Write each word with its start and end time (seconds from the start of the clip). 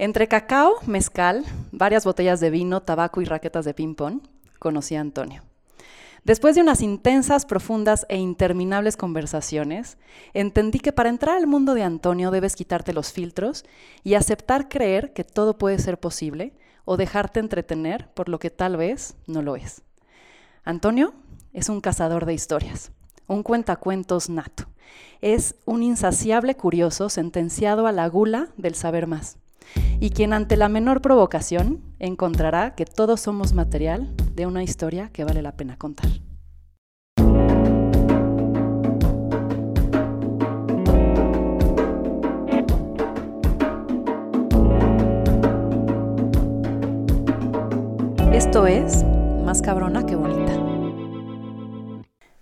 Entre 0.00 0.28
cacao, 0.28 0.74
mezcal, 0.86 1.44
varias 1.72 2.04
botellas 2.04 2.38
de 2.38 2.50
vino, 2.50 2.82
tabaco 2.82 3.20
y 3.20 3.24
raquetas 3.24 3.64
de 3.64 3.74
ping-pong, 3.74 4.20
conocí 4.60 4.94
a 4.94 5.00
Antonio. 5.00 5.42
Después 6.22 6.54
de 6.54 6.60
unas 6.60 6.82
intensas, 6.82 7.44
profundas 7.44 8.06
e 8.08 8.16
interminables 8.16 8.96
conversaciones, 8.96 9.98
entendí 10.34 10.78
que 10.78 10.92
para 10.92 11.08
entrar 11.08 11.36
al 11.36 11.48
mundo 11.48 11.74
de 11.74 11.82
Antonio 11.82 12.30
debes 12.30 12.54
quitarte 12.54 12.92
los 12.92 13.10
filtros 13.10 13.64
y 14.04 14.14
aceptar 14.14 14.68
creer 14.68 15.12
que 15.14 15.24
todo 15.24 15.58
puede 15.58 15.80
ser 15.80 15.98
posible 15.98 16.52
o 16.84 16.96
dejarte 16.96 17.40
entretener 17.40 18.08
por 18.14 18.28
lo 18.28 18.38
que 18.38 18.50
tal 18.50 18.76
vez 18.76 19.16
no 19.26 19.42
lo 19.42 19.56
es. 19.56 19.82
Antonio 20.62 21.12
es 21.52 21.68
un 21.68 21.80
cazador 21.80 22.24
de 22.24 22.34
historias, 22.34 22.92
un 23.26 23.42
cuentacuentos 23.42 24.30
nato. 24.30 24.66
Es 25.20 25.56
un 25.64 25.82
insaciable 25.82 26.54
curioso 26.54 27.08
sentenciado 27.08 27.88
a 27.88 27.92
la 27.92 28.06
gula 28.08 28.50
del 28.56 28.76
saber 28.76 29.08
más 29.08 29.38
y 30.00 30.10
quien 30.10 30.32
ante 30.32 30.56
la 30.56 30.68
menor 30.68 31.00
provocación 31.00 31.82
encontrará 31.98 32.74
que 32.74 32.84
todos 32.84 33.20
somos 33.20 33.52
material 33.52 34.14
de 34.34 34.46
una 34.46 34.62
historia 34.62 35.10
que 35.12 35.24
vale 35.24 35.42
la 35.42 35.56
pena 35.56 35.76
contar. 35.76 36.08
Esto 48.32 48.66
es 48.66 49.04
Más 49.44 49.62
cabrona 49.62 50.06
que 50.06 50.14
bonita. 50.14 50.52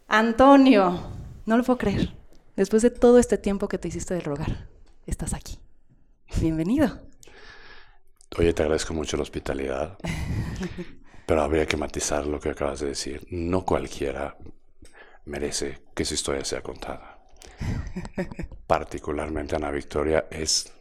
Antonio, 0.09 0.99
no 1.47 1.57
lo 1.57 1.63
puedo 1.63 1.79
creer. 1.79 2.15
Después 2.57 2.83
de 2.83 2.91
todo 2.91 3.19
este 3.19 3.39
tiempo 3.39 3.69
que 3.69 3.79
te 3.79 3.89
hiciste 3.89 4.15
de 4.15 4.21
rogar, 4.21 4.69
estás 5.07 5.35
aquí. 5.35 5.59
Bienvenido. 6.41 7.01
Oye, 8.39 8.53
te 8.53 8.63
agradezco 8.63 8.93
mucho 8.93 9.17
la 9.17 9.23
hospitalidad, 9.23 9.99
pero 11.27 11.43
habría 11.43 11.67
que 11.67 11.77
matizar 11.77 12.27
lo 12.27 12.41
que 12.41 12.51
acabas 12.51 12.81
de 12.81 12.89
decir. 12.89 13.27
No 13.31 13.65
cualquiera 13.65 14.37
merece 15.25 15.83
que 15.95 16.05
su 16.05 16.15
historia 16.15 16.45
sea 16.45 16.61
contada. 16.61 17.19
Particularmente 18.67 19.57
Ana 19.57 19.71
Victoria 19.71 20.27
es 20.31 20.73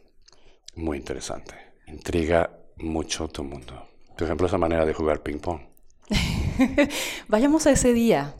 muy 0.74 0.98
interesante. 0.98 1.54
Intriga 1.86 2.50
mucho 2.76 3.28
tu 3.28 3.44
mundo. 3.44 3.88
Por 4.16 4.24
ejemplo, 4.24 4.46
esa 4.46 4.58
manera 4.58 4.84
de 4.84 4.94
jugar 4.94 5.22
ping-pong. 5.22 5.60
Vayamos 7.28 7.66
a 7.66 7.70
ese 7.70 7.92
día 7.92 8.36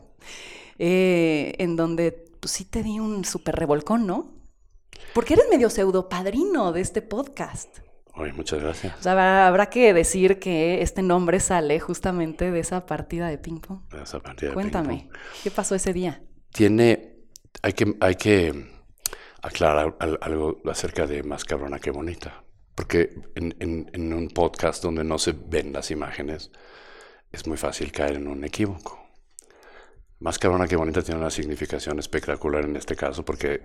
eh, 0.79 1.53
en 1.57 1.75
donde 1.75 2.11
pues, 2.39 2.51
sí 2.51 2.65
te 2.65 2.83
di 2.83 2.99
un 2.99 3.25
súper 3.25 3.55
revolcón, 3.55 4.05
¿no? 4.05 4.33
Porque 5.13 5.33
eres 5.33 5.45
medio 5.49 5.69
pseudo 5.69 6.09
padrino 6.09 6.71
de 6.71 6.81
este 6.81 7.01
podcast. 7.01 7.79
Muchas 8.35 8.61
gracias. 8.61 8.97
O 8.99 9.01
sea, 9.03 9.47
habrá 9.47 9.69
que 9.69 9.93
decir 9.93 10.39
que 10.39 10.81
este 10.81 11.01
nombre 11.01 11.39
sale 11.39 11.79
justamente 11.79 12.51
de 12.51 12.59
esa 12.59 12.85
partida 12.85 13.27
de 13.29 13.37
ping-pong. 13.37 13.87
De 13.91 14.03
esa 14.03 14.19
partida 14.19 14.53
Cuéntame, 14.53 15.09
de. 15.11 15.19
¿qué 15.43 15.51
pasó 15.51 15.75
ese 15.75 15.93
día? 15.93 16.21
Tiene. 16.51 17.13
Hay 17.61 17.73
que, 17.73 17.95
hay 17.99 18.15
que 18.15 18.69
aclarar 19.41 19.95
al- 19.99 20.19
algo 20.21 20.61
acerca 20.69 21.05
de 21.07 21.23
Más 21.23 21.45
cabrona 21.45 21.79
que 21.79 21.91
bonita. 21.91 22.43
Porque 22.75 23.15
en, 23.35 23.55
en- 23.59 23.89
en 23.93 24.13
un 24.13 24.27
podcast 24.29 24.83
donde 24.83 25.03
no 25.03 25.17
se 25.17 25.33
ven 25.33 25.73
las 25.73 25.89
imágenes, 25.91 26.51
es 27.31 27.47
muy 27.47 27.57
fácil 27.57 27.91
caer 27.91 28.15
en 28.17 28.27
un 28.27 28.43
equívoco. 28.43 29.03
Más 30.19 30.39
cabrona 30.39 30.67
que 30.67 30.75
bonita 30.75 31.01
tiene 31.03 31.19
una 31.19 31.29
significación 31.29 31.99
espectacular 31.99 32.65
en 32.65 32.75
este 32.75 32.95
caso 32.95 33.23
porque 33.23 33.61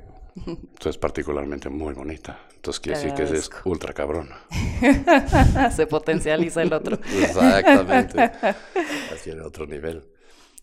tú 0.78 0.88
es 0.88 0.98
particularmente 0.98 1.68
muy 1.68 1.94
bonita. 1.94 2.46
Entonces 2.54 2.80
quiere 2.80 2.98
decir 2.98 3.14
que 3.14 3.24
es 3.24 3.50
ultra 3.64 3.92
cabrona. 3.92 4.38
Se 5.74 5.86
potencializa 5.86 6.62
el 6.62 6.72
otro. 6.72 6.98
Exactamente. 7.20 8.22
Así 9.12 9.30
en 9.30 9.40
otro 9.40 9.66
nivel. 9.66 10.08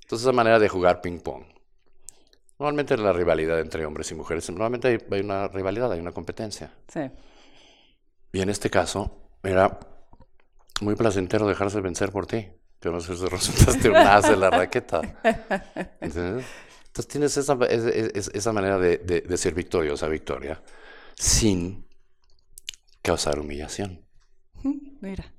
Entonces, 0.01 0.25
esa 0.25 0.31
manera 0.31 0.57
de 0.57 0.69
jugar 0.69 1.01
ping-pong. 1.01 1.43
Normalmente 2.57 2.97
la 2.97 3.13
rivalidad 3.13 3.59
entre 3.59 3.85
hombres 3.85 4.11
y 4.11 4.15
mujeres, 4.15 4.49
normalmente 4.49 4.87
hay, 4.87 4.97
hay 5.11 5.19
una 5.21 5.47
rivalidad, 5.47 5.91
hay 5.91 5.99
una 5.99 6.11
competencia. 6.11 6.73
Sí. 6.87 7.01
Y 8.33 8.41
en 8.41 8.49
este 8.49 8.69
caso, 8.69 9.29
era 9.43 9.79
muy 10.81 10.95
placentero 10.95 11.47
dejarse 11.47 11.79
vencer 11.81 12.11
por 12.11 12.25
ti. 12.27 12.47
Que 12.79 12.89
no 12.89 13.01
sé 13.01 13.15
si 13.15 13.25
resultaste 13.25 13.89
un 13.89 13.97
as 13.97 14.29
de 14.29 14.37
la 14.37 14.49
raqueta. 14.49 15.01
¿Entiendes? 16.01 16.45
Entonces 16.89 17.07
tienes 17.07 17.37
esa, 17.37 17.57
es- 17.69 17.85
es- 18.15 18.31
esa 18.33 18.51
manera 18.53 18.77
de, 18.77 18.97
de- 18.97 19.21
de 19.21 19.37
ser 19.37 19.53
victoriosa, 19.53 20.07
Victoria, 20.07 20.61
sin 21.15 21.85
causar 23.01 23.39
humillación. 23.39 24.05
Mira. 25.01 25.33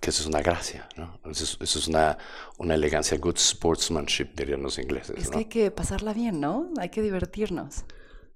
que 0.00 0.10
eso 0.10 0.20
es 0.22 0.28
una 0.28 0.42
gracia, 0.42 0.86
¿no? 0.96 1.18
Eso 1.30 1.44
es, 1.44 1.56
eso 1.60 1.78
es 1.78 1.88
una, 1.88 2.18
una 2.58 2.74
elegancia, 2.74 3.16
good 3.16 3.36
sportsmanship, 3.38 4.34
dirían 4.36 4.62
los 4.62 4.78
ingleses, 4.78 5.16
Es 5.16 5.26
¿no? 5.26 5.30
que 5.32 5.38
hay 5.38 5.44
que 5.46 5.70
pasarla 5.70 6.12
bien, 6.12 6.40
¿no? 6.40 6.70
Hay 6.78 6.90
que 6.90 7.00
divertirnos. 7.00 7.84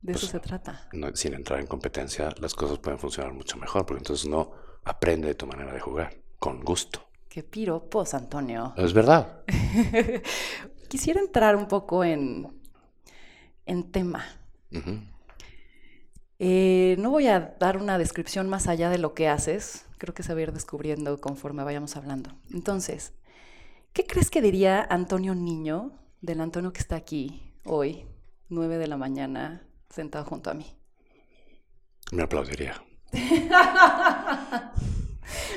De 0.00 0.12
eso 0.12 0.20
Pues, 0.20 0.30
se 0.30 0.40
trata. 0.40 0.88
No, 0.92 1.14
Sin 1.14 1.34
entrar 1.34 1.60
en 1.60 1.66
competencia, 1.66 2.30
las 2.40 2.54
cosas 2.54 2.78
pueden 2.78 2.98
funcionar 2.98 3.34
mucho 3.34 3.56
mejor, 3.58 3.84
porque 3.84 3.98
entonces 4.00 4.24
uno 4.24 4.52
aprende 4.84 5.28
de 5.28 5.34
tu 5.34 5.46
manera 5.46 5.72
de 5.74 5.80
jugar, 5.80 6.16
con 6.38 6.60
gusto. 6.62 7.04
Qué 7.28 7.42
piropos, 7.42 8.14
Antonio. 8.14 8.72
Es 8.76 8.92
verdad. 8.94 9.42
Quisiera 10.88 11.20
entrar 11.20 11.56
un 11.56 11.68
poco 11.68 12.04
en, 12.04 12.48
en 13.66 13.90
tema. 13.90 14.24
Eh, 16.38 16.96
no 16.98 17.10
voy 17.10 17.26
a 17.26 17.56
dar 17.58 17.76
una 17.78 17.98
descripción 17.98 18.48
más 18.48 18.68
allá 18.68 18.90
de 18.90 18.98
lo 18.98 19.14
que 19.14 19.28
haces. 19.28 19.86
Creo 19.98 20.14
que 20.14 20.22
se 20.22 20.32
va 20.32 20.40
a 20.40 20.42
ir 20.42 20.52
descubriendo 20.52 21.20
conforme 21.20 21.64
vayamos 21.64 21.96
hablando. 21.96 22.30
Entonces, 22.52 23.12
¿qué 23.92 24.06
crees 24.06 24.30
que 24.30 24.40
diría 24.40 24.86
Antonio 24.88 25.34
Niño, 25.34 25.92
del 26.20 26.40
Antonio 26.40 26.72
que 26.72 26.80
está 26.80 26.96
aquí 26.96 27.52
hoy, 27.64 28.06
9 28.48 28.78
de 28.78 28.86
la 28.86 28.96
mañana, 28.96 29.62
sentado 29.90 30.24
junto 30.24 30.50
a 30.50 30.54
mí? 30.54 30.66
Me 32.12 32.22
aplaudiría. 32.22 32.82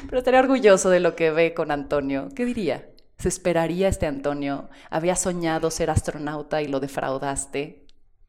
Pero 0.06 0.18
estaría 0.18 0.40
orgulloso 0.40 0.90
de 0.90 1.00
lo 1.00 1.16
que 1.16 1.32
ve 1.32 1.54
con 1.54 1.72
Antonio. 1.72 2.30
¿Qué 2.36 2.44
diría? 2.46 2.91
¿Se 3.22 3.28
esperaría 3.30 3.88
este 3.88 4.08
Antonio? 4.08 4.70
¿Había 4.90 5.16
soñado 5.16 5.70
ser 5.70 5.90
astronauta 5.92 6.62
y 6.62 6.68
lo 6.68 6.80
defraudaste? 6.80 7.86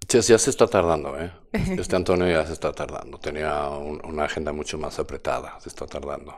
Ya, 0.08 0.20
ya 0.20 0.38
se 0.38 0.50
está 0.50 0.66
tardando, 0.66 1.18
¿eh? 1.18 1.32
Este 1.52 1.96
Antonio 1.96 2.28
ya 2.28 2.46
se 2.46 2.52
está 2.52 2.72
tardando. 2.72 3.18
Tenía 3.18 3.68
un- 3.70 4.04
una 4.04 4.24
agenda 4.24 4.52
mucho 4.52 4.76
más 4.76 4.98
apretada. 4.98 5.58
Se 5.60 5.68
está 5.70 5.86
tardando. 5.86 6.34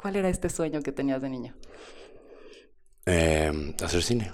¿Cuál 0.00 0.16
era 0.16 0.28
este 0.28 0.48
sueño 0.48 0.82
que 0.82 0.92
tenías 0.92 1.20
de 1.20 1.28
niño? 1.30 1.54
Eh, 3.06 3.74
hacer 3.82 4.02
cine. 4.02 4.32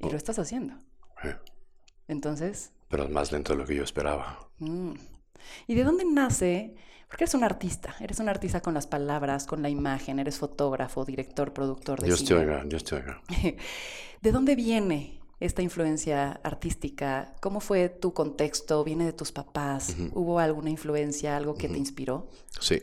Y 0.00 0.10
lo 0.10 0.16
estás 0.16 0.38
haciendo. 0.38 0.74
eh, 1.24 1.36
Entonces, 2.08 2.72
Pero 2.88 3.04
es 3.04 3.10
más 3.10 3.32
lento 3.32 3.52
de 3.54 3.58
lo 3.58 3.66
que 3.66 3.74
yo 3.76 3.82
esperaba. 3.82 4.48
Mm. 4.58 4.92
¿Y 5.66 5.74
de 5.74 5.84
dónde 5.84 6.04
nace? 6.04 6.74
Porque 7.08 7.24
eres 7.24 7.34
un 7.34 7.44
artista, 7.44 7.94
eres 8.00 8.18
un 8.18 8.28
artista 8.28 8.60
con 8.60 8.74
las 8.74 8.86
palabras, 8.86 9.46
con 9.46 9.62
la 9.62 9.68
imagen, 9.68 10.18
eres 10.18 10.38
fotógrafo, 10.38 11.04
director, 11.04 11.52
productor 11.52 12.00
de 12.00 12.08
te 12.08 12.26
cine. 12.26 12.40
oiga, 12.40 12.64
Dios 12.64 12.84
te 12.84 12.96
oiga. 12.96 13.22
¿De 14.22 14.32
dónde 14.32 14.56
viene 14.56 15.20
esta 15.38 15.62
influencia 15.62 16.40
artística? 16.42 17.34
¿Cómo 17.40 17.60
fue 17.60 17.88
tu 17.88 18.12
contexto? 18.12 18.82
¿Viene 18.82 19.04
de 19.04 19.12
tus 19.12 19.30
papás? 19.30 19.94
¿Hubo 20.14 20.40
alguna 20.40 20.70
influencia, 20.70 21.36
algo 21.36 21.54
que 21.54 21.68
te 21.68 21.78
inspiró? 21.78 22.28
Sí. 22.58 22.82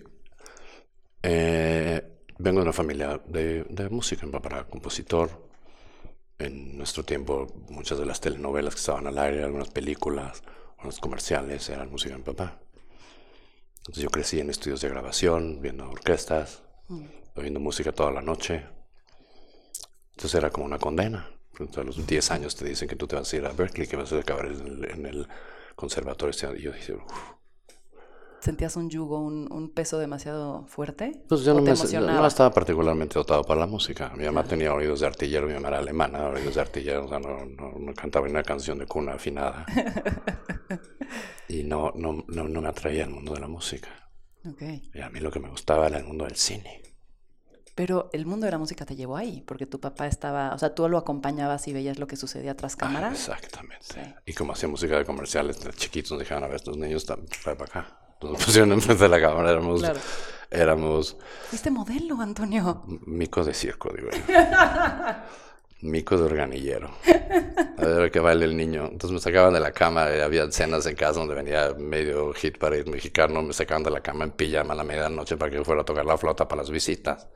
Eh, 1.22 2.02
vengo 2.38 2.60
de 2.60 2.64
una 2.64 2.74
familia 2.74 3.22
de, 3.28 3.66
de 3.66 3.90
música. 3.90 4.26
Mi 4.26 4.32
papá 4.32 4.50
era 4.50 4.64
compositor. 4.70 5.50
En 6.40 6.78
nuestro 6.78 7.04
tiempo, 7.04 7.48
muchas 7.70 8.00
de 8.00 8.06
las 8.06 8.22
telenovelas 8.22 8.74
que 8.74 8.80
estaban 8.80 9.06
al 9.08 9.18
aire, 9.18 9.44
algunas 9.44 9.70
películas, 9.70 10.44
algunos 10.78 11.00
comerciales, 11.00 11.70
eran 11.70 11.92
música 11.92 12.14
de 12.14 12.18
mi 12.20 12.24
papá. 12.24 12.60
Entonces 13.84 14.04
yo 14.04 14.10
crecí 14.10 14.40
en 14.40 14.50
estudios 14.50 14.80
de 14.80 14.88
grabación, 14.88 15.62
viendo 15.62 15.90
orquestas, 15.90 16.64
oyendo 17.36 17.60
música 17.60 17.92
toda 17.92 18.12
la 18.12 18.22
noche. 18.22 18.66
Entonces 20.12 20.36
era 20.36 20.52
como 20.52 20.66
una 20.66 20.80
condena. 20.80 21.30
A 21.76 21.84
los 21.84 22.08
10 22.08 22.32
años 22.32 22.56
te 22.56 22.66
dicen 22.66 22.88
que 22.88 22.96
tú 22.96 23.08
te 23.08 23.16
vas 23.18 23.32
a 23.32 23.36
ir 23.36 23.46
a 23.46 23.52
Berkeley, 23.52 23.88
que 23.88 23.98
vas 23.98 24.12
a 24.14 24.20
acabar 24.20 24.46
en 24.46 24.66
el, 24.66 24.90
en 24.90 25.06
el 25.06 25.28
conservatorio. 25.76 26.56
Y 26.56 26.62
yo 26.62 26.72
dije, 26.72 26.94
"Uf, 26.94 27.12
¿Sentías 28.44 28.76
un 28.76 28.90
yugo, 28.90 29.20
un, 29.20 29.50
un 29.54 29.70
peso 29.70 29.98
demasiado 30.00 30.68
fuerte? 30.68 31.24
Pues 31.30 31.44
yo 31.46 31.54
¿O 31.54 31.62
no, 31.62 31.62
me, 31.62 31.72
estaba 32.28 32.52
particularmente 32.52 33.14
dotado 33.14 33.42
para 33.46 33.62
la 33.62 33.68
música. 33.68 34.12
Mi 34.18 34.26
mamá 34.26 34.44
tenía 34.44 34.74
oídos 34.74 35.00
de 35.00 35.08
artillero, 35.08 35.48
mi 35.48 35.54
mamá 35.54 35.70
era 35.70 35.80
alemana, 35.80 36.28
oídos 36.28 36.56
de 36.56 36.60
artillero, 36.60 37.06
o 37.06 37.08
sea, 37.08 37.20
no, 37.20 37.46
no, 37.46 37.72
no 37.80 37.94
cantaba 37.94 38.26
ni 38.26 38.34
una 38.34 38.44
canción 38.44 38.80
de 38.80 38.86
cuna 38.86 39.14
afinada. 39.14 39.66
y 41.48 41.64
no, 41.64 41.94
no, 41.96 42.26
no, 42.28 42.44
no 42.50 42.62
me 42.62 42.68
atraía 42.68 43.06
el 43.06 43.12
mundo 43.12 43.34
de 43.34 43.40
la 43.40 43.48
música. 43.48 43.88
Ok. 44.46 44.62
Y 44.94 45.00
a 45.00 45.10
mí 45.10 45.22
lo 45.22 45.32
que 45.32 45.40
me 45.40 45.48
gustaba 45.48 45.88
era 45.88 46.00
el 46.00 46.04
mundo 46.04 46.26
del 46.26 46.36
cine. 46.36 46.82
Pero 47.76 48.10
el 48.12 48.26
mundo 48.26 48.46
de 48.46 48.52
la 48.52 48.58
música 48.58 48.86
te 48.86 48.98
llevó 48.98 49.16
ahí, 49.16 49.42
porque 49.48 49.68
tu 49.68 49.80
papá 49.80 50.06
estaba, 50.08 50.54
o 50.54 50.60
sea, 50.60 50.76
tú 50.76 50.90
lo 50.90 50.98
acompañabas 50.98 51.66
y 51.70 51.72
veías 51.72 51.98
lo 51.98 52.08
que 52.08 52.18
sucedía 52.18 52.58
tras 52.58 52.74
Ah, 52.74 52.78
cámara. 52.78 53.12
exactamente. 53.14 53.86
Sí. 53.86 54.02
Y 54.26 54.34
como 54.34 54.52
hacía 54.52 54.68
música 54.68 54.98
de 54.98 55.06
comerciales, 55.06 55.64
de 55.64 55.72
chiquitos 55.72 56.12
nos 56.12 56.20
dejaban 56.20 56.44
a 56.44 56.48
ver 56.48 56.58
estos 56.58 56.76
niños, 56.76 57.06
para 57.46 57.64
acá. 57.64 58.03
Nos 58.24 58.44
pusieron 58.44 58.72
enfrente 58.72 59.04
de 59.04 59.10
la 59.10 59.22
cámara, 59.22 59.52
éramos... 59.52 59.80
Claro. 59.82 60.00
Éramos 60.50 61.18
Fuiste 61.50 61.72
modelo, 61.72 62.22
Antonio. 62.22 62.84
mico 63.08 63.44
de 63.44 63.56
circo, 63.56 63.92
digo 63.92 64.10
yo. 64.12 64.18
Mico 65.82 66.16
de 66.16 66.24
organillero. 66.24 66.92
A 67.78 67.86
ver 67.86 68.10
qué 68.12 68.20
baile 68.22 68.46
el 68.46 68.56
niño. 68.56 68.86
Entonces 68.86 69.12
me 69.12 69.20
sacaban 69.20 69.54
de 69.54 69.60
la 69.60 69.72
cama, 69.74 70.04
había 70.06 70.50
cenas 70.52 70.86
en 70.86 70.96
casa 70.96 71.20
donde 71.20 71.34
venía 71.36 71.74
medio 71.78 72.32
hit 72.34 72.58
para 72.58 72.78
ir 72.78 72.88
mexicano, 72.88 73.42
me 73.42 73.52
sacaban 73.52 73.84
de 73.84 73.92
la 73.92 74.00
cama 74.00 74.24
en 74.24 74.32
pijama 74.32 74.74
a 74.74 74.78
la 74.78 74.84
medianoche 74.86 75.36
para 75.36 75.52
que 75.52 75.62
fuera 75.66 75.82
a 75.82 75.86
tocar 75.86 76.06
la 76.06 76.18
flauta 76.18 76.48
para 76.48 76.62
las 76.62 76.70
visitas. 76.72 77.28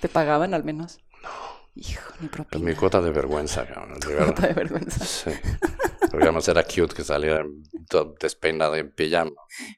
¿Te 0.00 0.08
pagaban 0.08 0.52
al 0.54 0.64
menos? 0.64 0.98
No. 1.22 1.28
Hijo, 1.76 2.12
ni 2.20 2.26
propina. 2.28 2.64
mi 2.64 2.74
cuota 2.74 3.00
de 3.00 3.10
vergüenza, 3.12 3.64
cabrón. 3.66 4.00
verdad. 4.04 4.24
Cuota 4.24 4.46
de 4.48 4.54
vergüenza. 4.54 5.04
Sí. 5.04 5.30
Porque 6.10 6.24
además 6.24 6.48
era 6.48 6.64
cute 6.64 6.92
que 6.94 7.04
saliera 7.04 7.44
todo 7.88 8.14
despeinado 8.20 8.74
en 8.74 8.90
pijama. 8.90 9.30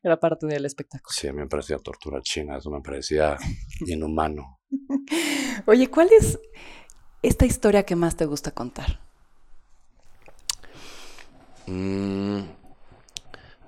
Era 0.02 0.18
parte 0.18 0.46
del 0.46 0.64
espectáculo. 0.64 1.12
Sí, 1.12 1.28
a 1.28 1.32
mí 1.32 1.40
me 1.40 1.46
parecía 1.46 1.76
tortura 1.76 2.22
china, 2.22 2.56
eso 2.56 2.70
me 2.70 2.80
parecía 2.80 3.36
inhumano. 3.86 4.58
Oye, 5.66 5.88
¿cuál 5.88 6.08
es 6.18 6.40
esta 7.22 7.44
historia 7.44 7.84
que 7.84 7.96
más 7.96 8.16
te 8.16 8.24
gusta 8.24 8.50
contar? 8.50 9.00
Mm, 11.66 12.40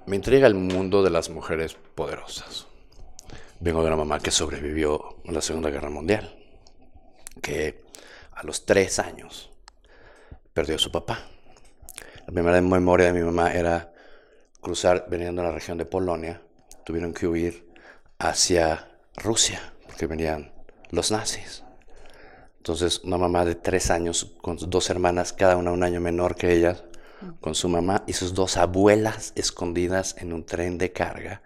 me 0.06 0.16
intriga 0.16 0.46
el 0.46 0.54
mundo 0.54 1.02
de 1.02 1.10
las 1.10 1.28
mujeres 1.28 1.76
poderosas. 1.94 2.66
Vengo 3.60 3.82
de 3.82 3.88
una 3.88 3.96
mamá 3.96 4.20
que 4.20 4.30
sobrevivió 4.30 5.16
a 5.26 5.32
la 5.32 5.42
Segunda 5.42 5.70
Guerra 5.70 5.90
Mundial, 5.90 6.34
que 7.42 7.84
a 8.32 8.42
los 8.42 8.66
tres 8.66 8.98
años 8.98 9.50
perdió 10.52 10.76
a 10.76 10.78
su 10.78 10.90
papá. 10.90 11.28
La 12.26 12.32
primera 12.32 12.60
memoria 12.60 13.06
de 13.06 13.12
mi 13.12 13.20
mamá 13.20 13.52
era 13.52 13.92
cruzar, 14.60 15.04
veniendo 15.08 15.42
a 15.42 15.44
la 15.44 15.52
región 15.52 15.76
de 15.76 15.84
Polonia, 15.84 16.40
tuvieron 16.84 17.12
que 17.12 17.26
huir 17.26 17.68
hacia 18.18 18.88
Rusia, 19.16 19.60
porque 19.86 20.06
venían 20.06 20.52
los 20.90 21.10
nazis. 21.10 21.64
Entonces, 22.56 23.00
una 23.04 23.18
mamá 23.18 23.44
de 23.44 23.56
tres 23.56 23.90
años, 23.90 24.36
con 24.40 24.56
dos 24.56 24.88
hermanas, 24.88 25.34
cada 25.34 25.58
una 25.58 25.70
un 25.70 25.82
año 25.82 26.00
menor 26.00 26.34
que 26.34 26.52
ellas, 26.52 26.84
con 27.42 27.54
su 27.54 27.68
mamá 27.68 28.04
y 28.06 28.14
sus 28.14 28.32
dos 28.32 28.56
abuelas 28.56 29.34
escondidas 29.36 30.16
en 30.18 30.32
un 30.32 30.46
tren 30.46 30.78
de 30.78 30.92
carga 30.92 31.42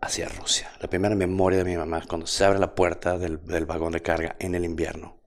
hacia 0.00 0.28
Rusia. 0.28 0.70
La 0.80 0.88
primera 0.88 1.14
memoria 1.14 1.58
de 1.58 1.64
mi 1.64 1.76
mamá, 1.76 2.02
cuando 2.08 2.26
se 2.26 2.44
abre 2.46 2.58
la 2.58 2.74
puerta 2.74 3.18
del, 3.18 3.44
del 3.44 3.66
vagón 3.66 3.92
de 3.92 4.00
carga 4.00 4.36
en 4.38 4.54
el 4.54 4.64
invierno, 4.64 5.18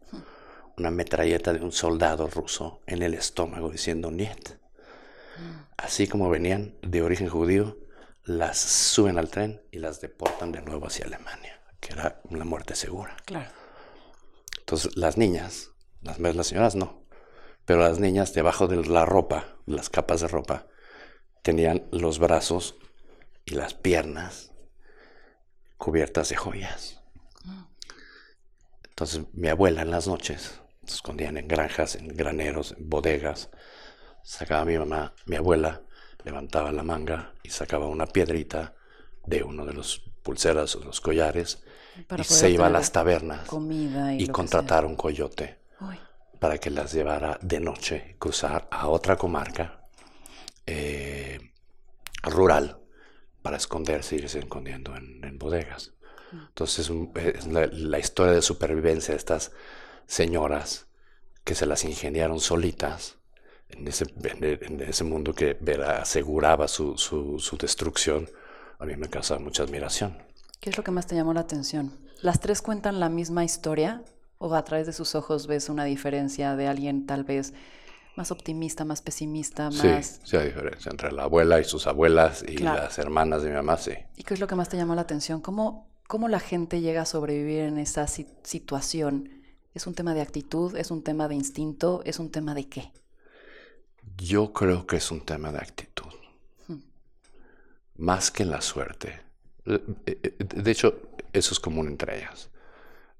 una 0.79 0.91
metralleta 0.91 1.53
de 1.53 1.61
un 1.61 1.71
soldado 1.71 2.27
ruso 2.27 2.81
en 2.87 3.03
el 3.03 3.13
estómago 3.13 3.69
diciendo 3.69 4.11
Niet. 4.11 4.57
Así 5.77 6.07
como 6.07 6.29
venían 6.29 6.75
de 6.81 7.01
origen 7.01 7.29
judío, 7.29 7.77
las 8.23 8.57
suben 8.57 9.17
al 9.17 9.29
tren 9.29 9.61
y 9.71 9.79
las 9.79 10.01
deportan 10.01 10.51
de 10.51 10.61
nuevo 10.61 10.87
hacia 10.87 11.05
Alemania, 11.05 11.61
que 11.79 11.93
era 11.93 12.21
una 12.25 12.45
muerte 12.45 12.75
segura. 12.75 13.15
Claro. 13.25 13.49
Entonces 14.59 14.95
las 14.97 15.17
niñas, 15.17 15.71
las, 16.01 16.19
las 16.19 16.47
señoras 16.47 16.75
no, 16.75 17.03
pero 17.65 17.79
las 17.81 17.99
niñas 17.99 18.33
debajo 18.33 18.67
de 18.67 18.85
la 18.85 19.05
ropa, 19.05 19.57
las 19.65 19.89
capas 19.89 20.21
de 20.21 20.27
ropa, 20.27 20.67
tenían 21.41 21.87
los 21.91 22.19
brazos 22.19 22.75
y 23.45 23.55
las 23.55 23.73
piernas 23.73 24.51
cubiertas 25.77 26.29
de 26.29 26.35
joyas. 26.35 27.01
Entonces 28.89 29.21
mi 29.33 29.47
abuela 29.47 29.81
en 29.81 29.91
las 29.91 30.07
noches 30.07 30.59
se 30.89 30.95
escondían 30.95 31.37
en 31.37 31.47
granjas, 31.47 31.95
en 31.95 32.07
graneros, 32.09 32.73
en 32.77 32.89
bodegas. 32.89 33.49
Sacaba 34.23 34.65
mi 34.65 34.77
mamá, 34.77 35.13
mi 35.25 35.35
abuela 35.37 35.81
levantaba 36.23 36.71
la 36.71 36.83
manga 36.83 37.33
y 37.43 37.49
sacaba 37.49 37.87
una 37.87 38.05
piedrita 38.07 38.75
de 39.25 39.43
uno 39.43 39.65
de 39.65 39.73
los 39.73 39.99
pulseras 40.23 40.75
o 40.75 40.81
los 40.81 40.99
collares 41.01 41.63
Para 42.07 42.21
y 42.21 42.25
se 42.25 42.49
iba 42.49 42.67
a 42.67 42.69
las 42.69 42.91
tabernas 42.91 43.47
Comida 43.47 44.13
y, 44.13 44.23
y 44.23 44.27
contratar 44.27 44.85
un 44.85 44.95
coyote. 44.95 45.59
Uy, 45.81 45.97
para 46.39 46.57
que 46.57 46.69
las 46.69 46.93
llevara 46.93 47.37
de 47.41 47.59
noche, 47.59 48.15
cruzar 48.19 48.67
a 48.71 48.87
otra 48.87 49.17
comarca 49.17 49.81
eh, 50.65 51.51
rural 52.23 52.79
para 53.41 53.57
esconderse 53.57 54.15
y 54.15 54.19
irse 54.19 54.39
escondiendo 54.39 54.95
en, 54.95 55.23
en 55.23 55.37
bodegas. 55.39 55.93
Entonces 56.31 56.79
es, 56.79 56.89
un- 56.89 57.11
es 57.15 57.47
la, 57.47 57.67
la 57.71 57.99
historia 57.99 58.33
de 58.33 58.41
supervivencia 58.41 59.13
de 59.13 59.17
estas 59.17 59.51
señoras 60.09 60.87
que 61.43 61.55
se 61.55 61.65
las 61.67 61.85
ingeniaron 61.85 62.39
solitas 62.39 63.17
en 63.69 63.87
ese, 63.87 64.05
en, 64.23 64.43
e- 64.81 64.89
ese 64.89 65.03
mundo 65.03 65.33
que 65.33 65.55
vera- 65.61 66.01
aseguraba 66.01 66.67
su, 66.67 66.97
su, 66.97 67.39
su 67.39 67.57
destrucción. 67.57 68.27
A 68.79 68.85
mí 68.85 68.95
me 68.97 69.07
causa 69.09 69.37
mucha 69.37 69.63
admiración. 69.63 70.17
¿Qué 70.59 70.71
es 70.71 70.77
lo 70.77 70.83
que 70.83 70.91
más 70.91 71.05
te 71.07 71.15
llamó 71.15 71.33
la 71.33 71.41
atención? 71.41 71.93
¿Las 72.21 72.39
tres 72.39 72.61
cuentan 72.61 72.99
la 72.99 73.09
misma 73.09 73.43
historia? 73.45 74.03
¿O 74.39 74.53
a 74.55 74.63
través 74.63 74.87
de 74.87 74.93
sus 74.93 75.15
ojos 75.15 75.47
ves 75.47 75.69
una 75.69 75.83
diferencia 75.85 76.55
de 76.55 76.67
alguien 76.67 77.05
tal 77.05 77.23
vez 77.23 77.53
más 78.15 78.31
optimista, 78.31 78.85
más 78.85 79.01
pesimista, 79.01 79.69
Sí, 79.69 79.87
más... 79.87 80.19
sí 80.23 80.35
hay 80.37 80.47
diferencia 80.47 80.89
entre 80.91 81.11
la 81.11 81.23
abuela 81.23 81.59
y 81.59 81.63
sus 81.65 81.87
abuelas 81.87 82.43
y 82.47 82.55
Claro. 82.55 82.81
las 82.83 82.97
hermanas 82.97 83.43
de 83.43 83.49
mi 83.49 83.55
mamá, 83.55 83.77
sí. 83.77 83.91
¿Y 84.15 84.23
qué 84.23 84.33
es 84.33 84.39
lo 84.39 84.47
que 84.47 84.55
más 84.55 84.69
te 84.69 84.77
llamó 84.77 84.95
la 84.95 85.01
atención? 85.01 85.39
¿Cómo, 85.41 85.87
cómo 86.07 86.27
la 86.27 86.39
gente 86.39 86.81
llega 86.81 87.03
a 87.03 87.05
sobrevivir 87.05 87.59
en 87.59 87.77
esa 87.77 88.07
si- 88.07 88.27
situación? 88.43 89.38
¿Es 89.79 89.87
un 89.87 89.93
tema 89.93 90.13
de 90.13 90.19
actitud? 90.19 90.75
¿Es 90.75 90.91
un 90.91 91.05
tema 91.05 91.29
de 91.29 91.35
instinto? 91.35 92.01
¿Es 92.03 92.19
un 92.19 92.29
tema 92.29 92.53
de 92.53 92.67
qué? 92.67 92.91
Yo 94.17 94.51
creo 94.51 94.85
que 94.85 94.97
es 94.97 95.09
un 95.09 95.21
tema 95.21 95.53
de 95.53 95.59
actitud. 95.59 96.11
Hmm. 96.67 96.79
Más 97.95 98.29
que 98.29 98.43
la 98.43 98.59
suerte. 98.59 99.21
Eh, 99.65 99.81
eh, 100.05 100.19
eh, 100.21 100.35
De 100.37 100.69
hecho, 100.69 101.03
eso 101.31 101.53
es 101.53 101.61
común 101.61 101.87
entre 101.87 102.17
ellas. 102.17 102.49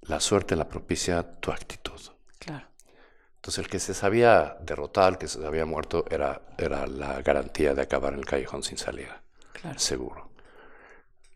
La 0.02 0.20
suerte 0.20 0.58
la 0.58 0.68
propicia 0.68 1.40
tu 1.40 1.54
actitud. 1.54 2.02
Claro. 2.40 2.68
Entonces, 3.36 3.64
el 3.64 3.70
que 3.70 3.80
se 3.80 3.94
sabía 3.94 4.58
derrotado, 4.60 5.08
el 5.08 5.18
que 5.18 5.30
se 5.30 5.46
había 5.46 5.66
muerto, 5.66 6.04
era, 6.10 6.42
era 6.58 6.88
la 6.88 7.22
garantía 7.22 7.74
de 7.74 7.84
acabar 7.84 8.12
en 8.12 8.20
el 8.20 8.26
callejón 8.26 8.64
sin 8.64 8.78
salida. 8.78 9.22
Claro. 9.54 9.80
Seguro. 9.80 10.30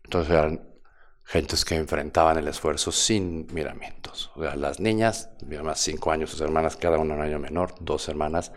Entonces, 0.02 0.30
eran 0.30 0.73
gentes 1.24 1.64
que 1.64 1.76
enfrentaban 1.76 2.38
el 2.38 2.48
esfuerzo 2.48 2.92
sin 2.92 3.46
miramientos. 3.52 4.30
O 4.36 4.42
sea, 4.42 4.56
las 4.56 4.78
niñas, 4.78 5.30
mi 5.46 5.56
mamá, 5.56 5.74
cinco 5.74 6.12
años, 6.12 6.30
sus 6.30 6.40
hermanas, 6.40 6.76
cada 6.76 6.98
una 6.98 7.14
un 7.14 7.22
año 7.22 7.38
menor, 7.38 7.74
dos 7.80 8.08
hermanas, 8.08 8.52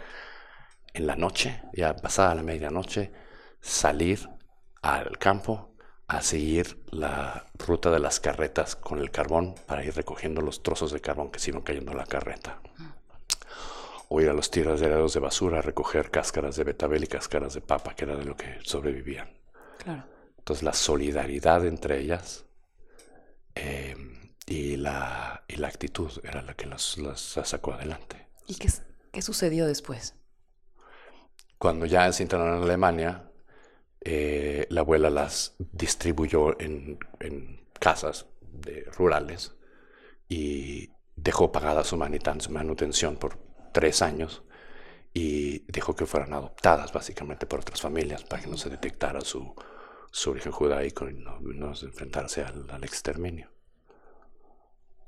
en 0.93 1.07
la 1.07 1.15
noche, 1.15 1.61
ya 1.73 1.95
pasada 1.95 2.35
la 2.35 2.43
medianoche, 2.43 3.11
salir 3.61 4.29
al 4.81 5.17
campo 5.17 5.75
a 6.07 6.21
seguir 6.21 6.83
la 6.89 7.45
ruta 7.57 7.91
de 7.91 7.99
las 7.99 8.19
carretas 8.19 8.75
con 8.75 8.99
el 8.99 9.11
carbón 9.11 9.55
para 9.65 9.83
ir 9.83 9.93
recogiendo 9.95 10.41
los 10.41 10.63
trozos 10.63 10.91
de 10.91 11.01
carbón 11.01 11.31
que 11.31 11.39
se 11.39 11.51
iban 11.51 11.63
cayendo 11.63 11.91
en 11.91 11.97
la 11.97 12.05
carreta. 12.05 12.61
O 14.09 14.21
ir 14.21 14.29
a 14.29 14.33
los 14.33 14.49
tiraderos 14.49 15.13
de 15.13 15.19
basura 15.19 15.59
a 15.59 15.61
recoger 15.61 16.09
cáscaras 16.09 16.55
de 16.55 16.63
betabel 16.63 17.03
y 17.03 17.07
cáscaras 17.07 17.53
de 17.53 17.61
papa, 17.61 17.93
que 17.93 18.05
era 18.05 18.15
de 18.15 18.23
lo 18.23 18.37
que 18.37 18.57
sobrevivían. 18.63 19.29
Claro. 19.79 20.05
Entonces 20.37 20.63
la 20.63 20.71
solidaridad 20.71 21.65
entre 21.65 21.99
ellas 21.99 22.46
eh, 23.57 23.95
y, 24.45 24.77
la, 24.77 25.43
y 25.47 25.55
la 25.55 25.67
actitud 25.67 26.11
era 26.23 26.41
la 26.41 26.53
que 26.53 26.65
las, 26.65 26.97
las 26.97 27.19
sacó 27.21 27.73
adelante. 27.73 28.27
¿Y 28.47 28.55
qué, 28.55 28.69
qué 29.11 29.21
sucedió 29.21 29.65
después? 29.65 30.15
Cuando 31.57 31.85
ya 31.85 32.11
se 32.13 32.23
internaron 32.23 32.57
en 32.57 32.63
Alemania, 32.63 33.31
eh, 34.01 34.67
la 34.69 34.81
abuela 34.81 35.09
las 35.09 35.55
distribuyó 35.57 36.59
en, 36.61 36.99
en 37.19 37.65
casas 37.79 38.27
de 38.41 38.85
rurales 38.95 39.55
y 40.29 40.91
dejó 41.15 41.51
pagada 41.51 41.83
su 41.83 41.97
manutención 41.97 43.17
por 43.17 43.39
tres 43.73 44.01
años 44.01 44.43
y 45.13 45.59
dejó 45.71 45.95
que 45.95 46.05
fueran 46.05 46.33
adoptadas 46.33 46.93
básicamente 46.93 47.47
por 47.47 47.61
otras 47.61 47.81
familias 47.81 48.23
para 48.23 48.43
que 48.43 48.49
no 48.49 48.57
se 48.57 48.69
detectara 48.69 49.21
su, 49.21 49.55
su 50.11 50.31
origen 50.31 50.51
judaico 50.51 51.09
y 51.09 51.13
no, 51.13 51.39
no 51.39 51.75
se 51.75 51.85
enfrentarse 51.85 52.43
al, 52.43 52.69
al 52.69 52.83
exterminio. 52.83 53.49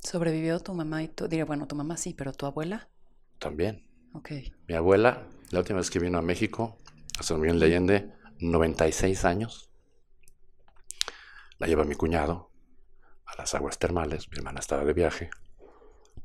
¿Sobrevivió 0.04 0.60
tu 0.60 0.74
mamá 0.74 1.04
y 1.04 1.10
tu... 1.10 1.28
Diré, 1.28 1.44
bueno, 1.44 1.68
tu 1.68 1.76
mamá 1.76 1.98
sí, 1.98 2.14
pero 2.14 2.34
tu 2.34 2.46
abuela? 2.46 2.90
También. 3.38 3.86
Ok. 4.14 4.32
Mi 4.68 4.76
abuela, 4.76 5.28
la 5.52 5.60
última 5.60 5.80
vez 5.80 5.90
que 5.90 6.00
vino 6.00 6.18
a 6.18 6.22
México, 6.22 6.78
a 7.20 7.24
San 7.24 7.40
Miguel 7.40 7.60
de 7.60 7.66
Allende, 7.66 8.14
96 8.40 9.26
años. 9.26 9.70
La 11.58 11.68
lleva 11.68 11.84
mi 11.84 11.96
cuñado 11.96 12.52
a 13.26 13.36
las 13.38 13.54
aguas 13.54 13.78
termales. 13.78 14.30
Mi 14.30 14.38
hermana 14.38 14.60
estaba 14.60 14.86
de 14.86 14.94
viaje. 14.94 15.30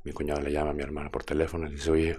Mi 0.05 0.13
cuñado 0.13 0.41
le 0.41 0.53
llama 0.53 0.71
a 0.71 0.75
mi 0.75 0.83
hermana 0.83 1.11
por 1.11 1.25
teléfono 1.25 1.67
y 1.67 1.71
le 1.71 1.77
dice, 1.77 1.91
oye, 1.91 2.17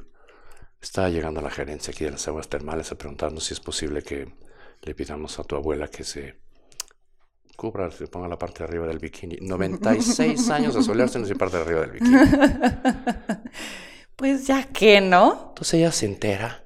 está 0.82 1.10
llegando 1.10 1.42
la 1.42 1.50
gerencia 1.50 1.92
aquí 1.92 2.04
de 2.04 2.12
las 2.12 2.28
aguas 2.28 2.50
termales 2.50 2.92
a 2.92 2.98
preguntarnos 2.98 3.46
si 3.46 3.54
es 3.54 3.60
posible 3.60 4.02
que 4.02 4.36
le 4.82 4.96
pidamos 4.96 5.40
a 5.40 5.44
tu 5.44 5.56
abuela 5.56 5.88
que 5.88 6.04
se 6.04 6.40
cubra, 7.56 7.90
se 7.92 8.08
ponga 8.08 8.28
la 8.28 8.38
parte 8.38 8.60
de 8.60 8.66
arriba 8.66 8.88
del 8.88 9.00
bikini. 9.00 9.38
96 9.42 10.50
años 10.52 10.76
de 10.76 10.84
solearse 10.84 11.18
en 11.18 11.26
esa 11.26 11.36
parte 11.36 11.58
de 11.58 11.64
arriba 11.64 11.82
del 11.82 11.92
bikini. 11.92 12.18
Pues 14.16 14.48
ya 14.48 14.64
que, 14.64 15.02
¿no? 15.02 15.48
Entonces 15.50 15.74
ella 15.74 15.92
se 15.92 16.06
entera, 16.06 16.64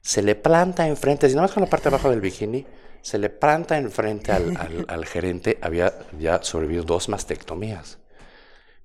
se 0.00 0.22
le 0.22 0.34
planta 0.34 0.88
enfrente, 0.88 1.28
si 1.28 1.34
nada 1.34 1.46
más 1.46 1.52
con 1.52 1.62
la 1.62 1.68
parte 1.68 1.90
de 1.90 1.94
abajo 1.94 2.08
del 2.08 2.22
bikini, 2.22 2.64
se 3.02 3.18
le 3.18 3.28
planta 3.28 3.76
enfrente 3.76 4.32
al, 4.32 4.56
al, 4.56 4.86
al 4.88 5.04
gerente, 5.04 5.58
había 5.60 5.92
ya 6.18 6.42
sobrevivido 6.42 6.84
dos 6.84 7.10
mastectomías. 7.10 7.98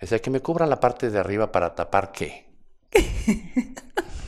Decía 0.01 0.19
que 0.19 0.29
me 0.29 0.41
cubran 0.41 0.69
la 0.69 0.81
parte 0.81 1.09
de 1.09 1.17
arriba 1.17 1.49
para 1.51 1.75
tapar 1.75 2.11
qué. 2.11 2.45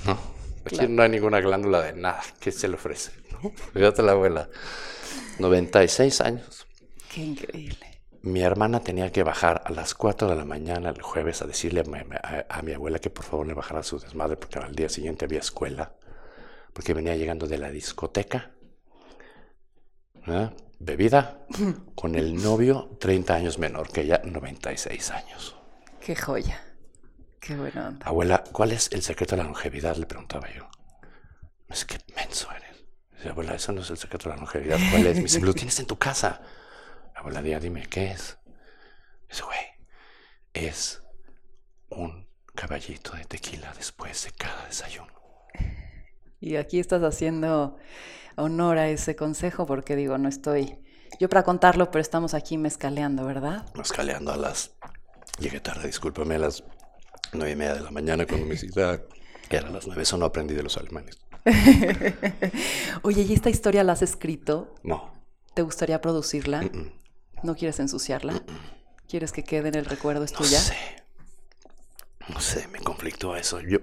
No, 0.06 0.20
aquí 0.64 0.88
no 0.88 1.02
hay 1.02 1.10
ninguna 1.10 1.42
glándula 1.42 1.82
de 1.82 1.94
nada. 1.94 2.22
¿Qué 2.40 2.52
se 2.52 2.68
le 2.68 2.76
ofrece? 2.76 3.12
¿no? 3.32 3.52
Fíjate 3.74 4.04
la 4.04 4.12
abuela. 4.12 4.50
96 5.40 6.22
años. 6.22 6.65
Qué 7.16 7.22
increíble. 7.22 8.02
Mi 8.24 8.42
hermana 8.42 8.82
tenía 8.82 9.10
que 9.12 9.24
bajar 9.24 9.62
a 9.66 9.72
las 9.72 9.94
4 9.94 10.28
de 10.28 10.36
la 10.36 10.44
mañana 10.44 10.90
el 10.90 11.02
jueves 11.02 11.42
a 11.42 11.46
decirle 11.48 11.80
a 11.82 11.84
mi, 11.84 11.98
a- 12.00 12.46
a 12.50 12.62
mi 12.62 12.74
abuela 12.74 13.00
que 13.00 13.10
por 13.10 13.24
favor 13.24 13.48
le 13.48 13.54
bajara 13.54 13.84
su 13.84 13.98
desmadre 14.00 14.36
porque 14.36 14.60
al 14.60 14.76
día 14.76 14.90
siguiente 14.90 15.24
había 15.24 15.40
escuela. 15.40 15.96
Porque 16.74 16.94
venía 16.94 17.16
llegando 17.16 17.48
de 17.48 17.58
la 17.58 17.70
discoteca. 17.72 18.52
¿verdad? 20.26 20.54
Bebida 20.80 21.46
con 21.96 22.16
el 22.16 22.36
novio 22.36 22.98
30 23.00 23.34
años 23.34 23.60
menor 23.60 23.90
que 23.92 24.02
ella, 24.02 24.22
96 24.26 25.12
años. 25.12 25.56
Qué 26.02 26.16
joya. 26.18 26.62
Qué 27.40 27.56
buena 27.56 27.88
onda. 27.90 28.06
Abuela, 28.08 28.44
¿cuál 28.52 28.74
es 28.74 28.92
el 28.92 29.04
secreto 29.04 29.36
de 29.38 29.44
la 29.44 29.48
longevidad? 29.48 29.96
Le 29.96 30.06
preguntaba 30.06 30.52
yo. 30.54 30.68
Es 31.70 31.86
que 31.86 31.98
menso 32.16 32.50
eres. 32.52 32.84
Dice, 33.16 33.30
abuela, 33.30 33.56
eso 33.56 33.72
no 33.72 33.82
es 33.82 33.90
el 33.90 33.98
secreto 33.98 34.30
de 34.30 34.36
la 34.36 34.42
longevidad. 34.42 34.78
¿Cuál 34.92 35.06
es? 35.08 35.16
Me 35.18 35.22
dice, 35.24 35.40
lo 35.42 35.54
tienes 35.54 35.80
en 35.80 35.86
tu 35.86 35.96
casa. 35.98 36.42
Día, 37.44 37.60
dime, 37.60 37.86
¿qué 37.88 38.12
es? 38.12 38.40
Dice, 39.30 39.44
güey, 39.44 39.60
es 40.54 41.04
un 41.90 42.28
caballito 42.56 43.12
de 43.16 43.26
tequila 43.26 43.72
después 43.76 44.24
de 44.26 44.32
cada 44.32 44.66
desayuno. 44.66 45.14
Y 46.40 46.56
aquí 46.56 46.80
estás 46.80 47.04
haciendo 47.04 47.78
honor 48.36 48.78
a 48.80 48.90
ese 48.90 49.16
consejo 49.16 49.66
porque 49.68 49.96
digo, 49.96 50.18
no 50.18 50.28
estoy 50.30 50.80
yo 51.20 51.30
para 51.30 51.44
contarlo, 51.44 51.92
pero 51.92 52.02
estamos 52.02 52.34
aquí 52.34 52.58
mezcaleando, 52.58 53.26
¿verdad? 53.26 53.66
Mezcaleando 53.76 54.32
a 54.32 54.38
las... 54.38 54.72
Llegué 55.40 55.60
tarde, 55.60 55.86
discúlpame, 55.88 56.36
a 56.36 56.40
las 56.40 56.64
nueve 57.34 57.52
y 57.52 57.56
media 57.56 57.76
de 57.76 57.82
la 57.82 57.92
mañana 57.92 58.26
cuando 58.26 58.48
mi 58.48 58.58
cita 58.58 59.02
era 59.50 59.68
a 59.68 59.72
las 59.72 59.86
nueve. 59.86 60.02
Eso 60.02 60.18
no 60.18 60.26
aprendí 60.26 60.56
de 60.56 60.64
los 60.64 60.78
alemanes. 60.78 61.18
Oye, 63.04 63.22
¿y 63.22 63.34
esta 63.34 63.50
historia 63.50 63.84
la 63.84 63.94
has 63.94 64.02
escrito? 64.02 64.74
No. 64.84 65.14
¿Te 65.54 65.62
gustaría 65.62 66.02
producirla? 66.02 66.62
mm, 66.64 67.05
¿No 67.46 67.56
quieres 67.56 67.80
ensuciarla? 67.80 68.42
¿Quieres 69.08 69.32
que 69.32 69.44
quede 69.44 69.70
en 69.70 69.76
el 69.76 69.86
recuerdo? 69.86 70.24
¿Es 70.24 70.32
No 70.34 70.40
tuya? 70.40 70.60
sé. 70.60 70.76
No 72.28 72.40
sé, 72.40 72.68
me 72.70 72.80
conflictó 72.80 73.36
eso. 73.36 73.62
Yo, 73.62 73.78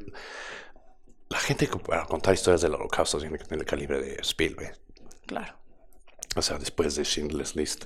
la 1.28 1.38
gente 1.38 1.68
que 1.68 1.78
para 1.78 2.04
contar 2.06 2.34
historias 2.34 2.60
del 2.62 2.74
holocausto 2.74 3.18
tiene 3.18 3.38
que 3.38 3.44
tener 3.44 3.60
el 3.60 3.66
calibre 3.66 4.00
de 4.02 4.16
Spielberg. 4.20 4.76
Claro, 5.26 5.54
O 6.34 6.42
sea, 6.42 6.58
después 6.58 6.96
de 6.96 7.04
Schindler's 7.04 7.54
List, 7.54 7.84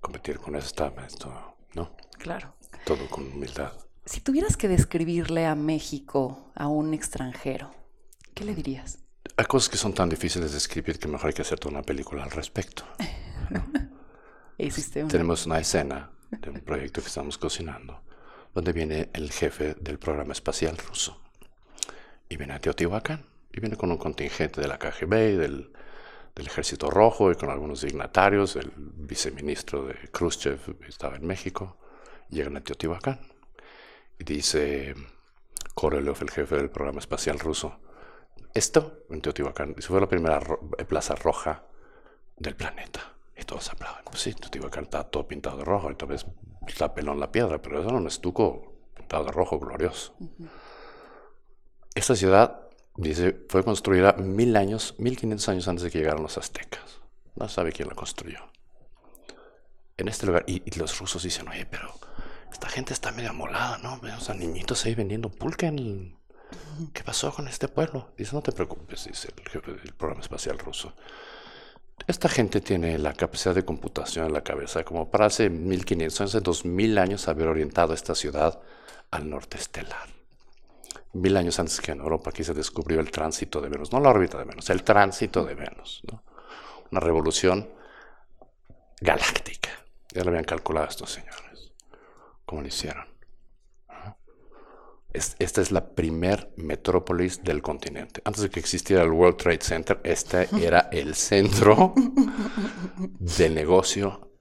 competir 0.00 0.38
con 0.38 0.54
esta, 0.56 0.92
esto, 1.06 1.56
¿no? 1.74 1.96
claro. 2.18 2.54
Todo 2.84 3.08
con 3.08 3.26
humildad. 3.32 3.72
Si 4.04 4.20
tuvieras 4.20 4.58
que 4.58 4.68
describirle 4.68 5.46
a 5.46 5.54
México 5.54 6.52
a 6.54 6.68
un 6.68 6.92
extranjero, 6.92 7.70
¿qué 8.34 8.44
le 8.44 8.54
dirías? 8.54 8.98
Hay 9.38 9.46
cosas 9.46 9.70
que 9.70 9.78
son 9.78 9.94
tan 9.94 10.10
difíciles 10.10 10.52
de 10.52 10.58
escribir 10.58 10.98
que 10.98 11.08
mejor 11.08 11.28
hay 11.28 11.32
que 11.32 11.40
hacer 11.40 11.58
toda 11.58 11.72
una 11.76 11.82
película 11.82 12.22
al 12.24 12.30
respecto. 12.30 12.84
Hiciste 14.58 15.00
una. 15.02 15.08
Tenemos 15.10 15.46
una 15.46 15.58
escena 15.58 16.10
de 16.30 16.50
un 16.50 16.60
proyecto 16.60 17.00
que 17.00 17.08
estamos 17.08 17.38
cocinando, 17.38 18.02
donde 18.54 18.72
viene 18.72 19.10
el 19.12 19.30
jefe 19.30 19.74
del 19.74 19.98
programa 19.98 20.32
espacial 20.32 20.76
ruso. 20.78 21.20
Y 22.28 22.36
viene 22.36 22.54
a 22.54 22.60
Teotihuacán. 22.60 23.24
Y 23.52 23.60
viene 23.60 23.76
con 23.76 23.90
un 23.92 23.98
contingente 23.98 24.60
de 24.60 24.66
la 24.66 24.78
KGB 24.78 25.12
y 25.14 25.36
del, 25.36 25.72
del 26.34 26.46
Ejército 26.46 26.90
Rojo 26.90 27.30
y 27.30 27.36
con 27.36 27.50
algunos 27.50 27.82
dignatarios. 27.82 28.56
El 28.56 28.72
viceministro 28.76 29.84
de 29.86 29.94
Khrushchev 30.10 30.58
estaba 30.88 31.16
en 31.16 31.26
México. 31.26 31.76
Llegan 32.30 32.56
a 32.56 32.60
Teotihuacán. 32.62 33.20
Y 34.18 34.24
dice 34.24 34.94
Korolev, 35.74 36.16
el 36.20 36.30
jefe 36.30 36.56
del 36.56 36.70
programa 36.70 36.98
espacial 37.00 37.38
ruso, 37.38 37.78
esto 38.54 39.04
en 39.10 39.20
Teotihuacán, 39.20 39.74
dice, 39.74 39.88
fue 39.88 40.00
la 40.00 40.08
primera 40.08 40.38
ro- 40.40 40.60
plaza 40.88 41.14
roja 41.16 41.64
del 42.36 42.54
planeta. 42.56 43.13
Y 43.36 43.44
todos 43.44 43.68
aplauden. 43.70 44.04
Pues 44.04 44.20
sí, 44.20 44.32
Teotihuacán 44.34 44.84
está 44.84 45.04
todo 45.04 45.26
pintado 45.26 45.58
de 45.58 45.64
rojo. 45.64 45.84
Ahorita 45.84 46.06
ves, 46.06 46.26
está 46.66 46.94
pelón 46.94 47.18
la 47.20 47.30
piedra, 47.32 47.60
pero 47.60 47.78
eso 47.80 47.88
era 47.88 47.98
un 47.98 48.06
estuco 48.06 48.78
pintado 48.94 49.24
de 49.24 49.32
rojo 49.32 49.58
glorioso. 49.58 50.14
Esta 51.94 52.14
ciudad, 52.16 52.68
dice, 52.96 53.44
fue 53.48 53.64
construida 53.64 54.12
mil 54.14 54.56
años, 54.56 54.94
mil 54.98 55.16
quinientos 55.16 55.48
años 55.48 55.66
antes 55.68 55.84
de 55.84 55.90
que 55.90 55.98
llegaran 55.98 56.22
los 56.22 56.38
aztecas. 56.38 57.00
No 57.36 57.48
sabe 57.48 57.72
quién 57.72 57.88
la 57.88 57.94
construyó. 57.94 58.38
En 59.96 60.08
este 60.08 60.26
lugar, 60.26 60.44
y, 60.46 60.62
y 60.64 60.78
los 60.78 60.98
rusos 60.98 61.22
dicen, 61.22 61.48
oye, 61.48 61.66
pero 61.66 61.92
esta 62.52 62.68
gente 62.68 62.92
está 62.92 63.12
medio 63.12 63.30
amolada, 63.30 63.78
¿no? 63.78 63.98
Vemos 64.00 64.28
a 64.30 64.34
niñitos 64.34 64.84
ahí 64.86 64.94
vendiendo 64.94 65.28
pulque 65.30 65.66
en 65.66 65.78
el- 65.78 66.16
¿Qué 66.92 67.02
pasó 67.02 67.32
con 67.32 67.48
este 67.48 67.66
pueblo? 67.68 68.12
Dice, 68.16 68.34
no 68.34 68.42
te 68.42 68.52
preocupes, 68.52 69.04
dice 69.06 69.28
el 69.36 69.48
jefe 69.48 69.72
del 69.72 69.94
programa 69.94 70.20
espacial 70.20 70.58
ruso. 70.58 70.94
Esta 72.06 72.28
gente 72.28 72.60
tiene 72.60 72.98
la 72.98 73.14
capacidad 73.14 73.54
de 73.54 73.64
computación 73.64 74.26
en 74.26 74.32
la 74.32 74.42
cabeza 74.42 74.84
como 74.84 75.10
para 75.10 75.26
hace 75.26 75.48
1500, 75.48 76.20
hace 76.20 76.40
2000 76.40 76.98
años 76.98 77.28
haber 77.28 77.48
orientado 77.48 77.94
esta 77.94 78.14
ciudad 78.14 78.60
al 79.10 79.30
norte 79.30 79.56
estelar. 79.56 80.08
Mil 81.14 81.36
años 81.36 81.58
antes 81.60 81.80
que 81.80 81.92
en 81.92 82.00
Europa 82.00 82.30
aquí 82.30 82.42
se 82.42 82.52
descubrió 82.52 83.00
el 83.00 83.10
tránsito 83.10 83.60
de 83.60 83.68
Venus, 83.68 83.92
no 83.92 84.00
la 84.00 84.10
órbita 84.10 84.36
de 84.36 84.44
Venus, 84.44 84.68
el 84.70 84.82
tránsito 84.82 85.44
de 85.44 85.54
Venus. 85.54 86.02
Una 86.90 87.00
revolución 87.00 87.70
galáctica. 89.00 89.70
Ya 90.12 90.24
lo 90.24 90.30
habían 90.30 90.44
calculado 90.44 90.88
estos 90.88 91.10
señores. 91.10 91.72
¿Cómo 92.44 92.62
lo 92.62 92.68
hicieron? 92.68 93.13
Es- 95.14 95.36
esta 95.38 95.62
es 95.62 95.70
la 95.72 95.94
primer 95.94 96.52
metrópolis 96.56 97.42
del 97.42 97.62
continente. 97.62 98.20
Antes 98.24 98.42
de 98.42 98.50
que 98.50 98.60
existiera 98.60 99.02
el 99.04 99.10
World 99.12 99.36
Trade 99.38 99.60
Center, 99.62 100.00
este 100.04 100.48
era 100.60 100.88
el 100.92 101.14
centro 101.14 101.94
de 103.36 103.48
negocio 103.48 104.32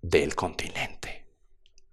del 0.00 0.34
continente. 0.34 1.26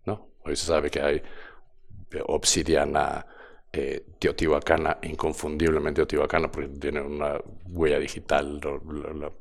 ¿no? 0.05 0.29
Hoy 0.45 0.55
se 0.55 0.67
sabe 0.67 0.89
que 0.91 1.01
hay 1.01 1.17
eh, 1.17 2.23
obsidiana 2.27 3.25
eh, 3.73 4.05
teotihuacana, 4.19 4.99
inconfundiblemente 5.03 6.01
teotihuacana, 6.01 6.51
porque 6.51 6.69
tiene 6.69 7.01
una 7.01 7.39
huella 7.65 7.99
digital, 7.99 8.61
la, 9.19 9.31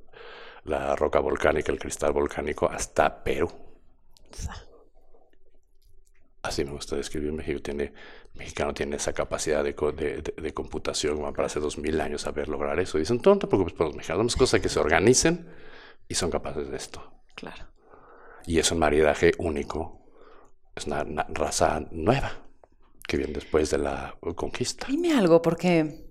la 0.64 0.96
roca 0.96 1.20
volcánica, 1.20 1.72
el 1.72 1.78
cristal 1.78 2.12
volcánico, 2.12 2.68
hasta 2.70 3.22
Perú. 3.24 3.50
Así 6.42 6.64
me 6.64 6.72
gusta 6.72 6.96
describir 6.96 7.32
México. 7.32 7.60
Tiene, 7.62 7.92
mexicano 8.34 8.72
tiene 8.74 8.96
esa 8.96 9.12
capacidad 9.12 9.62
de, 9.64 9.72
de- 9.72 10.22
de- 10.22 10.42
de 10.42 10.54
computación 10.54 11.16
como 11.16 11.32
para 11.32 11.46
hace 11.46 11.60
dos 11.60 11.78
mil 11.78 12.00
años 12.00 12.22
saber 12.22 12.48
lograr 12.48 12.78
eso. 12.80 12.98
Dicen, 12.98 13.20
"Tú 13.20 13.30
no 13.30 13.38
te 13.38 13.46
preocupes 13.46 13.74
por 13.74 13.86
los 13.88 13.96
mexicanos, 13.96 14.18
damos 14.20 14.36
cosas 14.36 14.60
que 14.60 14.68
se 14.68 14.80
organicen 14.80 15.48
y 16.08 16.14
son 16.14 16.30
capaces 16.30 16.70
de 16.70 16.76
esto. 16.76 17.12
Claro. 17.34 17.66
Y 18.46 18.58
es 18.58 18.70
un 18.72 18.78
maridaje 18.78 19.32
único. 19.38 20.00
Es 20.74 20.86
una, 20.86 21.02
una 21.02 21.26
raza 21.28 21.80
nueva 21.90 22.32
que 23.06 23.16
viene 23.18 23.34
después 23.34 23.70
de 23.70 23.78
la 23.78 24.16
conquista. 24.34 24.86
Dime 24.88 25.12
algo, 25.12 25.42
porque 25.42 26.06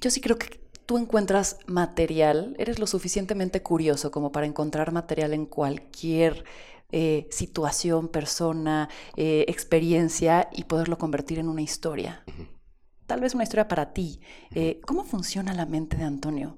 yo 0.00 0.10
sí 0.10 0.20
creo 0.20 0.36
que 0.38 0.60
tú 0.86 0.98
encuentras 0.98 1.58
material, 1.66 2.54
eres 2.58 2.78
lo 2.78 2.86
suficientemente 2.86 3.62
curioso 3.62 4.10
como 4.10 4.32
para 4.32 4.46
encontrar 4.46 4.92
material 4.92 5.32
en 5.32 5.46
cualquier 5.46 6.44
eh, 6.92 7.26
situación, 7.30 8.08
persona, 8.08 8.88
eh, 9.16 9.44
experiencia 9.48 10.48
y 10.52 10.64
poderlo 10.64 10.98
convertir 10.98 11.38
en 11.38 11.48
una 11.48 11.62
historia. 11.62 12.24
Tal 13.06 13.20
vez 13.20 13.34
una 13.34 13.42
historia 13.42 13.68
para 13.68 13.92
ti. 13.92 14.20
Eh, 14.54 14.80
¿Cómo 14.86 15.04
funciona 15.04 15.54
la 15.54 15.66
mente 15.66 15.96
de 15.96 16.04
Antonio? 16.04 16.56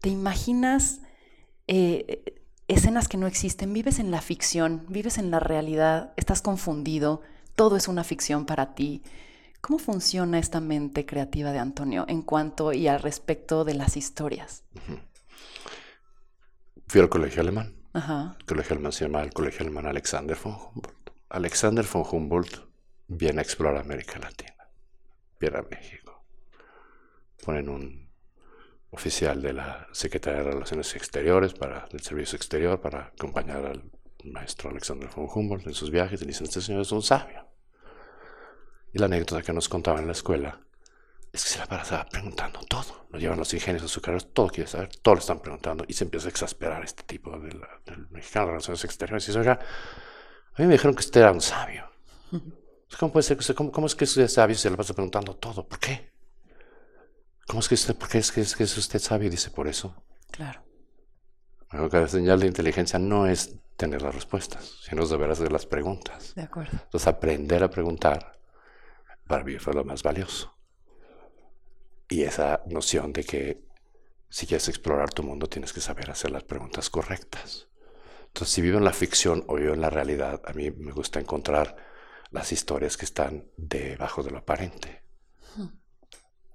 ¿Te 0.00 0.08
imaginas 0.08 1.00
escenas 1.66 3.08
que 3.08 3.16
no 3.16 3.26
existen? 3.26 3.72
¿Vives 3.72 3.98
en 3.98 4.10
la 4.10 4.20
ficción? 4.20 4.84
¿Vives 4.88 5.18
en 5.18 5.30
la 5.30 5.40
realidad? 5.40 6.12
¿Estás 6.16 6.42
confundido? 6.42 7.22
¿Todo 7.56 7.76
es 7.76 7.88
una 7.88 8.04
ficción 8.04 8.46
para 8.46 8.74
ti? 8.74 9.02
¿Cómo 9.60 9.78
funciona 9.78 10.38
esta 10.38 10.60
mente 10.60 11.06
creativa 11.06 11.50
de 11.50 11.58
Antonio 11.58 12.04
en 12.06 12.20
cuanto 12.20 12.72
y 12.74 12.86
al 12.86 13.00
respecto 13.00 13.64
de 13.64 13.74
las 13.74 13.96
historias? 13.96 14.62
Fui 16.86 17.00
al 17.00 17.08
colegio 17.08 17.40
alemán. 17.40 17.73
Ajá. 17.94 18.36
El 18.40 18.44
colegio 18.44 18.74
alemán 18.74 18.92
se 18.92 19.04
llama 19.04 19.22
el 19.22 19.32
Colegio 19.32 19.60
Alemán 19.60 19.86
Alexander 19.86 20.36
von 20.36 20.54
Humboldt. 20.54 21.10
Alexander 21.28 21.84
von 21.84 22.04
Humboldt 22.10 22.58
viene 23.06 23.38
a 23.38 23.42
explorar 23.42 23.80
América 23.80 24.18
Latina. 24.18 24.68
Viene 25.38 25.58
a 25.58 25.62
México. 25.62 26.24
Ponen 27.44 27.68
un 27.68 28.10
oficial 28.90 29.40
de 29.40 29.52
la 29.52 29.86
Secretaría 29.92 30.42
de 30.42 30.50
Relaciones 30.50 30.94
Exteriores 30.96 31.54
para 31.54 31.86
el 31.92 32.00
Servicio 32.00 32.36
Exterior 32.36 32.80
para 32.80 33.06
acompañar 33.06 33.64
al 33.64 33.84
maestro 34.24 34.70
Alexander 34.70 35.08
von 35.14 35.28
Humboldt 35.32 35.68
en 35.68 35.74
sus 35.74 35.92
viajes 35.92 36.20
y 36.22 36.26
dicen, 36.26 36.46
este 36.48 36.60
señor 36.60 36.82
es 36.82 36.90
un 36.90 37.02
sabio. 37.02 37.46
Y 38.92 38.98
la 38.98 39.06
anécdota 39.06 39.42
que 39.42 39.52
nos 39.52 39.68
contaba 39.68 40.00
en 40.00 40.06
la 40.06 40.12
escuela 40.12 40.60
es 41.34 41.42
que 41.42 41.50
se 41.50 41.58
la 41.58 41.66
para 41.66 42.08
preguntando 42.08 42.60
todo. 42.60 43.06
Lo 43.10 43.18
llevan 43.18 43.40
los 43.40 43.52
ingenieros 43.52 43.90
azucareros, 43.90 44.32
todo 44.32 44.46
quiere 44.46 44.70
saber, 44.70 44.94
todo 45.02 45.16
le 45.16 45.20
están 45.20 45.40
preguntando 45.40 45.84
y 45.88 45.92
se 45.92 46.04
empieza 46.04 46.28
a 46.28 46.30
exasperar 46.30 46.84
este 46.84 47.02
tipo 47.02 47.36
del 47.40 48.08
mexicano 48.10 48.46
de 48.46 48.52
relaciones 48.52 48.84
exteriores. 48.84 49.24
Y 49.24 49.26
dice, 49.26 49.40
oiga, 49.40 49.54
a 49.54 50.62
mí 50.62 50.66
me 50.66 50.74
dijeron 50.74 50.94
que 50.94 51.00
usted 51.00 51.20
era 51.20 51.32
un 51.32 51.40
sabio. 51.40 51.90
¿Cómo 53.00 53.12
puede 53.12 53.24
ser 53.24 53.36
que 53.36 53.40
usted, 53.40 53.56
cómo, 53.56 53.86
es 53.86 53.96
que 53.96 54.04
usted 54.04 54.22
es 54.22 54.34
sabio 54.34 54.54
y 54.54 54.58
se 54.58 54.70
le 54.70 54.76
pasa 54.76 54.94
preguntando 54.94 55.34
todo? 55.34 55.66
¿Por 55.66 55.80
qué? 55.80 56.12
¿Cómo 57.48 57.58
es 57.58 57.68
que 57.68 57.74
usted, 57.74 57.96
por 57.96 58.08
qué 58.08 58.18
es 58.18 58.30
que, 58.30 58.40
es, 58.40 58.54
que 58.54 58.62
usted 58.62 59.00
sabio? 59.00 59.28
Dice, 59.28 59.50
por 59.50 59.66
eso. 59.66 60.04
Claro. 60.30 60.62
La 61.72 62.06
señal 62.06 62.38
de 62.38 62.46
inteligencia 62.46 63.00
no 63.00 63.26
es 63.26 63.56
tener 63.76 64.02
las 64.02 64.14
respuestas, 64.14 64.78
sino 64.88 65.04
saber 65.04 65.32
hacer 65.32 65.50
las 65.50 65.66
preguntas. 65.66 66.32
De 66.36 66.42
acuerdo. 66.42 66.78
Entonces, 66.84 67.08
aprender 67.08 67.64
a 67.64 67.70
preguntar 67.70 68.38
para 69.26 69.42
vivir 69.42 69.60
fue 69.60 69.74
lo 69.74 69.84
más 69.84 70.04
valioso. 70.04 70.54
Y 72.08 72.22
esa 72.22 72.62
noción 72.66 73.12
de 73.12 73.24
que 73.24 73.64
si 74.28 74.46
quieres 74.46 74.68
explorar 74.68 75.10
tu 75.10 75.22
mundo 75.22 75.48
tienes 75.48 75.72
que 75.72 75.80
saber 75.80 76.10
hacer 76.10 76.30
las 76.30 76.44
preguntas 76.44 76.90
correctas. 76.90 77.68
Entonces, 78.26 78.52
si 78.52 78.62
vivo 78.62 78.78
en 78.78 78.84
la 78.84 78.92
ficción 78.92 79.44
o 79.46 79.54
vivo 79.54 79.74
en 79.74 79.80
la 79.80 79.90
realidad, 79.90 80.42
a 80.44 80.52
mí 80.52 80.70
me 80.72 80.90
gusta 80.90 81.20
encontrar 81.20 81.76
las 82.30 82.50
historias 82.50 82.96
que 82.96 83.04
están 83.04 83.48
debajo 83.56 84.24
de 84.24 84.32
lo 84.32 84.38
aparente. 84.38 85.04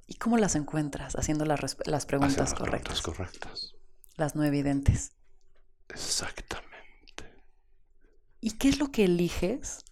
¿Y 0.07 0.15
cómo 0.15 0.37
las 0.37 0.55
encuentras? 0.55 1.15
Haciendo 1.15 1.45
las, 1.45 1.77
las 1.85 2.05
preguntas 2.05 2.37
las 2.37 2.53
correctas. 2.53 2.99
Preguntas 2.99 3.01
correctas. 3.01 3.75
Las 4.17 4.35
no 4.35 4.43
evidentes. 4.43 5.13
Exactamente. 5.87 6.67
¿Y 8.41 8.57
qué 8.57 8.69
es 8.69 8.79
lo 8.79 8.91
que 8.91 9.05
eliges 9.05 9.85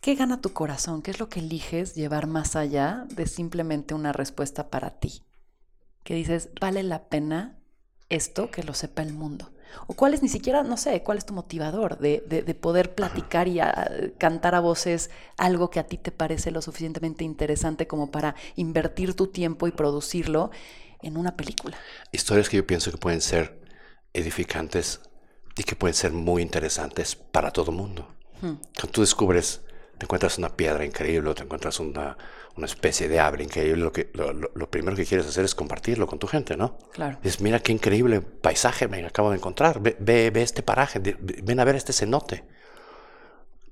¿Qué 0.00 0.14
gana 0.14 0.40
tu 0.40 0.52
corazón? 0.52 1.02
¿Qué 1.02 1.10
es 1.10 1.20
lo 1.20 1.28
que 1.28 1.40
eliges 1.40 1.94
llevar 1.94 2.26
más 2.26 2.56
allá 2.56 3.06
de 3.10 3.26
simplemente 3.26 3.94
una 3.94 4.12
respuesta 4.12 4.70
para 4.70 4.98
ti? 4.98 5.24
Que 6.04 6.14
dices, 6.14 6.50
vale 6.60 6.82
la 6.82 7.08
pena 7.08 7.58
esto 8.08 8.50
que 8.50 8.62
lo 8.62 8.74
sepa 8.74 9.02
el 9.02 9.12
mundo. 9.12 9.52
O 9.86 9.94
cuál 9.94 10.14
es 10.14 10.22
ni 10.22 10.28
siquiera, 10.28 10.62
no 10.62 10.76
sé, 10.76 11.02
cuál 11.02 11.18
es 11.18 11.26
tu 11.26 11.34
motivador 11.34 11.98
de, 11.98 12.20
poder 12.60 12.94
platicar 12.94 13.48
y 13.48 13.58
cantar 14.16 14.54
a 14.54 14.60
voces 14.60 15.10
algo 15.36 15.70
que 15.70 15.80
a 15.80 15.86
ti 15.86 15.98
te 15.98 16.12
parece 16.12 16.50
lo 16.50 16.62
suficientemente 16.62 17.24
interesante 17.24 17.86
como 17.86 18.10
para 18.10 18.36
invertir 18.54 19.14
tu 19.14 19.26
tiempo 19.26 19.66
y 19.66 19.72
producirlo 19.72 20.50
en 21.02 21.16
una 21.16 21.36
película. 21.36 21.76
Historias 22.12 22.48
que 22.48 22.58
yo 22.58 22.66
pienso 22.66 22.90
que 22.90 22.98
pueden 22.98 23.20
ser 23.20 23.60
edificantes 24.12 25.00
y 25.56 25.64
que 25.64 25.76
pueden 25.76 25.94
ser 25.94 26.12
muy 26.12 26.42
interesantes 26.42 27.16
para 27.16 27.50
todo 27.50 27.70
el 27.70 27.76
mundo. 27.76 28.14
Hmm. 28.40 28.54
Cuando 28.74 28.92
tú 28.92 29.00
descubres 29.00 29.62
te 29.98 30.04
encuentras 30.04 30.38
una 30.38 30.50
piedra 30.50 30.84
increíble, 30.84 31.30
o 31.30 31.34
te 31.34 31.42
encuentras 31.44 31.80
una, 31.80 32.16
una 32.56 32.66
especie 32.66 33.08
de 33.08 33.18
ave 33.18 33.42
increíble, 33.42 33.82
lo, 33.82 33.92
que, 33.92 34.10
lo, 34.12 34.70
primero 34.70 34.96
que 34.96 35.06
quieres 35.06 35.26
hacer 35.26 35.44
es 35.44 35.54
compartirlo 35.54 36.06
con 36.06 36.18
tu 36.18 36.26
gente, 36.26 36.56
¿no? 36.56 36.78
Claro. 36.92 37.18
Es, 37.22 37.40
mira 37.40 37.60
qué 37.60 37.72
increíble 37.72 38.20
paisaje 38.20 38.88
me 38.88 39.04
acabo 39.06 39.30
de 39.30 39.36
encontrar, 39.36 39.80
ve, 39.80 39.96
ve, 39.98 40.42
este 40.42 40.62
paraje, 40.62 41.00
ven 41.00 41.60
a 41.60 41.64
ver 41.64 41.76
este 41.76 41.92
cenote, 41.92 42.44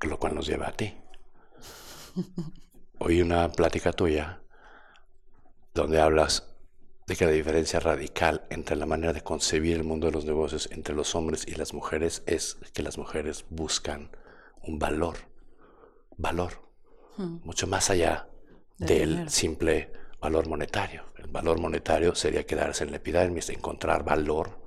lo 0.00 0.18
cual 0.18 0.34
nos 0.34 0.46
lleva 0.46 0.68
a 0.68 0.72
ti. 0.72 0.96
Oí 2.98 3.20
una 3.20 3.50
plática 3.52 3.92
tuya 3.92 4.40
donde 5.74 6.00
hablas 6.00 6.54
de 7.06 7.16
que 7.16 7.26
la 7.26 7.32
diferencia 7.32 7.80
radical 7.80 8.46
entre 8.48 8.76
la 8.76 8.86
manera 8.86 9.12
de 9.12 9.22
concebir 9.22 9.76
el 9.76 9.84
mundo 9.84 10.06
de 10.06 10.12
los 10.12 10.24
negocios 10.24 10.70
entre 10.72 10.94
los 10.94 11.14
hombres 11.14 11.46
y 11.46 11.54
las 11.56 11.74
mujeres 11.74 12.22
es 12.26 12.56
que 12.72 12.82
las 12.82 12.96
mujeres 12.96 13.44
buscan 13.50 14.10
un 14.62 14.78
valor 14.78 15.33
valor, 16.16 16.70
hmm. 17.16 17.38
mucho 17.44 17.66
más 17.66 17.90
allá 17.90 18.28
del 18.78 19.28
simple 19.30 19.92
valor 20.20 20.48
monetario. 20.48 21.12
El 21.16 21.28
valor 21.28 21.60
monetario 21.60 22.14
sería 22.14 22.46
quedarse 22.46 22.84
en 22.84 22.90
la 22.90 22.96
epidermis, 22.96 23.50
encontrar 23.50 24.04
valor. 24.04 24.62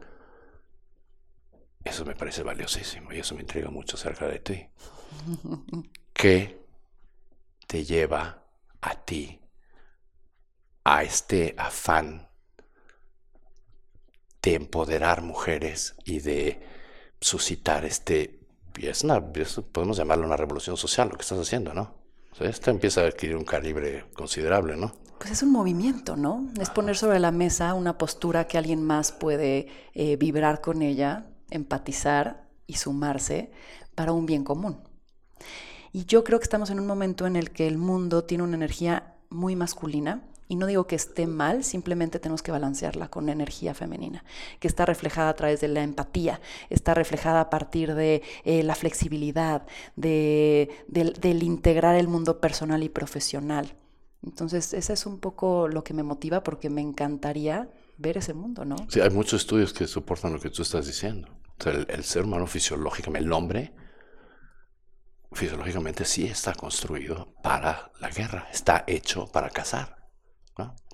Eso 1.83 2.05
me 2.05 2.15
parece 2.15 2.43
valiosísimo 2.43 3.13
y 3.13 3.19
eso 3.19 3.35
me 3.35 3.41
intriga 3.41 3.69
mucho 3.69 3.95
acerca 3.95 4.27
de 4.27 4.39
ti. 4.39 4.67
¿Qué 6.13 6.65
te 7.67 7.83
lleva 7.83 8.43
a 8.81 8.95
ti 9.03 9.41
a 10.83 11.03
este 11.03 11.53
afán 11.57 12.29
de 14.41 14.55
empoderar 14.55 15.21
mujeres 15.21 15.95
y 16.05 16.19
de 16.19 16.65
suscitar 17.19 17.83
este 17.83 18.46
y 18.77 18.87
es 18.87 19.03
una, 19.03 19.21
podemos 19.71 19.97
llamarlo 19.97 20.25
una 20.25 20.37
revolución 20.37 20.77
social 20.77 21.09
lo 21.09 21.15
que 21.15 21.23
estás 21.23 21.39
haciendo, 21.39 21.73
¿no? 21.73 21.93
O 22.31 22.35
sea, 22.35 22.49
esto 22.49 22.69
empieza 22.69 23.01
a 23.01 23.05
adquirir 23.07 23.35
un 23.35 23.43
calibre 23.43 24.05
considerable, 24.13 24.77
¿no? 24.77 24.93
Pues 25.17 25.31
es 25.31 25.43
un 25.43 25.51
movimiento, 25.51 26.15
¿no? 26.15 26.47
Es 26.59 26.69
poner 26.69 26.95
sobre 26.95 27.19
la 27.19 27.31
mesa 27.31 27.73
una 27.73 27.97
postura 27.97 28.47
que 28.47 28.57
alguien 28.57 28.83
más 28.83 29.11
puede 29.11 29.67
eh, 29.95 30.15
vibrar 30.17 30.61
con 30.61 30.83
ella, 30.83 31.25
empatizar 31.49 32.47
y 32.67 32.75
sumarse 32.75 33.51
para 33.95 34.11
un 34.11 34.27
bien 34.27 34.43
común. 34.43 34.79
Y 35.91 36.05
yo 36.05 36.23
creo 36.23 36.39
que 36.39 36.43
estamos 36.43 36.69
en 36.69 36.79
un 36.79 36.85
momento 36.85 37.25
en 37.25 37.35
el 37.35 37.49
que 37.49 37.67
el 37.67 37.79
mundo 37.79 38.25
tiene 38.25 38.43
una 38.43 38.55
energía 38.55 39.15
muy 39.29 39.55
masculina 39.55 40.21
y 40.47 40.55
no 40.55 40.65
digo 40.65 40.87
que 40.87 40.95
esté 40.95 41.27
mal, 41.27 41.63
simplemente 41.63 42.19
tenemos 42.19 42.41
que 42.41 42.51
balancearla 42.51 43.09
con 43.09 43.29
energía 43.29 43.73
femenina, 43.73 44.23
que 44.59 44.67
está 44.67 44.85
reflejada 44.85 45.29
a 45.29 45.35
través 45.35 45.59
de 45.59 45.67
la 45.67 45.83
empatía, 45.83 46.39
está 46.69 46.93
reflejada 46.93 47.41
a 47.41 47.49
partir 47.49 47.93
de 47.95 48.21
eh, 48.45 48.63
la 48.63 48.75
flexibilidad, 48.75 49.65
de, 49.95 50.69
del, 50.87 51.43
integrar 51.43 51.95
el 51.95 52.07
mundo 52.07 52.39
personal 52.39 52.81
y 52.83 52.89
profesional. 52.89 53.73
Entonces, 54.23 54.73
ese 54.73 54.93
es 54.93 55.05
un 55.05 55.19
poco 55.19 55.67
lo 55.67 55.83
que 55.83 55.93
me 55.93 56.03
motiva 56.03 56.43
porque 56.43 56.69
me 56.69 56.81
encantaría 56.81 57.69
ver 57.97 58.17
ese 58.17 58.33
mundo, 58.33 58.65
¿no? 58.65 58.75
Sí, 58.89 59.01
hay 59.01 59.09
muchos 59.09 59.41
estudios 59.41 59.73
que 59.73 59.85
soportan 59.85 60.33
lo 60.33 60.39
que 60.39 60.49
tú 60.49 60.61
estás 60.61 60.87
diciendo. 60.87 61.27
el, 61.65 61.85
el 61.89 62.03
ser 62.03 62.23
humano 62.23 62.47
fisiológicamente, 62.47 63.25
el 63.25 63.33
hombre, 63.33 63.73
fisiológicamente 65.33 66.05
sí 66.05 66.25
está 66.25 66.53
construido 66.53 67.33
para 67.43 67.91
la 67.99 68.09
guerra, 68.09 68.47
está 68.51 68.85
hecho 68.87 69.27
para 69.27 69.49
cazar. 69.49 69.96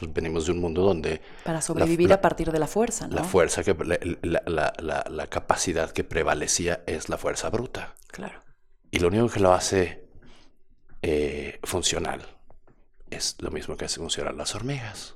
Pues 0.03 0.13
venimos 0.13 0.45
de 0.45 0.51
un 0.51 0.59
mundo 0.59 0.81
donde... 0.81 1.21
Para 1.45 1.61
sobrevivir 1.61 2.11
a 2.11 2.19
partir 2.19 2.51
de 2.51 2.59
la 2.59 2.67
fuerza, 2.67 3.07
¿no? 3.07 3.15
La 3.15 3.23
fuerza, 3.23 3.63
que, 3.63 3.73
la, 4.21 5.27
capacidad 5.27 5.91
que 5.91 6.03
prevalecía 6.03 6.83
es 6.87 7.07
la 7.07 7.17
fuerza 7.17 7.49
bruta. 7.49 7.95
Claro. 8.07 8.41
Y 8.91 8.99
lo 8.99 9.07
único 9.07 9.29
que 9.29 9.39
lo 9.39 9.53
hace 9.53 10.05
eh, 11.01 11.59
funcional 11.63 12.21
es 13.09 13.37
lo 13.39 13.49
mismo 13.51 13.77
que 13.77 13.85
hace 13.85 13.99
funcionar 13.99 14.35
las 14.35 14.55
hormigas. 14.55 15.15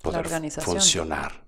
Poder 0.00 0.28
funcionar 0.60 1.44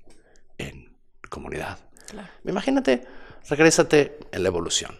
en 0.59 0.99
comunidad. 1.31 1.79
Claro. 2.09 2.29
Imagínate, 2.45 3.07
regrésate 3.49 4.19
en 4.33 4.43
la 4.43 4.49
evolución. 4.49 4.99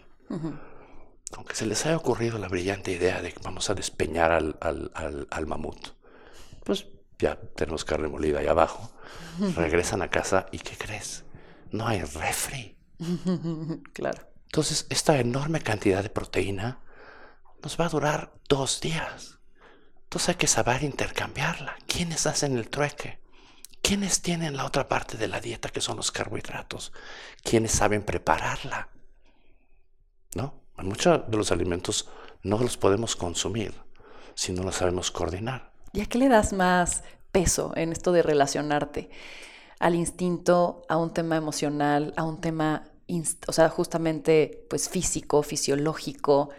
Aunque 1.35 1.53
se 1.53 1.65
les 1.65 1.85
haya 1.85 1.97
ocurrido 1.97 2.39
la 2.39 2.47
brillante 2.47 2.91
idea 2.91 3.21
de 3.21 3.33
que 3.33 3.39
vamos 3.43 3.69
a 3.69 3.75
despeñar 3.75 4.31
al, 4.31 4.57
al, 4.61 5.27
al 5.29 5.47
mamut 5.47 5.89
pues 6.63 6.87
ya 7.19 7.39
tenemos 7.55 7.85
carne 7.85 8.07
molida 8.07 8.39
ahí 8.39 8.47
abajo. 8.47 8.91
Regresan 9.55 10.01
a 10.01 10.09
casa 10.09 10.47
y 10.51 10.59
¿qué 10.59 10.77
crees? 10.77 11.25
No 11.71 11.87
hay 11.87 12.01
refri. 12.01 12.77
claro. 13.93 14.27
Entonces, 14.45 14.85
esta 14.89 15.19
enorme 15.19 15.61
cantidad 15.61 16.03
de 16.03 16.09
proteína 16.09 16.79
nos 17.61 17.79
va 17.79 17.85
a 17.85 17.89
durar 17.89 18.33
dos 18.47 18.81
días. 18.81 19.39
Entonces 20.03 20.29
hay 20.29 20.35
que 20.35 20.47
saber 20.47 20.83
intercambiarla. 20.83 21.75
¿Quiénes 21.87 22.27
hacen 22.27 22.55
el 22.55 22.69
trueque? 22.69 23.19
¿Quiénes 23.81 24.21
tienen 24.21 24.55
la 24.55 24.65
otra 24.65 24.87
parte 24.87 25.17
de 25.17 25.27
la 25.27 25.41
dieta 25.41 25.69
que 25.69 25.81
son 25.81 25.97
los 25.97 26.11
carbohidratos? 26.11 26.93
¿Quiénes 27.41 27.71
saben 27.71 28.03
prepararla? 28.03 28.89
¿No? 30.35 30.61
Muchos 30.77 31.21
de 31.27 31.35
los 31.35 31.51
alimentos 31.51 32.09
no 32.43 32.59
los 32.59 32.77
podemos 32.77 33.15
consumir 33.15 33.73
si 34.35 34.51
no 34.53 34.63
los 34.63 34.75
sabemos 34.75 35.09
coordinar. 35.11 35.72
¿Y 35.93 36.01
a 36.01 36.05
qué 36.07 36.17
le 36.17 36.27
das 36.27 36.53
más 36.53 37.03
peso 37.31 37.71
en 37.75 37.91
esto 37.91 38.11
de 38.11 38.23
relacionarte? 38.23 39.11
Al 39.79 39.93
instinto, 39.93 40.81
a 40.89 40.97
un 40.97 41.13
tema 41.13 41.37
emocional, 41.37 42.13
a 42.17 42.23
un 42.23 42.41
tema, 42.41 42.89
o 43.47 43.53
sea, 43.53 43.69
justamente 43.69 44.65
pues 44.69 44.89
físico, 44.89 45.43
fisiológico. 45.43 46.49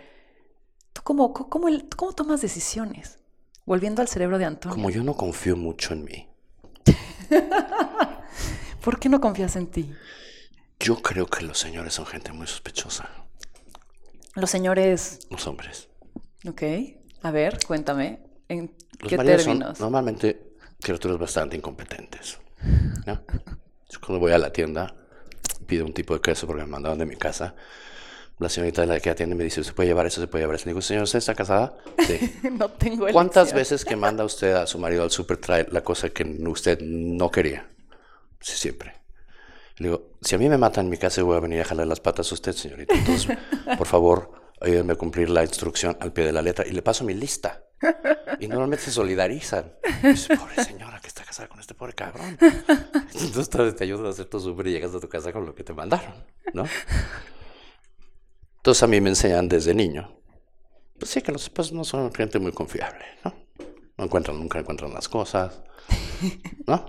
¿Tú 0.93 1.03
cómo, 1.03 1.33
cómo, 1.33 1.67
cómo 1.97 2.13
tomas 2.13 2.43
decisiones? 2.43 3.19
Volviendo 3.67 4.03
al 4.03 4.09
cerebro 4.09 4.39
de 4.39 4.45
Antonio. 4.45 4.77
Como 4.77 4.91
yo 4.91 5.03
no 5.03 5.15
confío 5.15 5.57
mucho 5.57 5.95
en 5.95 6.05
mí. 6.05 6.29
¿Por 8.85 9.01
qué 9.01 9.09
no 9.09 9.21
confías 9.21 9.57
en 9.57 9.67
ti? 9.67 9.93
Yo 10.79 10.97
creo 11.03 11.27
que 11.27 11.45
los 11.45 11.59
señores 11.59 11.95
son 11.95 12.07
gente 12.07 12.33
muy 12.33 12.47
sospechosa. 12.47 13.09
Los 14.35 14.51
señores. 14.51 15.21
Los 15.31 15.47
hombres. 15.47 15.89
Ok. 16.47 16.63
A 17.23 17.31
ver, 17.31 17.59
cuéntame. 17.67 18.21
¿En 18.49 18.75
los 19.01 19.11
qué 19.11 19.19
términos? 19.19 19.79
Son 19.79 19.87
normalmente 19.87 20.55
criaturas 20.81 21.19
bastante 21.19 21.57
incompetentes. 21.57 22.39
cuando 24.01 24.21
voy 24.21 24.33
a 24.33 24.39
la 24.39 24.53
tienda, 24.53 24.95
pido 25.67 25.85
un 25.85 25.95
tipo 25.95 26.15
de 26.15 26.21
queso 26.21 26.47
porque 26.47 26.63
me 26.63 26.69
mandaban 26.69 26.99
de 26.99 27.07
mi 27.07 27.17
casa. 27.17 27.55
la 28.39 28.49
señorita 28.49 28.81
de 28.83 28.89
la 28.89 29.01
que 29.01 29.11
atiende 29.11 29.35
me 29.35 29.45
dice, 29.45 29.63
¿se 29.63 29.73
puede 29.73 29.89
llevar 29.89 30.07
eso? 30.07 30.21
¿Se 30.21 30.27
puede 30.27 30.43
llevar 30.43 30.57
eso? 30.57 30.67
Le 30.67 30.73
digo, 30.73 30.83
señor, 30.83 31.05
¿usted 31.05 31.19
está 31.19 31.35
casada? 31.35 31.77
Sí. 32.07 32.35
no 32.53 32.69
tengo 32.69 33.07
¿Cuántas 33.13 33.53
elección. 33.53 33.59
veces 33.59 33.85
que 33.85 33.97
manda 33.97 34.25
usted 34.25 34.53
a 34.55 34.67
su 34.67 34.79
marido 34.79 35.05
al 35.05 35.11
súper 35.11 35.37
trae 35.37 35.67
la 35.71 35.83
cosa 35.83 36.11
que 36.11 36.25
usted 36.25 36.81
no 36.81 37.31
quería? 37.31 37.71
Sí, 38.41 38.57
siempre. 38.57 39.05
Le 39.77 39.89
digo, 39.89 40.13
si 40.21 40.35
a 40.35 40.39
mí 40.39 40.49
me 40.49 40.59
matan 40.59 40.87
en 40.87 40.91
mi 40.91 40.99
casa, 40.99 41.23
voy 41.23 41.37
a 41.37 41.41
venir 41.41 41.61
a 41.61 41.65
jalar 41.65 41.87
las 41.87 42.01
patas 42.01 42.31
a 42.31 42.35
usted, 42.35 42.53
señorita. 42.53 42.95
Entonces, 42.95 43.37
por 43.79 43.87
favor, 43.87 44.33
ayúdeme 44.61 44.93
a 44.93 44.97
cumplir 44.97 45.31
la 45.31 45.43
instrucción 45.43 45.97
al 46.01 46.13
pie 46.13 46.25
de 46.25 46.33
la 46.33 46.43
letra. 46.43 46.67
Y 46.67 46.73
le 46.73 46.83
paso 46.83 47.05
mi 47.05 47.15
lista. 47.15 47.64
Y 48.41 48.49
normalmente 48.49 48.85
se 48.85 48.91
solidarizan. 48.91 49.73
Pobre 50.39 50.65
señora 50.65 51.01
que 51.01 51.09
está 51.09 51.25
casada 51.25 51.49
con 51.49 51.61
este 51.61 51.75
pobre 51.75 51.93
cabrón. 51.93 52.39
Entonces 52.41 53.49
tal 53.51 53.67
vez 53.67 53.77
te 53.77 53.85
ayudan 53.85 54.07
a 54.07 54.11
hacer 54.11 54.27
tu 54.27 54.41
súper 54.41 54.67
y 54.69 54.73
llegas 54.73 54.95
a 54.95 55.01
tu 55.01 55.09
casa 55.09 55.33
con 55.33 55.47
lo 55.47 55.55
que 55.55 55.65
te 55.65 55.73
mandaron, 55.73 56.15
¿no? 56.53 56.65
Entonces 58.57 58.83
a 58.83 58.87
mí 58.87 59.01
me 59.01 59.11
enseñan 59.11 59.49
desde 59.49 59.75
niño. 59.75 60.21
Pues 60.99 61.11
sí, 61.11 61.21
que 61.21 61.33
los 61.33 61.43
esposos 61.43 61.73
no 61.73 61.85
son 61.85 62.13
gente 62.15 62.39
muy 62.39 62.53
confiable, 62.53 63.05
¿no? 63.25 63.35
No 63.99 64.05
encuentran, 64.05 64.39
nunca 64.39 64.59
encuentran 64.59 64.93
las 64.93 65.09
cosas, 65.09 65.63
¿no? 66.67 66.87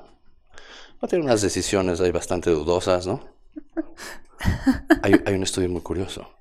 No 1.01 1.07
tienen 1.07 1.27
unas 1.27 1.41
decisiones 1.41 1.99
ahí 1.99 2.11
bastante 2.11 2.49
dudosas, 2.49 3.05
¿no? 3.05 3.35
Hay, 5.01 5.21
hay 5.25 5.33
un 5.35 5.43
estudio 5.43 5.69
muy 5.69 5.81
curioso. 5.81 6.37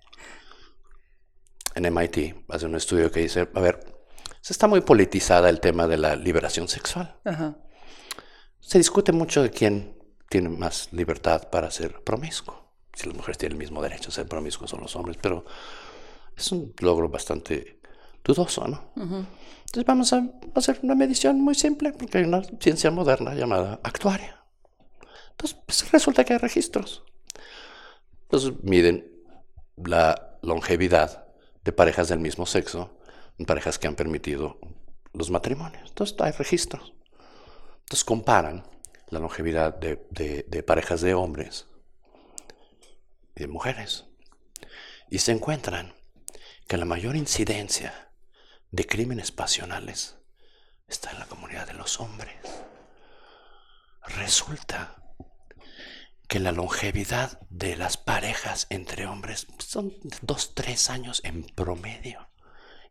En 1.75 1.93
MIT 1.93 2.45
hace 2.49 2.67
un 2.67 2.77
estudio 2.77 3.11
que 3.11 3.21
dice, 3.21 3.49
a 3.53 3.61
ver, 3.61 3.94
se 4.45 4.53
está 4.53 4.67
muy 4.67 4.83
politizada 4.83 5.49
el 5.49 5.59
tema 5.59 5.87
de 5.87 5.97
la 5.97 6.17
liberación 6.17 6.69
sexual. 6.69 7.17
Ajá. 7.25 7.57
Se 8.61 8.77
discute 8.77 9.11
mucho 9.11 9.43
de 9.43 9.49
quién 9.49 9.97
tiene 10.29 10.51
más 10.51 10.93
libertad 10.93 11.49
para 11.49 11.71
ser 11.71 12.05
promiscuo. 12.05 12.75
Si 12.93 13.07
las 13.07 13.17
mujeres 13.17 13.39
tienen 13.39 13.57
el 13.57 13.59
mismo 13.59 13.81
derecho 13.81 14.11
a 14.11 14.13
ser 14.13 14.27
promiscuos 14.27 14.69
son 14.69 14.83
los 14.83 14.95
hombres, 14.97 15.17
pero 15.19 15.47
es 16.37 16.53
un 16.53 16.75
logro 16.81 17.09
bastante 17.09 17.81
dudoso, 18.23 18.69
¿no? 18.69 18.93
Entonces 18.97 19.87
vamos 19.87 20.13
a 20.13 20.29
hacer 20.55 20.79
una 20.83 20.95
medición 20.95 21.41
muy 21.41 21.55
simple, 21.55 21.95
porque 21.95 22.19
hay 22.19 22.25
una 22.25 22.43
ciencia 22.61 22.91
moderna 22.91 23.35
llamada 23.35 23.81
actuaria. 23.83 24.45
Entonces 25.31 25.59
pues, 25.65 25.91
resulta 25.91 26.23
que 26.23 26.35
hay 26.35 26.39
registros. 26.39 27.03
Entonces 28.25 28.53
miden 28.63 29.11
la 29.77 30.37
longevidad 30.43 31.29
de 31.65 31.73
parejas 31.73 32.11
del 32.11 32.19
mismo 32.19 32.45
sexo, 32.45 32.91
parejas 33.39 33.79
que 33.79 33.89
han 33.89 33.97
permitido 33.97 34.59
los 35.13 35.31
matrimonios. 35.31 35.89
Entonces 35.89 36.17
hay 36.21 36.33
registros. 36.33 36.95
Entonces 37.81 38.05
comparan 38.05 38.65
la 39.09 39.19
longevidad 39.19 39.75
de, 39.75 40.63
parejas 40.67 41.01
de 41.01 41.15
hombres 41.15 41.67
y 43.37 43.41
de 43.41 43.49
mujeres. 43.49 44.07
Y 45.11 45.19
se 45.19 45.33
encuentran 45.33 45.95
que 46.67 46.77
la 46.77 46.85
mayor 46.85 47.17
incidencia 47.17 48.13
de 48.71 48.87
crímenes 48.87 49.31
pasionales 49.31 50.17
está 50.89 51.11
en 51.11 51.19
la 51.19 51.27
comunidad 51.27 51.67
de 51.67 51.75
los 51.75 52.01
hombres. 52.01 52.35
Resulta 54.03 54.97
que 56.29 56.41
la 56.41 56.53
longevidad 56.53 57.41
de 57.51 57.77
las 57.77 57.97
parejas 57.97 58.67
entre 58.71 59.07
hombres 59.07 59.47
son 59.59 59.95
dos, 60.23 60.55
tres 60.55 60.91
años 60.91 61.21
en 61.25 61.45
promedio. 61.45 62.24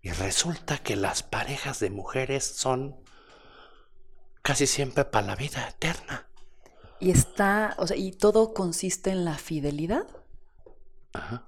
Y 0.03 0.11
resulta 0.11 0.77
que 0.79 0.95
las 0.97 1.23
parejas 1.23 1.79
de 1.79 1.89
mujeres 1.89 2.43
son 2.43 2.97
casi 4.41 4.67
siempre 4.67 5.05
para 5.05 5.25
la 5.27 5.35
vida 5.37 5.67
eterna. 5.67 6.27
Y 6.99 7.09
está, 7.09 7.73
o 7.79 7.87
sea, 7.87 7.97
y 7.97 8.11
todo 8.11 8.53
consiste 8.53 9.09
en 9.11 9.25
la 9.25 9.37
fidelidad, 9.37 10.05
Ajá. 11.13 11.47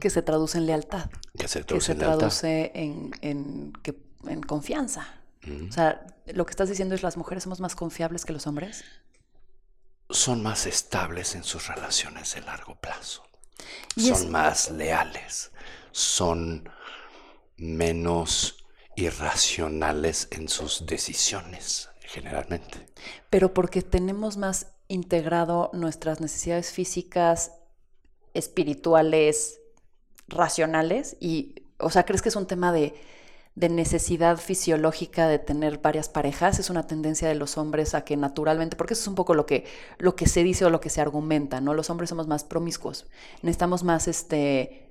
Que 0.00 0.08
se 0.10 0.22
traduce 0.22 0.56
en 0.58 0.66
lealtad, 0.66 1.10
Que 1.38 1.46
se 1.46 1.60
que 1.60 1.64
traduce 1.66 1.86
se 1.86 1.92
en 1.92 1.98
traduce 1.98 2.72
en, 2.74 3.10
en, 3.20 3.72
que- 3.82 4.02
en 4.26 4.42
confianza. 4.42 5.20
O 5.68 5.72
sea, 5.72 6.06
lo 6.26 6.44
que 6.46 6.50
estás 6.50 6.68
diciendo 6.70 6.94
es 6.94 7.02
las 7.02 7.16
mujeres 7.16 7.44
somos 7.44 7.60
más 7.60 7.76
confiables 7.76 8.24
que 8.24 8.32
los 8.32 8.46
hombres. 8.46 8.84
Son 10.08 10.42
más 10.42 10.66
estables 10.66 11.34
en 11.34 11.44
sus 11.44 11.68
relaciones 11.68 12.34
de 12.34 12.40
largo 12.40 12.74
plazo. 12.80 13.22
Y 13.96 14.08
son 14.08 14.22
es- 14.22 14.28
más 14.28 14.70
leales. 14.70 15.50
Son 15.92 16.68
menos 17.56 18.64
irracionales 18.96 20.28
en 20.30 20.48
sus 20.48 20.86
decisiones, 20.86 21.90
generalmente. 22.00 22.86
Pero 23.28 23.52
porque 23.54 23.82
tenemos 23.82 24.36
más 24.36 24.68
integrado 24.88 25.70
nuestras 25.72 26.20
necesidades 26.20 26.72
físicas, 26.72 27.52
espirituales, 28.34 29.60
racionales 30.28 31.16
y, 31.20 31.66
o 31.78 31.90
sea, 31.90 32.04
¿crees 32.04 32.22
que 32.22 32.28
es 32.28 32.36
un 32.36 32.46
tema 32.46 32.72
de, 32.72 32.94
de 33.54 33.68
necesidad 33.68 34.38
fisiológica 34.38 35.28
de 35.28 35.38
tener 35.38 35.78
varias 35.78 36.08
parejas? 36.08 36.58
Es 36.58 36.70
una 36.70 36.86
tendencia 36.86 37.28
de 37.28 37.34
los 37.34 37.58
hombres 37.58 37.94
a 37.94 38.04
que 38.04 38.16
naturalmente, 38.16 38.76
porque 38.76 38.94
eso 38.94 39.02
es 39.02 39.08
un 39.08 39.14
poco 39.14 39.34
lo 39.34 39.46
que, 39.46 39.66
lo 39.98 40.16
que 40.16 40.26
se 40.26 40.42
dice 40.42 40.64
o 40.64 40.70
lo 40.70 40.80
que 40.80 40.90
se 40.90 41.00
argumenta, 41.00 41.60
¿no? 41.60 41.74
Los 41.74 41.90
hombres 41.90 42.10
somos 42.10 42.26
más 42.26 42.44
promiscuos, 42.44 43.06
necesitamos 43.42 43.82
más, 43.82 44.08
este, 44.08 44.90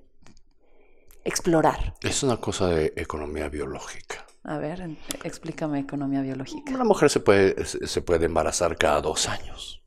explorar. 1.23 1.95
Es 2.01 2.23
una 2.23 2.37
cosa 2.37 2.67
de 2.67 2.93
economía 2.95 3.49
biológica. 3.49 4.25
A 4.43 4.57
ver, 4.57 4.97
explícame 5.23 5.79
economía 5.79 6.21
biológica. 6.21 6.73
Una 6.73 6.85
mujer 6.85 7.09
se 7.09 7.19
puede, 7.19 7.65
se 7.65 8.01
puede 8.01 8.25
embarazar 8.25 8.77
cada 8.77 9.01
dos 9.01 9.27
años, 9.27 9.81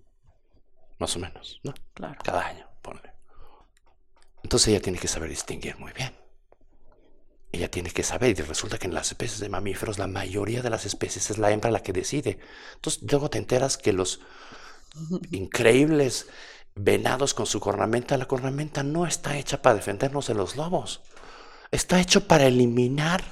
más 0.99 1.17
o 1.17 1.19
menos, 1.19 1.61
¿no? 1.65 1.75
Claro. 1.95 2.19
Cada 2.23 2.47
año, 2.47 2.67
ponle. 2.83 3.13
Entonces 4.43 4.69
ella 4.69 4.81
tiene 4.81 4.99
que 4.99 5.09
saber 5.09 5.31
distinguir 5.31 5.79
muy 5.79 5.93
bien. 5.93 6.22
Ella 7.53 7.71
tiene 7.71 7.91
que 7.91 8.03
saber, 8.03 8.31
y 8.31 8.43
resulta 8.43 8.79
que 8.79 8.87
en 8.87 8.95
las 8.95 9.09
especies 9.09 9.41
de 9.41 9.51
mamíferos, 9.51 9.99
la 9.99 10.07
mayoría 10.07 10.63
de 10.63 10.71
las 10.71 10.87
especies 10.87 11.31
es 11.31 11.39
la 11.39 11.51
hembra 11.51 11.71
la 11.71 11.83
que 11.83 11.93
decide. 11.93 12.39
Entonces 12.75 13.03
luego 13.11 13.29
te 13.29 13.39
enteras 13.39 13.77
que 13.77 13.93
los 13.93 14.21
increíbles 15.31 16.27
venados 16.75 17.35
con 17.35 17.47
su 17.47 17.61
cornamenta, 17.61 18.17
la 18.17 18.27
cornamenta 18.27 18.83
no 18.83 19.07
está 19.07 19.37
hecha 19.37 19.61
para 19.61 19.77
defendernos 19.77 20.27
de 20.29 20.35
los 20.35 20.57
lobos. 20.57 21.03
Está 21.71 22.01
hecho 22.01 22.27
para 22.27 22.47
eliminar 22.47 23.23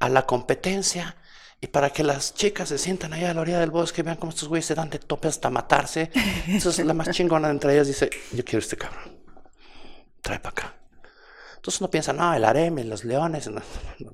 a 0.00 0.08
la 0.08 0.26
competencia 0.26 1.16
y 1.60 1.66
para 1.68 1.90
que 1.90 2.04
las 2.04 2.34
chicas 2.34 2.68
se 2.68 2.78
sientan 2.78 3.12
allá 3.12 3.30
a 3.30 3.34
la 3.34 3.40
orilla 3.40 3.58
del 3.60 3.70
bosque 3.70 4.00
y 4.00 4.04
vean 4.04 4.16
cómo 4.16 4.30
estos 4.30 4.48
güeyes 4.48 4.66
se 4.66 4.74
dan 4.74 4.90
de 4.90 4.98
tope 4.98 5.28
hasta 5.28 5.50
matarse. 5.50 6.10
Entonces 6.46 6.86
la 6.86 6.94
más 6.94 7.10
chingona 7.16 7.48
de 7.48 7.54
entre 7.54 7.74
ellas 7.74 7.88
dice, 7.88 8.10
yo 8.32 8.44
quiero 8.44 8.60
este 8.60 8.76
cabrón. 8.76 9.18
Trae 10.22 10.38
para 10.38 10.50
acá. 10.50 10.77
Entonces 11.58 11.80
uno 11.80 11.90
piensa, 11.90 12.12
no, 12.12 12.32
el 12.32 12.44
harem, 12.44 12.78
y 12.78 12.84
los 12.84 13.04
leones. 13.04 13.48
No, 13.48 13.60
no, 13.98 14.12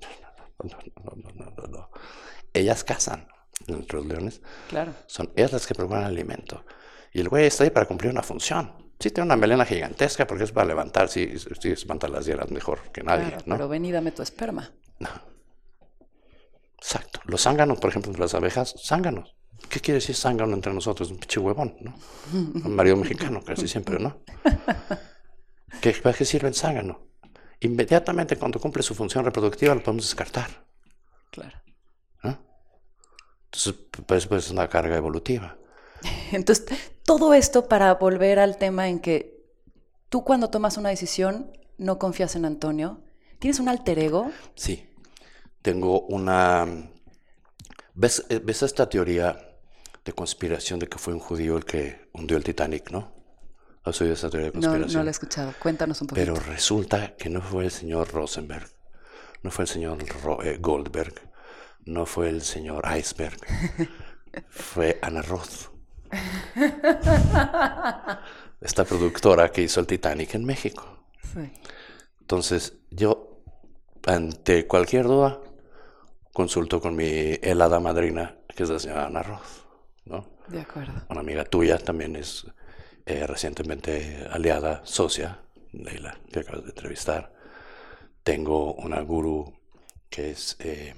no, 0.63 0.79
no, 0.95 1.13
no, 1.15 1.33
no, 1.35 1.51
no, 1.51 1.67
no. 1.69 1.91
Ellas 2.55 2.85
cazan 2.85 3.29
entre 3.67 3.99
los 3.99 4.07
leones. 4.07 4.41
Claro. 4.69 4.95
Son 5.07 5.31
ellas 5.37 5.53
las 5.53 5.67
que 5.67 5.75
procuran 5.75 6.05
alimento. 6.05 6.65
Y 7.13 7.21
el 7.21 7.29
güey 7.29 7.47
está 7.47 7.65
ahí 7.65 7.71
para 7.71 7.87
cumplir 7.87 8.11
una 8.11 8.23
función. 8.23 8.73
Sí, 8.99 9.11
tiene 9.11 9.27
una 9.27 9.37
melena 9.37 9.67
gigantesca 9.67 10.27
porque 10.27 10.45
es 10.45 10.53
para 10.53 10.69
levantar, 10.69 11.09
sí, 11.09 11.35
sí 11.61 11.71
espanta 11.71 12.09
las 12.09 12.25
hieras 12.25 12.51
mejor 12.51 12.81
que 12.93 13.03
nadie, 13.03 13.27
claro, 13.27 13.43
¿no? 13.45 13.57
Pero 13.57 13.69
ven 13.69 13.85
y 13.85 13.93
dame 13.93 14.13
tu 14.13 14.23
esperma. 14.23 14.73
No. 15.01 15.11
Exacto. 16.79 17.21
Los 17.27 17.43
zánganos, 17.43 17.79
por 17.79 17.91
ejemplo, 17.91 18.13
las 18.17 18.35
abejas, 18.35 18.75
zánganos. 18.83 19.37
¿Qué 19.69 19.81
quiere 19.81 20.01
decir 20.01 20.17
zángano 20.17 20.55
entre 20.55 20.73
nosotros? 20.73 21.11
Un 21.11 21.19
pinche 21.19 21.41
huevón, 21.41 21.77
¿no? 21.81 21.95
Un 22.33 22.75
marido 22.75 22.97
mexicano, 22.97 23.43
casi 23.45 23.69
siempre, 23.69 23.99
¿no? 23.99 24.23
¿Qué, 25.81 25.93
¿Para 26.03 26.17
qué 26.17 26.25
sirve 26.25 26.49
el 26.49 26.55
zángano? 26.55 27.14
Inmediatamente 27.61 28.37
cuando 28.37 28.61
cumple 28.61 28.83
su 28.83 28.95
función 28.95 29.25
reproductiva 29.25 29.75
lo 29.75 29.83
podemos 29.83 30.05
descartar. 30.05 30.65
Claro. 31.31 31.59
¿no? 32.23 32.39
Entonces, 33.47 33.75
pues, 34.07 34.27
pues 34.27 34.47
es 34.47 34.51
una 34.51 34.69
carga 34.69 34.97
evolutiva. 34.97 35.57
Entonces, 36.33 36.67
todo 37.05 37.35
esto 37.35 37.69
para 37.69 37.95
volver 37.95 38.39
al 38.39 38.57
tema 38.59 38.89
en 38.89 39.01
que 39.01 39.45
tú 40.09 40.25
cuando 40.25 40.51
tomas 40.51 40.77
una 40.77 40.91
decisión 40.91 41.53
no 41.79 41.99
confías 41.99 42.37
en 42.37 42.45
Antonio, 42.45 43.03
tienes 43.39 43.61
un 43.61 43.69
alter 43.69 43.99
ego. 43.99 44.31
Sí. 44.55 44.89
Tengo 45.63 46.03
una... 46.03 46.67
¿Ves, 47.95 48.25
eh, 48.29 48.41
¿Ves 48.43 48.63
esta 48.63 48.89
teoría 48.89 49.39
de 50.05 50.13
conspiración 50.13 50.79
de 50.79 50.89
que 50.89 50.99
fue 50.99 51.15
un 51.15 51.21
judío 51.21 51.57
el 51.57 51.65
que 51.65 52.09
hundió 52.13 52.37
el 52.37 52.45
Titanic, 52.45 52.91
no? 52.91 53.14
¿Has 53.85 54.01
oído 54.01 54.15
esa 54.15 54.31
teoría 54.31 54.51
de 54.51 54.59
No, 54.59 54.61
conspiración? 54.63 54.99
no 54.99 55.05
lo 55.05 55.09
he 55.09 55.11
escuchado. 55.11 55.53
Cuéntanos 55.61 56.01
un 56.01 56.07
poquito. 56.09 56.33
Pero 56.35 56.41
resulta 56.47 57.15
que 57.17 57.29
no 57.29 57.41
fue 57.43 57.65
el 57.65 57.71
señor 57.71 58.11
Rosenberg, 58.13 58.67
no 59.43 59.51
fue 59.51 59.65
el 59.65 59.69
señor 59.69 59.99
Ro- 60.23 60.43
eh, 60.43 60.57
Goldberg, 60.59 61.15
no 61.85 62.07
fue 62.07 62.31
el 62.31 62.41
señor 62.43 62.85
Iceberg, 62.99 63.37
fue 64.49 64.99
Ana 65.03 65.21
Roth. 65.23 65.71
Esta 68.61 68.85
productora 68.85 69.51
que 69.51 69.63
hizo 69.63 69.81
el 69.81 69.87
Titanic 69.87 70.35
en 70.35 70.45
México. 70.45 71.05
Sí. 71.35 71.51
Entonces, 72.21 72.75
yo, 72.91 73.43
ante 74.07 74.67
cualquier 74.67 75.05
duda, 75.05 75.41
consulto 76.33 76.81
con 76.81 76.97
mi 76.97 77.39
helada 77.43 77.81
madrina, 77.81 78.37
que 78.57 78.63
es 78.63 78.71
la 78.71 78.79
señora 78.79 79.07
Ana 79.07 79.23
Roth, 79.23 79.67
¿no? 80.07 80.27
De 80.49 80.61
acuerdo. 80.61 80.93
Una 81.11 81.21
amiga 81.21 81.45
tuya 81.45 81.79
también 81.79 82.17
es 82.17 82.47
eh, 83.07 83.27
recientemente 83.27 84.27
aliada, 84.31 84.81
socia, 84.85 85.41
Leila, 85.73 86.19
que 86.33 86.41
acabas 86.41 86.65
de 86.65 86.71
entrevistar. 86.71 87.33
Tengo 88.23 88.75
una 88.75 89.01
gurú 89.01 89.59
que 90.09 90.31
es 90.31 90.57
eh, 90.61 90.95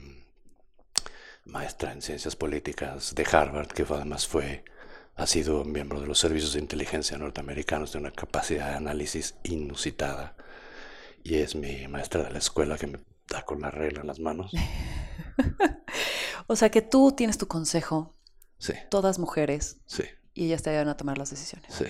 maestra 1.45 1.93
en 1.93 2.03
ciencias 2.03 2.37
políticas 2.37 3.15
de 3.15 3.27
Harvard, 3.31 3.69
que 3.69 3.85
además 3.89 4.27
fue, 4.29 4.65
ha 5.15 5.27
sido 5.27 5.65
miembro 5.65 6.01
de 6.01 6.07
los 6.07 6.19
servicios 6.19 6.53
de 6.53 6.61
inteligencia 6.61 7.19
norteamericanos 7.19 7.93
de 7.93 7.99
una 7.99 8.11
capacidad 8.11 8.71
de 8.71 8.77
análisis 8.77 9.37
inusitada. 9.43 10.37
Y 11.25 11.37
es 11.37 11.57
mi 11.57 11.89
maestra 11.89 12.23
de 12.23 12.31
la 12.31 12.39
escuela 12.39 12.79
que 12.79 12.87
me 12.87 13.01
da 13.29 13.43
con 13.45 13.61
la 13.61 13.71
regla 13.71 14.03
en 14.03 14.07
las 14.07 14.21
manos. 14.21 14.53
o 16.47 16.55
sea 16.55 16.71
que 16.71 16.83
tú 16.83 17.13
tienes 17.17 17.39
tu 17.39 17.49
consejo. 17.49 18.15
Sí. 18.59 18.75
Todas 18.91 19.19
mujeres. 19.19 19.79
Sí. 19.87 20.05
Y 20.37 20.45
ellas 20.45 20.63
te 20.63 20.69
ayudan 20.71 20.89
a 20.89 20.97
tomar 20.99 21.17
las 21.17 21.31
decisiones. 21.31 21.73
Sí. 21.75 21.87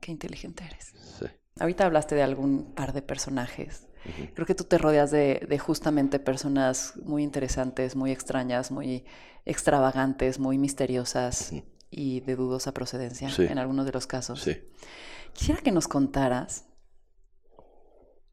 Qué 0.00 0.10
inteligente 0.10 0.64
eres. 0.64 0.92
Sí. 1.18 1.26
Ahorita 1.60 1.84
hablaste 1.84 2.14
de 2.14 2.22
algún 2.22 2.74
par 2.74 2.92
de 2.94 3.02
personajes. 3.02 3.86
Creo 4.34 4.46
que 4.46 4.54
tú 4.54 4.64
te 4.64 4.78
rodeas 4.78 5.10
de, 5.10 5.46
de, 5.48 5.58
justamente 5.58 6.18
personas 6.18 6.94
muy 7.04 7.22
interesantes, 7.22 7.94
muy 7.94 8.10
extrañas, 8.10 8.70
muy 8.72 9.04
extravagantes, 9.44 10.38
muy 10.40 10.56
misteriosas 10.58 11.52
y 11.90 12.20
de 12.20 12.34
dudosa 12.34 12.72
procedencia 12.72 13.28
Sí. 13.30 13.44
en 13.44 13.58
algunos 13.58 13.84
de 13.86 13.92
los 13.92 14.06
casos. 14.06 14.40
Sí. 14.42 14.56
Quisiera 15.34 15.60
que 15.60 15.70
nos 15.70 15.86
contaras, 15.86 16.64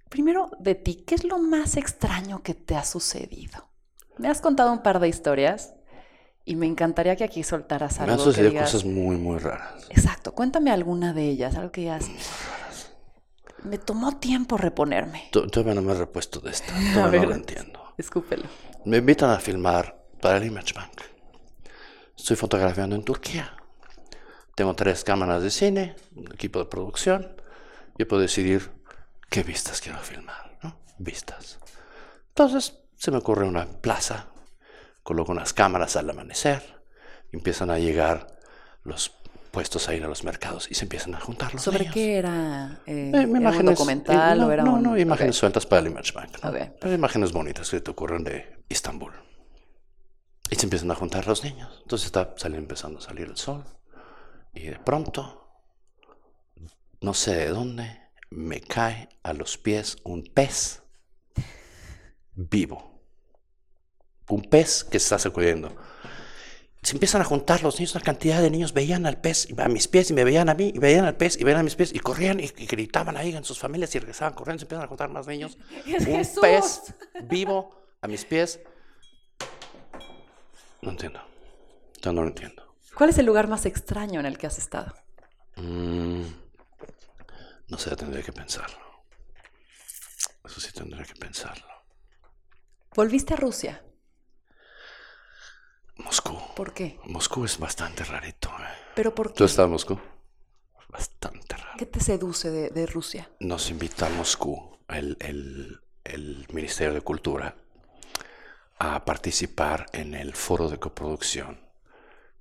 primero 0.10 0.50
de 0.60 0.76
ti, 0.76 1.04
¿qué 1.06 1.16
es 1.16 1.24
lo 1.24 1.38
más 1.38 1.78
extraño 1.78 2.42
que 2.42 2.54
te 2.56 2.76
ha 2.76 2.84
sucedido? 2.84 3.70
Me 4.18 4.28
has 4.30 4.42
contado 4.42 4.72
un 4.72 4.82
par 4.82 5.00
de 5.00 5.08
historias 5.10 5.74
y 6.46 6.56
me 6.56 6.66
encantaría 6.66 7.16
que 7.16 7.24
aquí 7.24 7.44
soltaras 7.44 7.98
Me 7.98 8.04
algo. 8.04 8.14
han 8.14 8.18
que 8.20 8.24
sucedido 8.26 8.52
digas- 8.52 8.72
cosas 8.72 8.86
muy, 8.86 9.18
muy 9.18 9.38
raras. 9.38 9.86
Exacto, 9.90 10.34
cuéntame 10.34 10.72
alguna 10.72 11.14
de 11.14 11.30
ellas, 11.30 11.56
algo 11.56 11.72
que 11.72 11.82
digas. 11.82 12.06
Me 13.64 13.78
tomó 13.78 14.18
tiempo 14.18 14.58
reponerme. 14.58 15.28
To- 15.32 15.48
Todavía 15.48 15.76
no 15.76 15.82
me 15.82 15.92
he 15.94 15.96
repuesto 15.96 16.40
de 16.40 16.52
esta. 16.52 16.74
A 16.92 16.94
Todavía 16.94 17.20
ver. 17.20 17.30
no 17.30 17.30
lo 17.30 17.36
entiendo. 17.36 17.94
Escúpelo. 17.98 18.44
Me 18.86 18.98
invitan 18.98 19.30
a 19.30 19.40
filmar 19.40 20.06
para 20.22 20.38
el 20.38 20.46
Image 20.46 20.74
Bank. 20.74 21.02
Estoy 22.18 22.36
fotografiando 22.38 22.96
en 22.96 23.04
Turquía. 23.04 23.54
Tengo 24.56 24.74
tres 24.74 25.04
cámaras 25.04 25.44
de 25.44 25.50
cine, 25.52 25.96
un 26.16 26.32
equipo 26.34 26.60
de 26.60 26.66
producción. 26.66 27.36
Yo 27.98 28.08
puedo 28.08 28.22
decidir 28.22 28.72
qué 29.30 29.44
vistas 29.44 29.82
quiero 29.82 30.00
filmar, 30.00 30.58
¿no? 30.64 30.78
Vistas. 30.98 31.60
Entonces 32.30 32.80
se 32.96 33.12
me 33.12 33.18
ocurre 33.18 33.46
una 33.48 33.66
plaza, 33.68 34.28
coloco 35.04 35.32
unas 35.32 35.54
cámaras 35.54 35.96
al 35.96 36.10
amanecer, 36.10 36.82
empiezan 37.32 37.70
a 37.72 37.80
llegar 37.80 38.40
los 38.84 39.16
puestos 39.52 39.90
a 39.90 39.96
ir 39.96 40.04
a 40.04 40.08
los 40.08 40.24
mercados 40.24 40.70
y 40.70 40.76
se 40.76 40.86
empiezan 40.86 41.16
a 41.16 41.20
juntar 41.20 41.54
los 41.54 41.64
¿Sobre 41.64 41.80
niños. 41.80 41.94
qué 41.94 42.18
era? 42.18 42.82
Eh, 42.86 42.94
Eh, 42.94 43.10
¿era 43.14 43.28
un 43.28 43.36
imágenes- 43.38 43.78
documental 43.78 44.38
eh, 44.38 44.42
no, 44.42 44.48
o 44.48 44.52
era 44.52 44.64
no, 44.64 44.74
un...? 44.76 44.84
no, 44.84 44.98
imágenes 44.98 45.36
Ok. 45.36 45.40
sueltas 45.40 45.66
para 45.66 45.82
el 45.82 45.88
Image 45.88 46.12
Bank. 46.14 46.38
¿no? 46.44 46.50
Ok. 46.52 46.58
Pero 46.80 46.94
imágenes 46.94 47.32
bonitas 47.32 47.70
que 47.70 47.82
te 47.82 47.90
ocurren 47.92 48.24
de 48.24 48.64
Istambul. 48.70 49.14
Y 50.52 50.56
se 50.56 50.66
empiezan 50.66 50.92
a 50.92 50.96
juntar 50.96 51.28
los 51.28 51.44
niños. 51.44 51.80
Entonces 51.82 52.06
está 52.08 52.34
saliendo, 52.38 52.64
empezando 52.64 53.00
a 53.00 53.02
salir 53.02 53.28
el 53.28 53.38
sol. 53.38 53.64
Y 54.54 54.68
de 54.68 54.80
pronto, 54.80 55.52
no 57.02 57.14
sé 57.14 57.36
de 57.36 57.48
dónde, 57.50 58.00
me 58.32 58.62
cae 58.62 59.10
a 59.24 59.34
los 59.34 59.58
pies 59.58 59.98
un 60.04 60.24
pez 60.24 60.84
vivo. 62.36 62.99
Un 64.30 64.44
pez 64.44 64.84
que 64.84 65.00
se 65.00 65.06
está 65.06 65.20
sacudiendo. 65.20 65.76
Se 66.82 66.94
empiezan 66.94 67.22
a 67.22 67.26
juntar 67.26 67.62
los 67.62 67.76
niños, 67.76 67.94
una 67.96 68.04
cantidad 68.04 68.42
de 68.42 68.50
niños 68.50 68.74
veían 68.74 69.06
al 69.06 69.20
pez, 69.20 69.48
a 69.58 69.68
mis 69.68 69.88
pies, 69.88 70.12
y 70.12 70.14
me 70.14 70.24
veían 70.24 70.48
a 70.48 70.54
mí, 70.54 70.72
y 70.74 70.80
veían 70.80 71.04
al 71.04 71.18
pez, 71.18 71.38
y 71.38 71.44
veían 71.44 71.60
a 71.60 71.64
mis 71.64 71.76
pies, 71.76 71.94
y 71.94 72.00
corrían 72.00 72.40
y, 72.40 72.44
y 72.44 72.66
gritaban 72.68 73.18
ahí 73.18 73.36
en 73.36 73.44
sus 73.44 73.60
familias, 73.60 73.94
y 73.96 74.00
regresaban 74.00 74.34
corriendo, 74.34 74.60
se 74.60 74.64
empiezan 74.64 74.86
a 74.86 74.88
juntar 74.88 75.10
más 75.10 75.28
niños. 75.28 75.58
¡Es 75.86 76.08
un 76.08 76.16
Jesús! 76.16 76.42
pez 76.42 76.94
vivo 77.24 77.76
a 78.02 78.08
mis 78.08 78.24
pies. 78.24 78.62
No 80.82 80.92
entiendo. 80.92 81.22
Yo 82.02 82.14
no 82.14 82.22
lo 82.22 82.30
entiendo. 82.30 82.76
¿Cuál 82.96 83.10
es 83.10 83.18
el 83.18 83.26
lugar 83.26 83.48
más 83.48 83.66
extraño 83.66 84.20
en 84.20 84.26
el 84.26 84.38
que 84.38 84.48
has 84.48 84.58
estado? 84.58 84.94
Mm, 85.58 86.24
no 87.68 87.78
sé, 87.78 87.96
tendría 87.96 88.24
que 88.24 88.32
pensarlo. 88.32 88.78
Eso 90.46 90.62
sí 90.62 90.72
tendría 90.72 91.04
que 91.04 91.14
pensarlo. 91.16 91.68
Volviste 92.96 93.34
a 93.34 93.38
Rusia. 93.38 93.84
Moscú. 96.04 96.38
¿Por 96.56 96.74
qué? 96.74 96.98
Moscú 97.06 97.46
es 97.46 97.58
bastante 97.60 98.04
rarito. 98.04 98.50
¿eh? 98.50 98.92
¿Pero 98.96 99.14
por 99.14 99.30
¿Tú 99.30 99.36
qué? 99.36 99.44
has 99.46 99.52
estado 99.52 99.68
en 99.68 99.72
Moscú? 99.74 100.00
Bastante 100.90 101.56
raro. 101.56 101.78
¿Qué 101.78 101.86
te 101.86 102.00
seduce 102.00 102.50
de, 102.50 102.70
de 102.70 102.86
Rusia? 102.88 103.30
Nos 103.40 103.70
invita 103.70 104.08
a 104.08 104.10
Moscú, 104.10 104.78
el, 104.88 105.18
el- 105.20 105.80
el 106.04 106.48
Ministerio 106.52 106.94
de 106.94 107.02
Cultura, 107.02 107.56
a 108.80 109.06
participar 109.06 109.86
en 109.94 110.14
el 110.16 110.34
foro 110.34 110.70
de 110.70 110.80
coproducción 110.80 111.60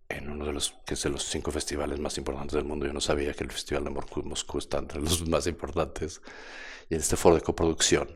en 0.08 0.30
uno 0.30 0.46
de 0.46 0.52
los 0.54 0.74
que 0.86 0.94
es 0.94 1.02
de 1.02 1.10
los 1.10 1.24
cinco 1.24 1.50
festivales 1.50 1.98
más 1.98 2.16
importantes 2.16 2.54
del 2.54 2.64
mundo. 2.64 2.86
Yo 2.86 2.94
no 2.94 3.00
sabía 3.00 3.34
que 3.34 3.44
el 3.44 3.50
Festival 3.52 3.84
de 3.84 3.90
Moscú, 3.90 4.22
Moscú 4.22 4.56
está 4.58 4.78
entre 4.78 5.00
los 5.02 5.28
más 5.28 5.46
importantes. 5.46 6.22
Y 6.88 6.94
en 6.94 7.00
este 7.00 7.16
foro 7.16 7.34
de 7.34 7.42
coproducción 7.42 8.08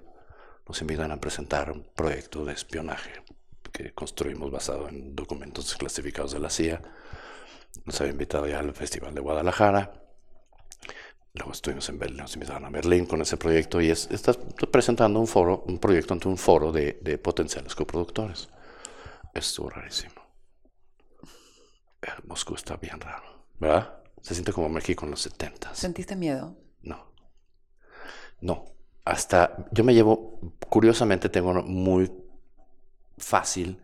nos 0.66 0.80
invitan 0.80 1.10
a 1.10 1.20
presentar 1.20 1.70
un 1.70 1.82
proyecto 1.94 2.44
de 2.46 2.54
espionaje 2.54 3.21
que 3.72 3.92
construimos 3.92 4.50
basado 4.50 4.88
en 4.88 5.16
documentos 5.16 5.66
desclasificados 5.66 6.32
de 6.32 6.40
la 6.40 6.50
CIA. 6.50 6.82
Nos 7.84 8.00
había 8.00 8.12
invitado 8.12 8.46
ya 8.46 8.58
al 8.58 8.72
Festival 8.74 9.14
de 9.14 9.20
Guadalajara. 9.20 9.92
Luego 11.34 11.52
estuvimos 11.52 11.88
en 11.88 11.98
Berlín, 11.98 12.18
nos 12.18 12.34
invitaron 12.34 12.66
a 12.66 12.70
Berlín 12.70 13.06
con 13.06 13.22
ese 13.22 13.38
proyecto 13.38 13.80
y 13.80 13.90
es, 13.90 14.10
estás 14.10 14.38
presentando 14.70 15.18
un 15.18 15.26
foro, 15.26 15.64
un 15.66 15.78
proyecto 15.78 16.12
ante 16.12 16.28
un 16.28 16.36
foro 16.36 16.70
de, 16.72 16.98
de 17.00 17.16
potenciales 17.16 17.74
coproductores. 17.74 18.50
Estuvo 19.32 19.70
rarísimo. 19.70 20.22
Eh, 22.02 22.10
Moscú 22.26 22.54
está 22.54 22.76
bien 22.76 23.00
raro, 23.00 23.46
¿verdad? 23.58 24.02
Se 24.20 24.34
siente 24.34 24.52
como 24.52 24.68
México 24.68 25.04
en 25.04 25.12
los 25.12 25.22
70 25.22 25.74
¿Sentiste 25.74 26.16
miedo? 26.16 26.56
No. 26.82 27.12
No. 28.40 28.66
Hasta 29.04 29.66
yo 29.72 29.84
me 29.84 29.94
llevo, 29.94 30.38
curiosamente 30.68 31.28
tengo 31.28 31.54
muy 31.62 32.12
fácil 33.22 33.82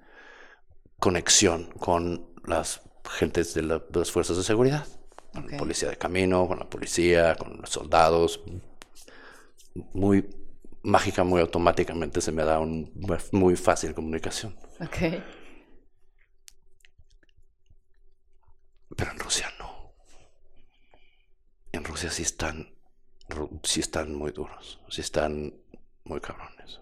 conexión 0.98 1.70
con 1.78 2.34
las 2.44 2.82
gentes 3.10 3.54
de, 3.54 3.62
la- 3.62 3.78
de 3.78 3.98
las 4.00 4.10
fuerzas 4.10 4.36
de 4.36 4.42
seguridad. 4.42 4.86
Con 5.32 5.50
la 5.50 5.56
policía 5.58 5.88
de 5.90 5.96
camino, 5.96 6.48
con 6.48 6.58
la 6.58 6.68
policía, 6.68 7.34
con 7.36 7.58
los 7.60 7.70
soldados. 7.70 8.42
Muy 9.94 10.28
mágica, 10.82 11.22
muy 11.24 11.40
automáticamente 11.40 12.20
se 12.20 12.32
me 12.32 12.44
da 12.44 12.58
un 12.58 12.92
muy 13.32 13.56
fácil 13.56 13.94
comunicación. 13.94 14.56
Ok. 14.80 15.22
Pero 18.96 19.10
en 19.12 19.18
Rusia 19.18 19.48
no. 19.58 19.94
En 21.72 21.84
Rusia 21.84 22.10
sí 22.10 22.22
están, 22.22 22.74
sí 23.62 23.80
están 23.80 24.14
muy 24.14 24.32
duros, 24.32 24.80
sí 24.88 25.00
están 25.02 25.54
muy 26.04 26.20
cabrones. 26.20 26.80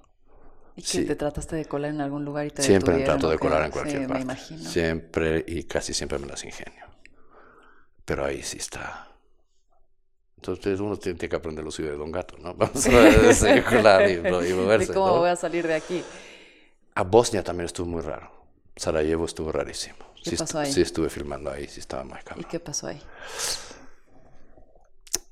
¿Y 0.77 0.83
que 0.83 0.89
Sí. 0.89 1.05
te 1.07 1.17
trataste 1.17 1.57
de 1.57 1.65
colar 1.65 1.91
en 1.91 2.01
algún 2.03 2.25
lugar 2.25 2.47
y 2.47 2.51
te 2.51 2.63
Siempre 2.63 2.95
me 2.97 3.05
trato 3.05 3.31
de 3.31 3.39
colar 3.39 3.65
en 3.65 3.71
cualquier 3.71 4.03
sí, 4.03 4.07
parte. 4.07 4.19
me 4.19 4.33
imagino. 4.33 4.71
Siempre 4.71 5.45
y 5.47 5.65
casi 5.65 5.95
siempre 5.95 6.19
me 6.19 6.27
las 6.27 6.45
ingenio. 6.45 6.85
Pero 8.05 8.25
ahí 8.25 8.43
sí 8.43 8.59
está. 8.59 9.09
Entonces 10.37 10.81
uno 10.81 10.97
tiene 10.99 11.19
que 11.29 11.35
aprender 11.37 11.65
los 11.65 11.77
de 11.77 11.91
Don 11.97 12.13
Gato, 12.13 12.37
¿no? 12.39 12.55
Vamos 12.57 12.87
a 12.87 13.33
circular 13.35 14.09
y, 14.09 14.15
y 14.15 14.21
moverse. 14.55 14.89
¿De 14.89 14.95
cómo 14.95 15.07
¿no? 15.09 15.19
voy 15.21 15.31
a 15.31 15.37
salir 15.37 15.67
de 15.67 15.75
aquí? 15.75 16.05
A 16.95 17.03
Bosnia 17.05 17.43
también 17.43 17.67
estuvo 17.67 17.87
muy 17.87 18.03
raro. 18.03 18.31
Sarajevo 18.77 19.25
estuvo 19.25 19.51
rarísimo. 19.53 19.97
¿Qué 20.23 20.31
sí, 20.31 20.37
pasó 20.37 20.59
ahí? 20.59 20.73
sí 20.73 20.83
estuve 20.83 21.09
filmando 21.09 21.51
ahí, 21.51 21.67
sí 21.69 21.81
estaba 21.81 22.05
muy 22.05 22.19
¿Y 22.19 22.23
cabrón. 22.23 22.47
qué 22.47 22.61
pasó 22.61 22.89
ahí? 22.89 23.01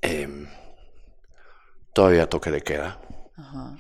Em, 0.02 0.46
todavía 1.92 2.28
toque 2.28 2.50
de 2.50 2.62
queda. 2.62 3.00
Ajá. 3.36 3.76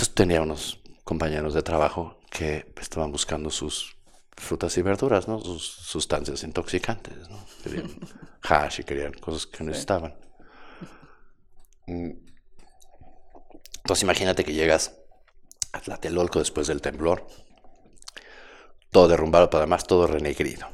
Entonces 0.00 0.14
tenía 0.14 0.40
unos 0.40 0.80
compañeros 1.04 1.52
de 1.52 1.62
trabajo 1.62 2.18
que 2.30 2.72
estaban 2.80 3.12
buscando 3.12 3.50
sus 3.50 3.98
frutas 4.34 4.78
y 4.78 4.80
verduras, 4.80 5.28
¿no? 5.28 5.38
Sus 5.40 5.62
sustancias 5.62 6.42
intoxicantes, 6.42 7.28
¿no? 7.28 7.44
Querían 7.62 7.90
hash 8.48 8.80
y 8.80 8.84
querían 8.84 9.12
cosas 9.12 9.46
que 9.46 9.62
necesitaban. 9.62 10.16
Mm. 11.86 12.12
Entonces 13.76 14.02
imagínate 14.02 14.42
que 14.42 14.54
llegas 14.54 14.96
a 15.74 15.82
Tlatelolco 15.82 16.38
después 16.38 16.66
del 16.66 16.80
temblor, 16.80 17.26
todo 18.90 19.06
derrumbado, 19.06 19.50
pero 19.50 19.58
además 19.58 19.86
todo 19.86 20.06
renegrido. 20.06 20.66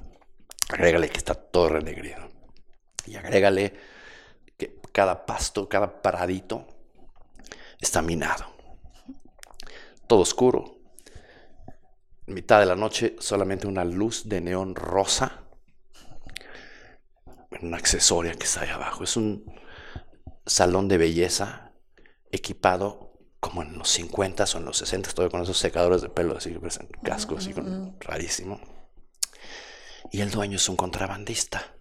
Agrégale 0.69 1.09
que 1.09 1.19
está 1.19 1.35
todo 1.35 1.71
renegrido. 1.71 2.29
Y 3.07 3.17
agrégale 3.17 3.75
que 4.57 4.79
cada 4.93 5.27
pasto, 5.27 5.69
cada 5.69 6.01
paradito 6.01 6.65
está 7.81 8.03
minado 8.03 8.55
todo 10.07 10.21
oscuro. 10.21 10.79
Mitad 12.27 12.61
de 12.61 12.67
la 12.67 12.77
noche, 12.77 13.17
solamente 13.19 13.67
una 13.67 13.85
luz 13.85 14.29
de 14.29 14.41
neón 14.41 14.75
rosa. 14.75 15.43
una 17.63 17.79
accesoria 17.79 18.35
que 18.35 18.45
está 18.45 18.63
ahí 18.63 18.71
abajo. 18.71 19.05
Es 19.05 19.17
un 19.17 19.45
salón 20.45 20.89
de 20.89 20.99
belleza 20.99 21.73
equipado 22.31 23.13
como 23.41 23.63
en 23.63 23.79
los 23.79 23.89
50 23.91 24.45
o 24.45 24.59
en 24.59 24.65
los 24.65 24.79
60, 24.79 25.13
todavía 25.13 25.31
con 25.31 25.43
esos 25.43 25.59
secadores 25.59 26.03
de 26.03 26.09
pelo 26.09 26.37
así, 26.37 26.57
cascos 27.03 27.39
así, 27.39 27.53
con, 27.53 27.97
rarísimo. 28.01 28.61
Y 30.11 30.21
el 30.21 30.31
dueño 30.31 30.57
es 30.57 30.69
un 30.69 30.77
contrabandista. 30.77 31.76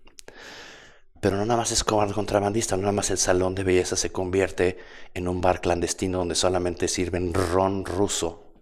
Pero 1.26 1.38
no 1.38 1.46
nada 1.48 1.62
más 1.62 1.72
es 1.72 1.84
contrabandista, 1.84 2.76
no 2.76 2.84
nada 2.84 2.92
más 2.92 3.10
el 3.10 3.18
salón 3.18 3.56
de 3.56 3.64
belleza 3.64 3.96
se 3.96 4.12
convierte 4.12 4.78
en 5.16 5.28
un 5.28 5.42
bar 5.42 5.60
clandestino 5.60 6.20
donde 6.20 6.36
solamente 6.36 6.88
sirven 6.88 7.34
ron 7.34 7.84
ruso, 7.84 8.54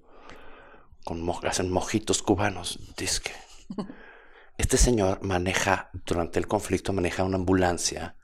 con 1.04 1.30
hacen 1.43 1.69
mojitos 1.69 2.23
cubanos, 2.23 2.80
disque. 2.95 3.34
Este 4.58 4.78
señor 4.78 5.21
maneja, 5.23 5.89
durante 6.06 6.39
el 6.39 6.47
conflicto, 6.47 6.93
maneja 6.93 7.26
una 7.26 7.36
ambulancia 7.36 8.15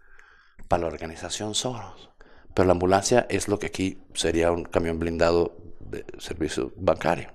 para 0.70 0.84
la 0.84 0.88
organización 0.88 1.54
Soros. 1.54 2.10
Pero 2.54 2.66
la 2.66 2.72
ambulancia 2.72 3.28
es 3.30 3.50
lo 3.50 3.60
que 3.60 3.68
aquí 3.68 4.02
sería 4.14 4.54
un 4.54 4.64
camión 4.64 5.00
blindado 5.00 5.58
de 5.82 6.06
servicio 6.18 6.72
bancario, 6.78 7.30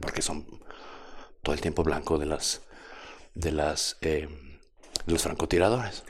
porque 0.00 0.22
son 0.22 0.46
todo 1.42 1.56
el 1.56 1.60
tiempo 1.60 1.82
blanco 1.82 2.18
de 2.18 2.26
las 2.26 2.62
de 3.34 3.50
las 3.50 3.96
eh, 4.00 4.28
los 5.06 5.22
francotiradores. 5.22 6.04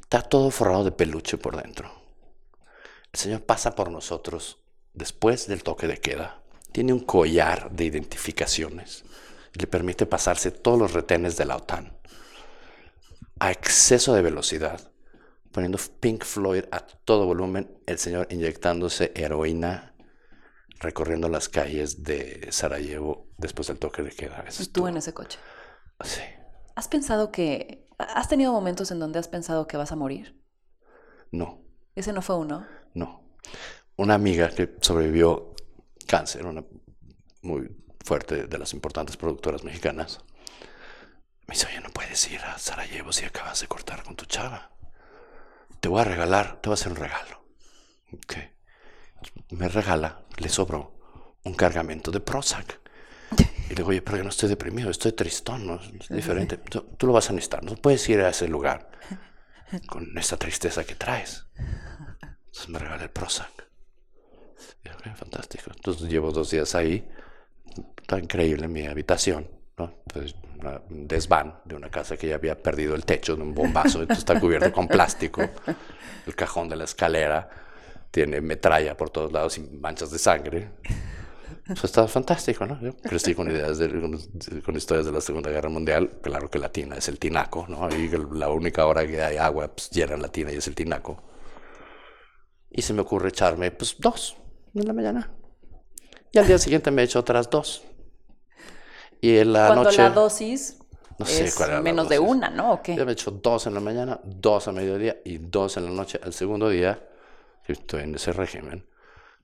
Está 0.00 0.22
todo 0.22 0.50
forrado 0.50 0.84
de 0.84 0.92
peluche 0.92 1.38
por 1.38 1.60
dentro. 1.62 1.90
El 3.12 3.18
Señor 3.18 3.42
pasa 3.42 3.74
por 3.74 3.90
nosotros 3.90 4.58
después 4.92 5.46
del 5.46 5.62
toque 5.62 5.86
de 5.86 5.98
queda. 5.98 6.42
Tiene 6.72 6.92
un 6.92 7.00
collar 7.00 7.70
de 7.70 7.84
identificaciones. 7.84 9.04
Le 9.54 9.66
permite 9.66 10.06
pasarse 10.06 10.50
todos 10.50 10.78
los 10.78 10.92
retenes 10.92 11.36
de 11.36 11.44
la 11.44 11.56
OTAN 11.56 12.00
a 13.40 13.50
exceso 13.50 14.14
de 14.14 14.22
velocidad, 14.22 14.92
poniendo 15.50 15.78
Pink 15.98 16.24
Floyd 16.24 16.64
a 16.70 16.80
todo 16.80 17.24
volumen, 17.26 17.80
el 17.86 17.98
señor 17.98 18.28
inyectándose 18.30 19.12
heroína, 19.16 19.94
recorriendo 20.78 21.28
las 21.28 21.48
calles 21.48 22.04
de 22.04 22.48
Sarajevo 22.52 23.28
después 23.38 23.68
del 23.68 23.78
toque 23.78 24.02
de 24.02 24.10
queda. 24.10 24.44
Estuvo 24.46 24.88
en 24.88 24.98
ese 24.98 25.14
coche. 25.14 25.38
Sí. 26.04 26.20
¿Has 26.80 26.88
pensado 26.88 27.30
que... 27.30 27.86
¿Has 27.98 28.28
tenido 28.28 28.54
momentos 28.54 28.90
en 28.90 29.00
donde 29.00 29.18
has 29.18 29.28
pensado 29.28 29.66
que 29.66 29.76
vas 29.76 29.92
a 29.92 29.96
morir? 29.96 30.42
No. 31.30 31.62
¿Ese 31.94 32.14
no 32.14 32.22
fue 32.22 32.38
uno? 32.38 32.66
No. 32.94 33.22
Una 33.96 34.14
amiga 34.14 34.48
que 34.48 34.78
sobrevivió 34.80 35.54
cáncer, 36.06 36.46
una 36.46 36.64
muy 37.42 37.70
fuerte 38.02 38.46
de 38.46 38.58
las 38.58 38.72
importantes 38.72 39.18
productoras 39.18 39.62
mexicanas, 39.62 40.20
me 41.46 41.52
dice, 41.52 41.66
oye, 41.66 41.82
no 41.82 41.90
puedes 41.90 42.30
ir 42.30 42.40
a 42.40 42.56
Sarajevo 42.56 43.12
si 43.12 43.26
acabas 43.26 43.60
de 43.60 43.68
cortar 43.68 44.02
con 44.02 44.16
tu 44.16 44.24
chava. 44.24 44.70
Te 45.80 45.90
voy 45.90 46.00
a 46.00 46.04
regalar, 46.04 46.62
te 46.62 46.70
voy 46.70 46.72
a 46.72 46.80
hacer 46.80 46.92
un 46.92 46.96
regalo. 46.96 47.44
¿Qué? 48.26 48.56
Me 49.50 49.68
regala, 49.68 50.24
le 50.38 50.48
sobró 50.48 50.98
un 51.44 51.52
cargamento 51.52 52.10
de 52.10 52.20
Prozac. 52.20 52.80
Y 53.70 53.74
le 53.74 53.76
digo, 53.76 53.90
oye, 53.90 54.02
pero 54.02 54.16
yo 54.16 54.24
no 54.24 54.30
estoy 54.30 54.48
deprimido, 54.48 54.90
estoy 54.90 55.12
tristón, 55.12 55.64
¿no? 55.64 55.76
Es 55.76 56.08
diferente. 56.08 56.56
Tú, 56.56 57.06
lo 57.06 57.12
vas 57.12 57.30
a 57.30 57.32
necesitar, 57.32 57.62
no 57.62 57.76
puedes 57.76 58.06
ir 58.08 58.20
a 58.20 58.30
ese 58.30 58.48
lugar 58.48 58.90
con 59.86 60.18
esa 60.18 60.36
tristeza 60.36 60.82
que 60.82 60.96
traes. 60.96 61.46
Entonces 62.46 62.68
me 62.68 62.80
regala 62.80 63.04
el 63.04 63.10
Prozac. 63.10 63.68
Y 64.84 65.08
fantástico. 65.10 65.70
Entonces 65.74 66.08
llevo 66.08 66.32
dos 66.32 66.50
días 66.50 66.74
ahí, 66.74 67.08
está 67.96 68.18
increíble 68.18 68.64
en 68.64 68.72
mi 68.72 68.88
habitación, 68.88 69.48
¿no? 69.78 70.02
Entonces, 70.08 70.34
un 70.90 71.06
desván 71.06 71.60
de 71.64 71.76
una 71.76 71.90
casa 71.90 72.16
que 72.16 72.26
ya 72.26 72.34
había 72.34 72.60
perdido 72.60 72.96
el 72.96 73.04
techo 73.04 73.36
de 73.36 73.42
un 73.42 73.54
bombazo, 73.54 74.02
entonces 74.02 74.18
está 74.18 74.40
cubierto 74.40 74.72
con 74.72 74.88
plástico. 74.88 75.48
El 76.26 76.34
cajón 76.34 76.68
de 76.68 76.74
la 76.74 76.84
escalera 76.84 77.48
tiene 78.10 78.40
metralla 78.40 78.96
por 78.96 79.10
todos 79.10 79.30
lados 79.30 79.58
y 79.58 79.60
manchas 79.60 80.10
de 80.10 80.18
sangre. 80.18 80.70
Eso 81.68 81.86
está 81.86 82.06
fantástico, 82.08 82.66
¿no? 82.66 82.80
Yo 82.80 82.96
crecí 82.96 83.34
con 83.34 83.50
ideas, 83.50 83.78
de, 83.78 83.88
con, 84.64 84.76
historias 84.76 85.06
de 85.06 85.12
la 85.12 85.20
Segunda 85.20 85.50
Guerra 85.50 85.68
Mundial. 85.68 86.18
Claro 86.22 86.50
que 86.50 86.58
la 86.58 86.70
tina 86.70 86.96
es 86.96 87.08
el 87.08 87.18
tinaco, 87.18 87.66
¿no? 87.68 87.88
Y 87.94 88.10
la 88.32 88.50
única 88.50 88.86
hora 88.86 89.06
que 89.06 89.22
hay 89.22 89.36
agua, 89.36 89.68
pues 89.68 89.90
llena 89.90 90.16
la 90.16 90.28
tina 90.28 90.52
y 90.52 90.56
es 90.56 90.66
el 90.68 90.74
tinaco. 90.74 91.22
Y 92.70 92.82
se 92.82 92.92
me 92.92 93.02
ocurre 93.02 93.30
echarme, 93.30 93.70
pues, 93.70 93.96
dos 93.98 94.36
en 94.74 94.86
la 94.86 94.92
mañana. 94.92 95.30
Y 96.32 96.38
al 96.38 96.46
día 96.46 96.58
siguiente 96.58 96.90
me 96.90 97.02
echo 97.02 97.18
otras 97.18 97.50
dos. 97.50 97.82
Y 99.20 99.38
en 99.38 99.52
la 99.52 99.66
Cuando 99.66 99.84
noche... 99.84 99.98
la 99.98 100.10
dosis 100.10 100.76
no 101.20 101.26
sé 101.26 101.44
es 101.44 101.54
cuál 101.54 101.70
era 101.70 101.82
menos 101.82 102.08
de 102.08 102.18
una, 102.18 102.48
¿no? 102.48 102.72
¿O 102.72 102.82
qué? 102.82 102.96
Yo 102.96 103.04
me 103.04 103.12
echo 103.12 103.30
dos 103.30 103.66
en 103.66 103.74
la 103.74 103.80
mañana, 103.80 104.18
dos 104.24 104.68
a 104.68 104.72
mediodía 104.72 105.18
y 105.22 105.36
dos 105.36 105.76
en 105.76 105.84
la 105.84 105.90
noche. 105.90 106.18
Al 106.22 106.32
segundo 106.32 106.70
día, 106.70 106.98
estoy 107.66 108.04
en 108.04 108.14
ese 108.14 108.32
régimen, 108.32 108.86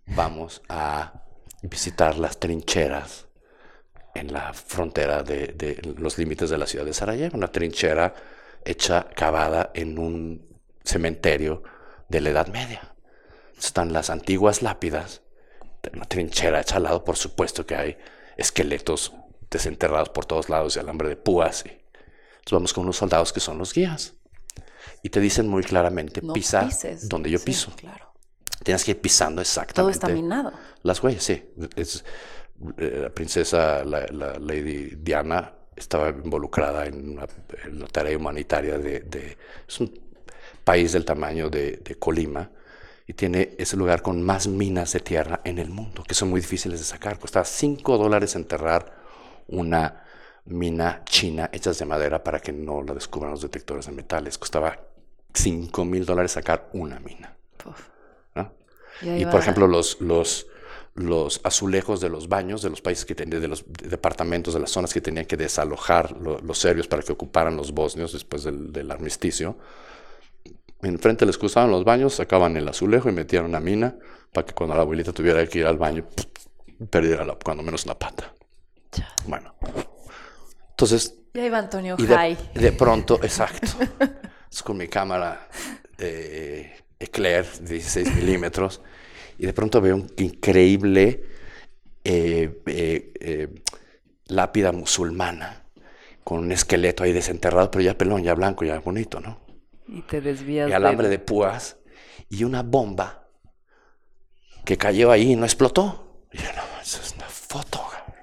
vamos 0.07 0.63
a 0.71 1.26
visitar 1.63 2.19
las 2.19 2.39
trincheras 2.39 3.27
en 4.15 4.33
la 4.33 4.53
frontera 4.53 5.23
de, 5.23 5.49
de, 5.49 5.81
los 5.99 6.19
límites 6.19 6.51
de 6.51 6.59
la 6.59 6.67
ciudad 6.67 6.85
de 6.85 6.95
Sarajevo, 6.95 7.37
una 7.37 7.49
trinchera 7.49 8.15
hecha, 8.65 9.09
cavada 9.15 9.71
en 9.75 9.99
un 9.99 10.47
cementerio 10.85 11.63
de 12.09 12.21
la 12.21 12.31
Edad 12.31 12.49
Media. 12.49 12.95
Están 13.59 13.93
las 13.93 14.11
antiguas 14.11 14.63
lápidas, 14.63 15.23
una 15.93 16.05
trinchera 16.05 16.61
hecha 16.61 16.77
al 16.77 16.85
lado, 16.85 17.05
por 17.05 17.17
supuesto 17.17 17.67
que 17.67 17.77
hay 17.77 17.99
esqueletos 18.37 19.13
desenterrados 19.51 20.09
por 20.11 20.27
todos 20.27 20.49
lados 20.49 20.77
y 20.77 20.81
alambre 20.81 21.09
de 21.09 21.17
púas. 21.17 21.65
Y... 21.65 21.69
Entonces 21.69 22.53
vamos 22.53 22.73
con 22.73 22.85
unos 22.85 22.97
soldados 22.97 23.33
que 23.33 23.41
son 23.41 23.59
los 23.59 23.73
guías. 23.73 24.15
Y 25.03 25.11
te 25.11 25.21
dicen 25.21 25.49
muy 25.49 25.63
claramente, 25.63 26.23
pisa 26.35 26.69
donde 27.05 27.31
yo 27.31 27.39
piso. 27.41 27.73
Claro. 27.77 28.06
Tienes 28.63 28.85
que 28.85 28.93
ir 28.93 29.01
pisando 29.01 29.41
exactamente. 29.41 29.75
Todo 29.75 29.91
está 29.91 30.09
minado. 30.09 30.53
Las 30.83 31.03
huellas, 31.03 31.23
sí. 31.23 31.43
Es, 31.77 32.05
eh, 32.79 33.01
la 33.03 33.11
princesa, 33.11 33.85
la, 33.85 34.07
Lady 34.39 34.97
Diana, 34.97 35.53
estaba 35.75 36.09
involucrada 36.09 36.87
en, 36.87 37.11
una, 37.11 37.27
tarea 37.93 38.17
humanitaria 38.17 38.79
de, 38.79 39.37
Es 39.69 39.81
un 39.81 39.93
país 40.65 40.93
del 40.93 41.05
tamaño 41.05 41.51
de, 41.51 41.77
de, 41.77 41.95
Colima 41.97 42.51
y 43.07 43.13
tiene 43.13 43.55
ese 43.59 43.77
lugar 43.77 44.03
con 44.03 44.23
más 44.23 44.49
minas 44.49 44.93
de 44.93 45.01
tierra 45.01 45.41
en 45.45 45.59
el 45.59 45.69
mundo, 45.69 46.03
que 46.03 46.15
son 46.15 46.31
muy 46.31 46.41
difíciles 46.41 46.81
de 46.81 46.87
sacar. 46.87 47.19
Costaba 47.19 47.45
5 47.45 47.99
dólares 47.99 48.35
enterrar 48.35 48.97
una 49.49 50.03
mina 50.47 51.03
china 51.05 51.51
hecha 51.53 51.73
de 51.73 51.85
madera 51.85 52.23
para 52.23 52.41
que 52.41 52.53
no 52.53 52.83
la 52.83 52.95
descubran 52.95 53.33
los 53.33 53.43
detectores 53.43 53.87
de 53.87 53.93
metales. 53.93 54.39
Costaba 54.39 54.79
5 55.35 55.85
mil 55.85 56.05
dólares 56.07 56.33
sacar 56.33 56.71
una 56.73 56.99
mina. 57.01 57.37
Y, 59.03 59.25
por 59.27 59.41
ejemplo, 59.41 59.67
los, 59.67 60.01
los, 60.01 60.47
los 60.95 61.41
azulejos 61.45 62.01
de 62.01 62.09
los 62.09 62.29
baños 62.29 62.63
de 62.63 62.71
los 62.71 62.81
países 62.81 63.05
que 63.05 63.15
tenían, 63.15 63.41
de 63.41 63.49
los 63.49 63.65
departamentos, 63.67 64.55
de 64.55 64.61
las 64.61 64.71
zonas 64.71 64.93
que 64.93 65.01
tenían 65.01 65.27
que 65.27 65.37
desalojar 65.37 66.17
los 66.21 66.59
serbios 66.59 66.89
para 66.89 67.03
que 67.03 67.13
ocuparan 67.13 67.57
los 67.57 67.73
bosnios 67.73 68.13
después 68.13 68.45
del, 68.45 68.91
armisticio. 68.91 69.57
Enfrente 70.83 71.27
les 71.27 71.39
cruzaban 71.39 71.71
los 71.71 71.85
baños, 71.85 72.15
sacaban 72.15 72.57
el 72.57 72.69
azulejo 72.69 73.09
y 73.09 73.13
metían 73.13 73.45
una 73.45 73.61
mina 73.61 73.97
para 74.33 74.47
que 74.47 74.55
cuando 74.55 74.75
la 74.75 74.83
abuelita 74.83 75.13
tuviera 75.13 75.47
que 75.47 75.61
ir 75.61 75.67
al 75.67 75.79
baño, 75.79 76.07
perdiera 76.91 77.25
la, 77.25 77.35
cuando 77.35 77.63
menos 77.63 77.87
la 77.87 77.99
pata. 77.99 78.33
Bueno. 79.27 79.55
Entonces. 80.71 81.15
Ya 81.35 81.45
iba 81.45 81.59
Antonio 81.59 81.97
y 81.99 82.07
de, 82.59 82.73
pronto, 82.73 83.21
exacto. 83.23 83.67
es 84.51 84.63
con 84.63 84.79
mi 84.79 84.89
cámara 84.89 85.49
eh, 85.99 86.86
Eclair 86.99 87.47
16 87.61 88.15
milímetros. 88.17 88.81
Y 89.39 89.47
de 89.47 89.53
pronto 89.53 89.81
veo 89.81 89.97
un 89.97 90.11
increíble 90.17 91.25
eh, 92.05 92.63
eh, 92.67 93.49
lápida 94.27 94.73
musulmana 94.73 95.65
con 96.25 96.41
un 96.41 96.53
esqueleto 96.53 97.05
ahí 97.05 97.13
desenterrado, 97.13 97.71
pero 97.71 97.85
ya 97.85 97.97
pelón, 97.97 98.23
ya 98.25 98.35
blanco, 98.35 98.65
ya 98.65 98.81
bonito, 98.81 99.21
¿no? 99.21 99.39
Y 99.87 100.03
te 100.03 100.21
desvías. 100.21 100.69
Y 100.69 100.73
alambre 100.73 101.09
de 101.09 101.19
púas 101.19 101.77
y 102.29 102.45
una 102.45 102.63
bomba 102.63 103.29
que 104.65 104.77
cayó 104.77 105.13
ahí 105.13 105.33
y 105.33 105.37
no 105.37 105.45
explotó. 105.45 106.25
Y 106.33 106.39
yo, 106.39 106.53
no, 106.57 106.81
eso 106.83 107.01
es 107.01 107.15
una 107.15 107.29
foto. 107.29 107.81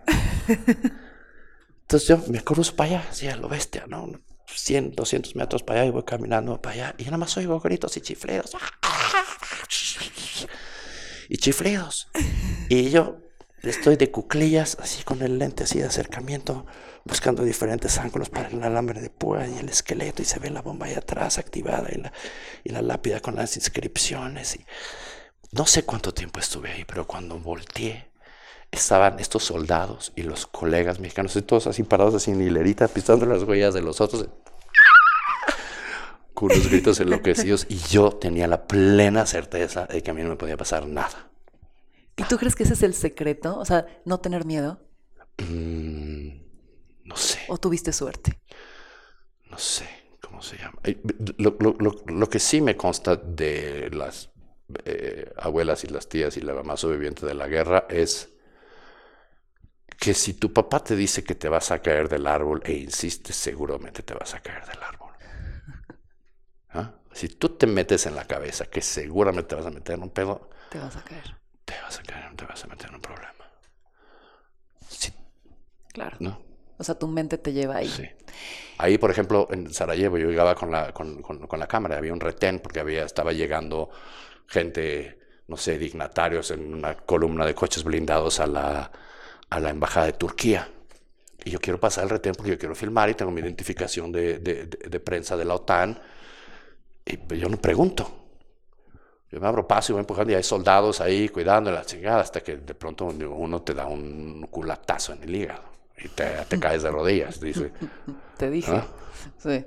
Entonces 1.81 2.09
yo 2.09 2.17
me 2.27 2.41
cruzo 2.43 2.75
para 2.75 2.89
allá, 2.89 3.07
así 3.09 3.27
a 3.27 3.35
lo 3.35 3.47
bestia, 3.47 3.85
¿no? 3.87 4.11
100, 4.63 4.95
200 4.95 5.35
metros 5.35 5.61
para 5.63 5.81
allá 5.81 5.89
y 5.89 5.91
voy 5.91 6.03
caminando 6.03 6.61
para 6.61 6.73
allá 6.73 6.95
y 6.97 7.03
nada 7.03 7.17
más 7.17 7.35
oigo 7.37 7.59
gritos 7.59 7.97
y 7.97 8.01
chiflidos. 8.01 8.55
Y 11.29 11.37
chiflidos. 11.37 12.07
Y 12.69 12.89
yo 12.89 13.17
estoy 13.61 13.97
de 13.97 14.11
cuclillas, 14.11 14.77
así 14.79 15.03
con 15.03 15.21
el 15.21 15.37
lente 15.37 15.63
así 15.63 15.79
de 15.79 15.85
acercamiento, 15.85 16.65
buscando 17.03 17.43
diferentes 17.43 17.97
ángulos 17.97 18.29
para 18.29 18.47
el 18.49 18.63
alambre 18.63 19.01
de 19.01 19.09
púa 19.09 19.47
y 19.47 19.57
el 19.57 19.69
esqueleto 19.69 20.21
y 20.21 20.25
se 20.25 20.39
ve 20.39 20.49
la 20.49 20.61
bomba 20.61 20.85
ahí 20.85 20.93
atrás 20.93 21.37
activada 21.37 21.89
y 21.91 21.99
la, 21.99 22.13
y 22.63 22.69
la 22.69 22.81
lápida 22.81 23.19
con 23.19 23.35
las 23.35 23.55
inscripciones. 23.57 24.55
Y 24.55 24.65
no 25.51 25.65
sé 25.65 25.83
cuánto 25.83 26.13
tiempo 26.13 26.39
estuve 26.39 26.71
ahí, 26.71 26.85
pero 26.85 27.05
cuando 27.05 27.37
volteé 27.37 28.13
estaban 28.71 29.19
estos 29.19 29.43
soldados 29.43 30.11
y 30.15 30.23
los 30.23 30.47
colegas 30.47 30.99
mexicanos, 30.99 31.35
y 31.35 31.41
todos 31.41 31.67
así 31.67 31.83
parados 31.83 32.15
así 32.15 32.31
en 32.31 32.41
hilerita, 32.41 32.87
pisando 32.87 33.25
las 33.25 33.43
huellas 33.43 33.73
de 33.73 33.81
los 33.81 34.01
otros. 34.01 34.27
Unos 36.45 36.67
gritos 36.67 36.99
enloquecidos 36.99 37.65
y 37.69 37.77
yo 37.77 38.11
tenía 38.11 38.47
la 38.47 38.67
plena 38.67 39.25
certeza 39.25 39.85
de 39.85 40.01
que 40.03 40.11
a 40.11 40.13
mí 40.13 40.21
no 40.23 40.29
me 40.29 40.35
podía 40.35 40.57
pasar 40.57 40.87
nada. 40.87 41.29
¿Y 42.15 42.23
tú 42.25 42.37
crees 42.37 42.55
que 42.55 42.63
ese 42.63 42.73
es 42.73 42.83
el 42.83 42.93
secreto? 42.95 43.57
O 43.59 43.65
sea, 43.65 43.85
no 44.05 44.19
tener 44.19 44.45
miedo. 44.45 44.79
Mm, 45.37 46.29
no 47.05 47.15
sé. 47.15 47.39
¿O 47.47 47.57
tuviste 47.57 47.91
suerte? 47.93 48.39
No 49.49 49.57
sé 49.57 49.87
cómo 50.21 50.41
se 50.41 50.57
llama. 50.57 50.79
Lo, 51.37 51.55
lo- 51.59 51.75
lo- 51.79 52.03
lo 52.07 52.29
que 52.29 52.39
sí 52.39 52.61
me 52.61 52.75
consta 52.75 53.15
de 53.15 53.89
las 53.91 54.29
eh, 54.85 55.31
abuelas 55.37 55.83
y 55.83 55.87
las 55.87 56.07
tías 56.09 56.37
y 56.37 56.41
la 56.41 56.53
mamá 56.53 56.77
sobreviviente 56.77 57.25
de 57.25 57.33
la 57.35 57.47
guerra 57.47 57.85
es 57.89 58.29
que 59.99 60.13
si 60.13 60.33
tu 60.35 60.51
papá 60.53 60.83
te 60.83 60.95
dice 60.95 61.23
que 61.23 61.35
te 61.35 61.49
vas 61.49 61.71
a 61.71 61.81
caer 61.81 62.09
del 62.09 62.27
árbol 62.27 62.61
e 62.65 62.73
insistes, 62.73 63.35
seguramente 63.35 64.03
te 64.03 64.13
vas 64.13 64.33
a 64.35 64.41
caer 64.41 64.65
del 64.65 64.81
árbol. 64.83 65.02
¿Ah? 66.73 66.91
Si 67.13 67.27
tú 67.29 67.49
te 67.49 67.67
metes 67.67 68.05
en 68.07 68.15
la 68.15 68.25
cabeza 68.25 68.65
que 68.65 68.81
seguramente 68.81 69.49
te 69.49 69.55
vas 69.55 69.65
a 69.65 69.71
meter 69.71 69.95
en 69.95 70.03
un 70.03 70.09
pedo, 70.09 70.49
Te 70.69 70.79
vas 70.79 70.95
a 70.95 71.03
caer. 71.03 71.35
te 71.65 71.73
vas 71.81 71.99
a 71.99 72.03
caer, 72.03 72.35
te 72.35 72.45
vas 72.45 72.63
a 72.63 72.67
meter 72.67 72.89
en 72.89 72.95
un 72.95 73.01
problema. 73.01 73.29
Sí, 74.87 75.13
Claro. 75.93 76.17
¿no? 76.19 76.41
O 76.77 76.83
sea, 76.83 76.95
tu 76.95 77.07
mente 77.07 77.37
te 77.37 77.53
lleva 77.53 77.77
ahí. 77.77 77.87
Sí. 77.87 78.03
Ahí, 78.79 78.97
por 78.97 79.11
ejemplo, 79.11 79.47
en 79.51 79.71
Sarajevo, 79.71 80.17
yo 80.17 80.27
llegaba 80.29 80.55
con 80.55 80.71
la, 80.71 80.91
con, 80.91 81.21
con- 81.21 81.45
con 81.47 81.59
la 81.59 81.67
cámara, 81.67 81.97
había 81.97 82.11
un 82.11 82.19
retén 82.19 82.59
porque 82.59 82.79
había, 82.79 83.03
estaba 83.05 83.31
llegando 83.31 83.91
gente, 84.47 85.19
no 85.47 85.55
sé, 85.55 85.77
dignatarios 85.77 86.49
en 86.51 86.73
una 86.73 86.97
columna 86.97 87.45
de 87.45 87.53
coches 87.53 87.83
blindados 87.83 88.39
a 88.39 88.47
la, 88.47 88.91
a 89.49 89.59
la 89.59 89.69
embajada 89.69 90.07
de 90.07 90.13
Turquía. 90.13 90.67
Y 91.45 91.51
yo 91.51 91.59
quiero 91.59 91.79
pasar 91.79 92.05
el 92.05 92.09
retén 92.09 92.33
porque 92.33 92.51
yo 92.51 92.57
quiero 92.57 92.73
filmar 92.73 93.09
y 93.09 93.13
tengo 93.13 93.31
mi 93.31 93.41
identificación 93.41 94.11
de, 94.11 94.39
de- 94.39 94.65
de- 94.65 94.89
de 94.89 94.99
prensa 94.99 95.37
de 95.37 95.45
la 95.45 95.53
OTAN. 95.55 96.01
Y 97.05 97.17
pues, 97.17 97.39
yo 97.39 97.49
no 97.49 97.57
pregunto. 97.57 98.09
Yo 99.31 99.39
me 99.39 99.47
abro 99.47 99.67
paso 99.67 99.91
y 99.91 99.93
voy 99.93 100.01
empujando 100.01 100.31
y 100.31 100.35
hay 100.35 100.43
soldados 100.43 101.01
ahí 101.01 101.27
cuidando 101.27 101.71
la 101.71 101.83
chingada 101.83 102.21
hasta 102.21 102.41
que 102.41 102.57
de 102.57 102.75
pronto 102.75 103.05
uno 103.05 103.61
te 103.63 103.73
da 103.73 103.87
un 103.87 104.47
culatazo 104.51 105.13
en 105.13 105.23
el 105.23 105.35
hígado 105.35 105.63
y 105.97 106.07
te, 106.09 106.25
te 106.47 106.59
caes 106.59 106.83
de 106.83 106.91
rodillas. 106.91 107.39
Dice, 107.39 107.71
Te 108.37 108.49
dije. 108.49 108.71
¿Ah? 108.71 108.87
Sí. 109.37 109.65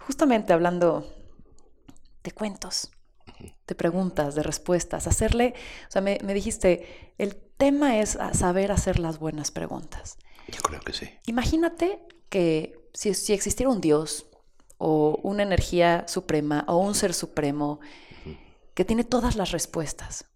Justamente 0.00 0.52
hablando 0.52 1.10
de 2.22 2.32
cuentos, 2.32 2.90
de 3.66 3.74
preguntas, 3.74 4.34
de 4.34 4.42
respuestas, 4.42 5.06
hacerle, 5.06 5.54
o 5.88 5.90
sea, 5.90 6.02
me, 6.02 6.18
me 6.22 6.34
dijiste, 6.34 7.12
el 7.18 7.36
tema 7.36 7.98
es 7.98 8.18
saber 8.32 8.72
hacer 8.72 8.98
las 8.98 9.18
buenas 9.18 9.50
preguntas. 9.50 10.18
yo 10.48 10.60
creo 10.60 10.80
que 10.80 10.92
sí. 10.92 11.08
Imagínate 11.26 12.00
que 12.28 12.88
si, 12.92 13.14
si 13.14 13.32
existiera 13.32 13.70
un 13.70 13.80
Dios 13.80 14.25
o 14.78 15.18
una 15.22 15.42
energía 15.42 16.04
suprema 16.08 16.64
o 16.68 16.76
un 16.78 16.94
ser 16.94 17.14
supremo 17.14 17.80
que 18.74 18.84
tiene 18.84 19.04
todas 19.04 19.36
las 19.36 19.50
respuestas, 19.52 20.26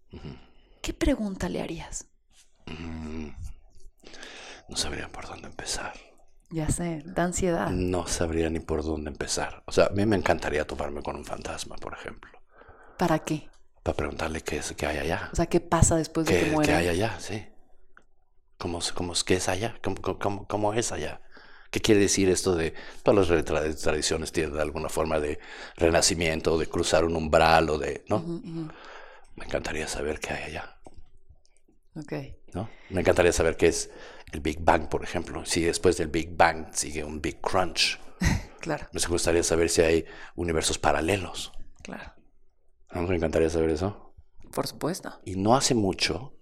¿qué 0.81 0.93
pregunta 0.93 1.49
le 1.49 1.61
harías? 1.61 2.05
Mm, 2.65 3.29
No 4.69 4.77
sabría 4.77 5.09
por 5.09 5.27
dónde 5.27 5.47
empezar. 5.47 5.93
Ya 6.49 6.69
sé, 6.69 7.01
da 7.05 7.23
ansiedad. 7.23 7.69
No 7.69 8.07
sabría 8.07 8.49
ni 8.49 8.59
por 8.59 8.83
dónde 8.83 9.09
empezar. 9.09 9.63
O 9.67 9.71
sea, 9.71 9.85
a 9.85 9.89
mí 9.89 10.05
me 10.05 10.15
encantaría 10.17 10.67
toparme 10.67 11.01
con 11.01 11.15
un 11.15 11.25
fantasma, 11.25 11.75
por 11.77 11.93
ejemplo. 11.93 12.31
¿Para 12.97 13.19
qué? 13.19 13.49
Para 13.83 13.95
preguntarle 13.95 14.41
qué 14.41 14.57
es, 14.57 14.73
qué 14.73 14.85
hay 14.85 14.97
allá. 14.97 15.29
O 15.31 15.35
sea, 15.35 15.45
¿qué 15.47 15.59
pasa 15.59 15.95
después 15.95 16.27
de 16.27 16.33
que 16.33 16.39
¿Qué, 16.39 16.45
qué 16.47 16.51
muere? 16.51 16.73
hay 16.73 16.87
allá? 16.89 17.19
Sí. 17.19 17.47
¿Cómo, 18.57 18.79
es- 18.79 18.91
cómo, 18.91 19.13
qué 19.25 19.35
es 19.35 19.49
allá? 19.49 19.75
¿Cómo, 19.83 19.97
cómo- 20.01 20.19
cómo, 20.19 20.47
cómo 20.47 20.73
es 20.73 20.91
allá? 20.91 21.21
¿Qué 21.71 21.79
quiere 21.81 22.01
decir 22.01 22.29
esto 22.29 22.55
de... 22.55 22.73
Todas 23.01 23.29
las 23.29 23.45
tra- 23.45 23.81
tradiciones 23.81 24.31
tienen 24.31 24.59
alguna 24.59 24.89
forma 24.89 25.19
de 25.19 25.39
renacimiento, 25.77 26.57
de 26.57 26.67
cruzar 26.67 27.05
un 27.05 27.15
umbral 27.15 27.69
o 27.69 27.77
de... 27.79 28.03
¿No? 28.09 28.19
Me 29.35 29.45
encantaría 29.45 29.87
saber 29.87 30.19
qué 30.19 30.33
hay 30.33 30.43
allá. 30.51 30.77
Ok. 31.95 32.13
¿no? 32.53 32.69
Me 32.89 33.01
encantaría 33.01 33.31
saber 33.31 33.55
qué 33.57 33.67
es 33.67 33.89
el 34.33 34.41
Big 34.41 34.59
Bang, 34.61 34.89
por 34.89 35.03
ejemplo. 35.03 35.45
Si 35.45 35.61
después 35.63 35.97
del 35.97 36.09
Big 36.09 36.35
Bang 36.35 36.67
sigue 36.73 37.03
un 37.03 37.21
Big 37.21 37.39
Crunch. 37.41 37.99
Claro, 38.61 38.85
Me 38.93 39.01
gustaría 39.07 39.41
saber 39.41 39.69
si 39.71 39.81
hay 39.81 40.05
universos 40.35 40.77
paralelos. 40.77 41.51
claro. 41.81 42.13
¿No? 42.91 43.01
Me 43.07 43.15
encantaría 43.15 43.49
saber 43.49 43.71
eso. 43.71 44.13
Por 44.53 44.67
supuesto. 44.67 45.19
Y 45.25 45.35
no 45.35 45.55
hace 45.55 45.73
mucho 45.73 46.37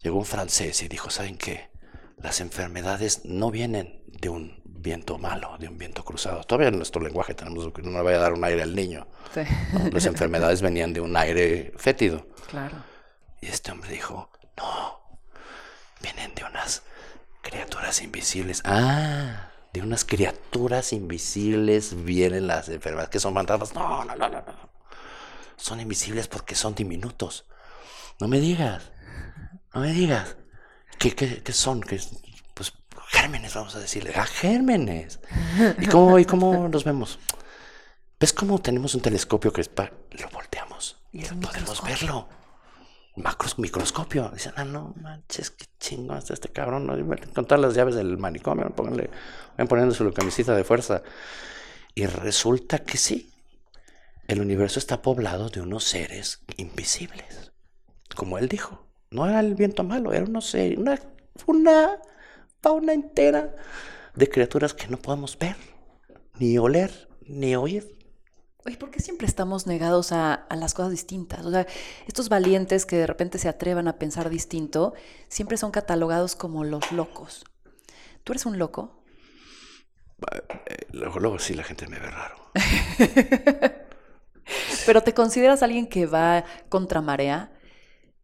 llegó 0.00 0.16
un 0.16 0.24
francés 0.24 0.82
y 0.82 0.88
dijo, 0.88 1.10
¿saben 1.10 1.36
qué? 1.36 1.68
Las 2.16 2.40
enfermedades 2.40 3.26
no 3.26 3.50
vienen 3.50 4.01
de 4.22 4.28
un 4.28 4.62
viento 4.64 5.18
malo, 5.18 5.56
de 5.58 5.68
un 5.68 5.76
viento 5.76 6.04
cruzado. 6.04 6.44
Todavía 6.44 6.68
en 6.68 6.76
nuestro 6.76 7.02
lenguaje 7.02 7.34
tenemos 7.34 7.70
que 7.72 7.82
no 7.82 7.90
le 7.90 8.02
vaya 8.02 8.18
a 8.18 8.20
dar 8.20 8.32
un 8.32 8.44
aire 8.44 8.62
al 8.62 8.74
niño. 8.74 9.06
Sí. 9.34 9.40
¿no? 9.72 9.88
Las 9.90 10.06
enfermedades 10.06 10.62
venían 10.62 10.92
de 10.92 11.00
un 11.00 11.14
aire 11.16 11.72
fétido. 11.76 12.26
claro. 12.48 12.76
Y 13.40 13.48
este 13.48 13.72
hombre 13.72 13.90
dijo, 13.90 14.30
no, 14.56 15.00
vienen 16.00 16.32
de 16.36 16.44
unas 16.44 16.84
criaturas 17.42 18.00
invisibles. 18.00 18.62
Ah, 18.64 19.50
de 19.72 19.82
unas 19.82 20.04
criaturas 20.04 20.92
invisibles 20.92 22.04
vienen 22.04 22.46
las 22.46 22.68
enfermedades 22.68 23.10
que 23.10 23.18
son 23.18 23.34
fantasmas. 23.34 23.74
No, 23.74 24.04
no, 24.04 24.14
no, 24.14 24.28
no, 24.28 24.42
no. 24.42 24.70
Son 25.56 25.80
invisibles 25.80 26.28
porque 26.28 26.54
son 26.54 26.76
diminutos. 26.76 27.46
No 28.20 28.28
me 28.28 28.38
digas, 28.38 28.92
no 29.74 29.80
me 29.80 29.92
digas. 29.92 30.36
¿Qué, 31.00 31.12
qué, 31.16 31.42
qué 31.42 31.52
son? 31.52 31.80
¿Qué, 31.80 31.98
gérmenes, 33.08 33.54
vamos 33.54 33.74
a 33.74 33.80
decirle. 33.80 34.12
Ah, 34.14 34.26
gérmenes. 34.26 35.20
¿Y 35.78 35.86
cómo, 35.86 36.18
¿Y 36.18 36.24
cómo 36.24 36.68
nos 36.68 36.84
vemos? 36.84 37.18
¿Ves 38.18 38.32
cómo 38.32 38.60
tenemos 38.60 38.94
un 38.94 39.00
telescopio 39.00 39.52
que 39.52 39.62
es 39.62 39.68
para... 39.68 39.92
Lo 40.10 40.28
volteamos 40.30 41.02
y 41.12 41.22
podemos 41.24 41.82
verlo. 41.82 42.28
Macros, 43.16 43.58
microscopio. 43.58 44.30
Dicen, 44.30 44.52
ah, 44.56 44.64
no 44.64 44.94
manches, 45.00 45.50
qué 45.50 45.66
chingón 45.78 46.18
está 46.18 46.32
este 46.32 46.48
cabrón. 46.48 46.86
¿no? 46.86 46.94
Con 47.34 47.44
todas 47.44 47.60
las 47.60 47.74
llaves 47.74 47.94
del 47.94 48.16
manicomio, 48.16 48.70
pónganle, 48.70 49.10
vayan 49.56 49.68
poniendo 49.68 49.94
su 49.94 50.10
camisita 50.12 50.56
de 50.56 50.64
fuerza. 50.64 51.02
Y 51.94 52.06
resulta 52.06 52.78
que 52.78 52.96
sí. 52.96 53.28
El 54.26 54.40
universo 54.40 54.78
está 54.78 55.02
poblado 55.02 55.50
de 55.50 55.60
unos 55.60 55.84
seres 55.84 56.40
invisibles. 56.56 57.52
Como 58.14 58.38
él 58.38 58.48
dijo. 58.48 58.86
No 59.10 59.26
era 59.26 59.40
el 59.40 59.54
viento 59.54 59.84
malo, 59.84 60.14
era 60.14 60.24
unos 60.24 60.46
seres, 60.46 60.78
una, 60.78 60.98
una 61.44 61.98
fauna 62.62 62.92
entera 62.92 63.54
de 64.14 64.28
criaturas 64.28 64.74
que 64.74 64.88
no 64.88 64.96
podemos 64.98 65.38
ver, 65.38 65.56
ni 66.38 66.56
oler, 66.58 67.08
ni 67.26 67.56
oír. 67.56 67.98
Oye, 68.64 68.76
¿por 68.76 68.90
qué 68.92 69.00
siempre 69.00 69.26
estamos 69.26 69.66
negados 69.66 70.12
a, 70.12 70.34
a 70.34 70.56
las 70.56 70.72
cosas 70.72 70.92
distintas? 70.92 71.44
O 71.44 71.50
sea, 71.50 71.66
estos 72.06 72.28
valientes 72.28 72.86
que 72.86 72.96
de 72.96 73.06
repente 73.08 73.38
se 73.38 73.48
atrevan 73.48 73.88
a 73.88 73.98
pensar 73.98 74.30
distinto, 74.30 74.94
siempre 75.28 75.56
son 75.56 75.72
catalogados 75.72 76.36
como 76.36 76.62
los 76.62 76.92
locos. 76.92 77.44
¿Tú 78.22 78.32
eres 78.32 78.46
un 78.46 78.58
loco? 78.58 79.02
Eh, 80.66 80.86
Luego, 80.92 81.18
luego 81.18 81.38
sí 81.40 81.54
la 81.54 81.64
gente 81.64 81.88
me 81.88 81.98
ve 81.98 82.08
raro. 82.10 82.36
Pero 84.86 85.02
te 85.02 85.14
consideras 85.14 85.62
alguien 85.62 85.88
que 85.88 86.06
va 86.06 86.44
contra 86.68 87.00
marea. 87.00 87.52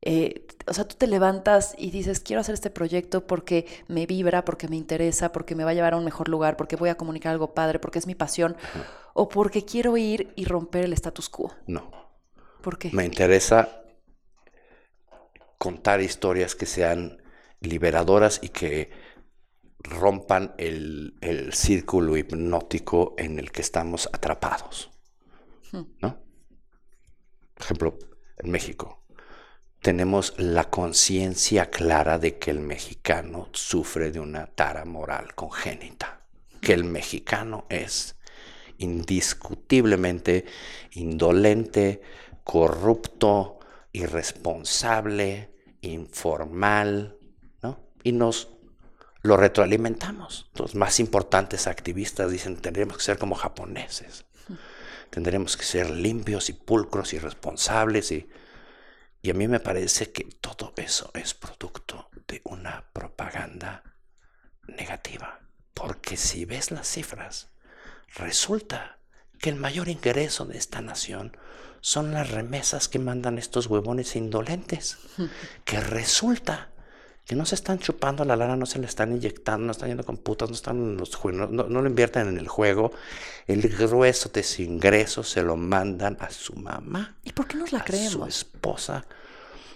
Eh, 0.02 0.46
o 0.66 0.74
sea, 0.74 0.86
tú 0.86 0.96
te 0.96 1.06
levantas 1.06 1.74
y 1.76 1.90
dices, 1.90 2.20
quiero 2.20 2.40
hacer 2.40 2.54
este 2.54 2.70
proyecto 2.70 3.26
porque 3.26 3.66
me 3.88 4.06
vibra, 4.06 4.44
porque 4.44 4.68
me 4.68 4.76
interesa, 4.76 5.32
porque 5.32 5.54
me 5.54 5.64
va 5.64 5.70
a 5.70 5.74
llevar 5.74 5.94
a 5.94 5.96
un 5.96 6.04
mejor 6.04 6.28
lugar, 6.28 6.56
porque 6.56 6.76
voy 6.76 6.88
a 6.88 6.96
comunicar 6.96 7.32
algo 7.32 7.54
padre, 7.54 7.78
porque 7.78 7.98
es 7.98 8.06
mi 8.06 8.14
pasión, 8.14 8.56
o 9.14 9.28
porque 9.28 9.64
quiero 9.64 9.96
ir 9.96 10.32
y 10.36 10.44
romper 10.44 10.84
el 10.84 10.92
status 10.92 11.28
quo. 11.28 11.52
No. 11.66 11.90
¿Por 12.62 12.78
qué? 12.78 12.90
Me 12.92 13.04
interesa 13.04 13.82
contar 15.58 16.00
historias 16.00 16.54
que 16.54 16.66
sean 16.66 17.22
liberadoras 17.60 18.38
y 18.42 18.50
que 18.50 18.90
rompan 19.80 20.54
el, 20.58 21.16
el 21.20 21.52
círculo 21.54 22.16
hipnótico 22.16 23.14
en 23.18 23.38
el 23.38 23.50
que 23.50 23.62
estamos 23.62 24.08
atrapados. 24.12 24.90
¿No? 25.72 26.22
Por 27.54 27.64
ejemplo, 27.64 27.98
en 28.38 28.50
México 28.50 28.97
tenemos 29.80 30.34
la 30.38 30.70
conciencia 30.70 31.70
clara 31.70 32.18
de 32.18 32.38
que 32.38 32.50
el 32.50 32.60
mexicano 32.60 33.48
sufre 33.52 34.10
de 34.10 34.20
una 34.20 34.46
tara 34.46 34.84
moral 34.84 35.34
congénita, 35.34 36.22
que 36.60 36.72
el 36.72 36.84
mexicano 36.84 37.66
es 37.68 38.16
indiscutiblemente 38.78 40.46
indolente, 40.92 42.02
corrupto, 42.44 43.58
irresponsable, 43.92 45.54
informal, 45.80 47.16
¿no? 47.62 47.80
Y 48.02 48.12
nos 48.12 48.48
lo 49.22 49.36
retroalimentamos. 49.36 50.50
Los 50.54 50.74
más 50.74 51.00
importantes 51.00 51.66
activistas 51.66 52.30
dicen, 52.30 52.56
tendríamos 52.56 52.96
que 52.98 53.02
ser 53.02 53.18
como 53.18 53.34
japoneses. 53.34 54.24
Tendremos 55.10 55.56
que 55.56 55.64
ser 55.64 55.90
limpios 55.90 56.48
y 56.50 56.52
pulcros 56.52 57.14
y 57.14 57.18
responsables. 57.18 58.12
Y, 58.12 58.28
y 59.28 59.30
a 59.30 59.34
mí 59.34 59.46
me 59.46 59.60
parece 59.60 60.10
que 60.10 60.24
todo 60.24 60.72
eso 60.78 61.10
es 61.12 61.34
producto 61.34 62.08
de 62.26 62.40
una 62.44 62.86
propaganda 62.94 63.84
negativa. 64.66 65.40
Porque 65.74 66.16
si 66.16 66.46
ves 66.46 66.70
las 66.70 66.88
cifras, 66.88 67.50
resulta 68.14 69.00
que 69.38 69.50
el 69.50 69.56
mayor 69.56 69.90
ingreso 69.90 70.46
de 70.46 70.56
esta 70.56 70.80
nación 70.80 71.36
son 71.82 72.14
las 72.14 72.30
remesas 72.30 72.88
que 72.88 72.98
mandan 72.98 73.36
estos 73.36 73.66
huevones 73.66 74.16
indolentes, 74.16 74.96
que 75.66 75.78
resulta 75.78 76.70
que 77.28 77.36
no 77.36 77.44
se 77.44 77.56
están 77.56 77.78
chupando 77.78 78.24
la 78.24 78.36
lana, 78.36 78.56
no 78.56 78.64
se 78.64 78.78
le 78.78 78.86
están 78.86 79.12
inyectando, 79.12 79.66
no 79.66 79.72
están 79.72 79.90
yendo 79.90 80.02
con 80.02 80.16
putas, 80.16 80.48
no 80.48 80.54
están 80.54 80.96
los 80.96 81.22
no, 81.26 81.46
no, 81.46 81.82
lo 81.82 81.86
invierten 81.86 82.26
en 82.26 82.38
el 82.38 82.48
juego. 82.48 82.90
El 83.46 83.68
grueso 83.68 84.30
de 84.30 84.42
su 84.42 84.62
ingreso 84.62 85.22
se 85.22 85.42
lo 85.42 85.54
mandan 85.54 86.16
a 86.20 86.30
su 86.30 86.56
mamá. 86.56 87.18
¿Y 87.24 87.32
por 87.32 87.46
qué 87.46 87.58
nos 87.58 87.70
la 87.70 87.84
creemos? 87.84 88.14
A 88.14 88.18
su 88.18 88.24
esposa. 88.24 89.04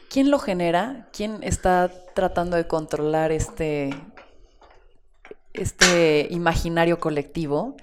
¿Quién 0.08 0.30
lo 0.30 0.38
genera? 0.38 1.10
¿Quién 1.12 1.42
está 1.42 1.92
tratando 2.14 2.56
de 2.56 2.66
controlar 2.66 3.32
este, 3.32 3.90
este 5.52 6.28
imaginario 6.30 7.00
colectivo? 7.00 7.76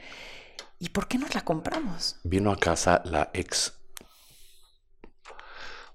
¿Y 0.79 0.89
por 0.89 1.07
qué 1.07 1.19
nos 1.19 1.35
la 1.35 1.41
compramos? 1.41 2.15
Vino 2.23 2.51
a 2.51 2.57
casa 2.57 3.03
la 3.05 3.29
ex 3.33 3.75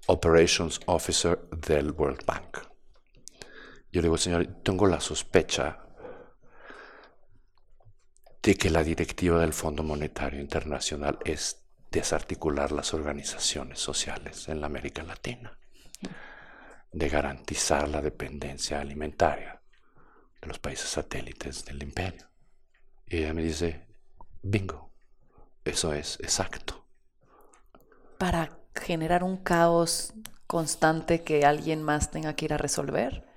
Operations 0.05 0.79
Officer 0.85 1.41
del 1.49 1.91
World 1.91 2.25
Bank 2.25 2.74
yo 3.95 4.01
le 4.01 4.07
digo, 4.07 4.17
señor, 4.17 4.45
tengo 4.61 4.87
la 4.87 4.99
sospecha 4.99 5.79
de 8.43 8.55
que 8.55 8.69
la 8.69 8.83
directiva 8.83 9.39
del 9.39 9.53
Fondo 9.53 9.83
Monetario 9.83 10.41
Internacional 10.41 11.17
es 11.23 11.65
desarticular 11.91 12.73
las 12.73 12.93
organizaciones 12.93 13.79
sociales 13.79 14.49
en 14.49 14.59
la 14.59 14.67
América 14.67 15.01
Latina, 15.03 15.57
de 16.91 17.07
garantizar 17.07 17.87
la 17.87 18.01
dependencia 18.01 18.81
alimentaria 18.81 19.61
de 20.41 20.47
los 20.47 20.59
países 20.59 20.89
satélites 20.89 21.63
del 21.63 21.81
imperio. 21.81 22.29
Y 23.05 23.19
ella 23.19 23.33
me 23.33 23.43
dice, 23.43 23.87
bingo, 24.41 24.91
eso 25.63 25.93
es 25.93 26.19
exacto. 26.19 26.85
Para 28.17 28.59
generar 28.75 29.23
un 29.23 29.37
caos 29.37 30.13
constante 30.47 31.23
que 31.23 31.45
alguien 31.45 31.81
más 31.81 32.11
tenga 32.11 32.35
que 32.35 32.43
ir 32.43 32.53
a 32.53 32.57
resolver 32.57 33.34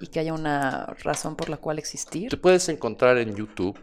y 0.00 0.06
que 0.08 0.20
haya 0.20 0.32
una 0.32 0.86
razón 1.02 1.36
por 1.36 1.48
la 1.48 1.56
cual 1.56 1.78
existir. 1.78 2.28
Te 2.30 2.36
puedes 2.36 2.68
encontrar 2.68 3.18
en 3.18 3.34
YouTube 3.34 3.78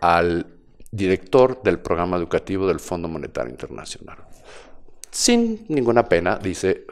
al 0.00 0.46
director 0.90 1.62
del 1.62 1.78
programa 1.78 2.16
educativo 2.16 2.66
del 2.66 2.80
Fondo 2.80 3.08
Monetario 3.08 3.50
Internacional. 3.50 4.18
Sin 5.10 5.66
ninguna 5.68 6.04
pena, 6.08 6.36
dice, 6.36 6.86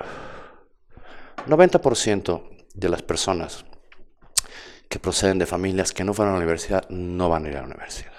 90% 1.47 2.43
de 2.75 2.89
las 2.89 3.03
personas 3.03 3.65
que 4.89 4.99
proceden 4.99 5.39
de 5.39 5.47
familias 5.47 5.93
que 5.93 6.05
no 6.05 6.15
fueron 6.15 6.35
a 6.35 6.37
la 6.37 6.43
universidad 6.43 6.89
no 6.89 7.29
van 7.29 7.47
a 7.47 7.49
ir 7.49 7.57
a 7.57 7.61
la 7.61 7.67
universidad. 7.67 8.13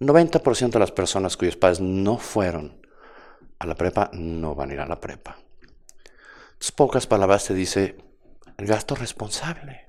90% 0.00 0.70
de 0.70 0.78
las 0.78 0.90
personas 0.90 1.36
cuyos 1.36 1.56
padres 1.56 1.80
no 1.80 2.18
fueron 2.18 2.80
a 3.58 3.66
la 3.66 3.76
prepa 3.76 4.10
no 4.12 4.56
van 4.56 4.70
a 4.70 4.74
ir 4.74 4.80
a 4.80 4.86
la 4.86 5.00
prepa. 5.00 5.36
Entonces, 6.52 6.72
pocas 6.72 7.06
palabras 7.06 7.44
te 7.46 7.54
dice, 7.54 7.96
el 8.62 8.68
gasto 8.68 8.94
responsable. 8.94 9.88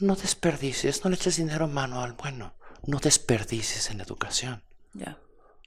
No 0.00 0.16
desperdicies, 0.16 1.02
no 1.02 1.10
le 1.10 1.16
eches 1.16 1.38
dinero 1.38 1.64
en 1.64 1.72
mano 1.72 2.02
al 2.02 2.12
bueno. 2.12 2.54
No 2.86 2.98
desperdicies 2.98 3.90
en 3.90 4.02
educación. 4.02 4.62
Ya. 4.92 5.18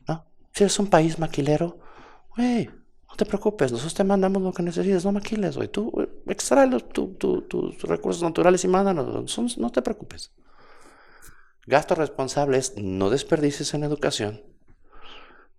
¿No? 0.07 0.27
Si 0.53 0.63
eres 0.63 0.77
un 0.77 0.87
país 0.87 1.17
maquilero, 1.17 1.79
güey, 2.35 2.67
no 2.67 3.15
te 3.15 3.25
preocupes, 3.25 3.71
nosotros 3.71 3.95
te 3.95 4.03
mandamos 4.03 4.43
lo 4.43 4.53
que 4.53 4.61
necesites, 4.61 5.05
no 5.05 5.11
maquiles, 5.11 5.55
güey. 5.55 5.69
Tú 5.69 6.07
extrae 6.27 6.69
tus 6.69 7.81
recursos 7.81 8.21
naturales 8.21 8.63
y 8.63 8.67
mándanos, 8.67 9.57
no 9.57 9.71
te 9.71 9.81
preocupes. 9.81 10.31
Gasto 11.65 11.95
responsable 11.95 12.59
es 12.59 12.77
no 12.77 13.09
desperdicies 13.09 13.73
en 13.73 13.83
educación 13.83 14.43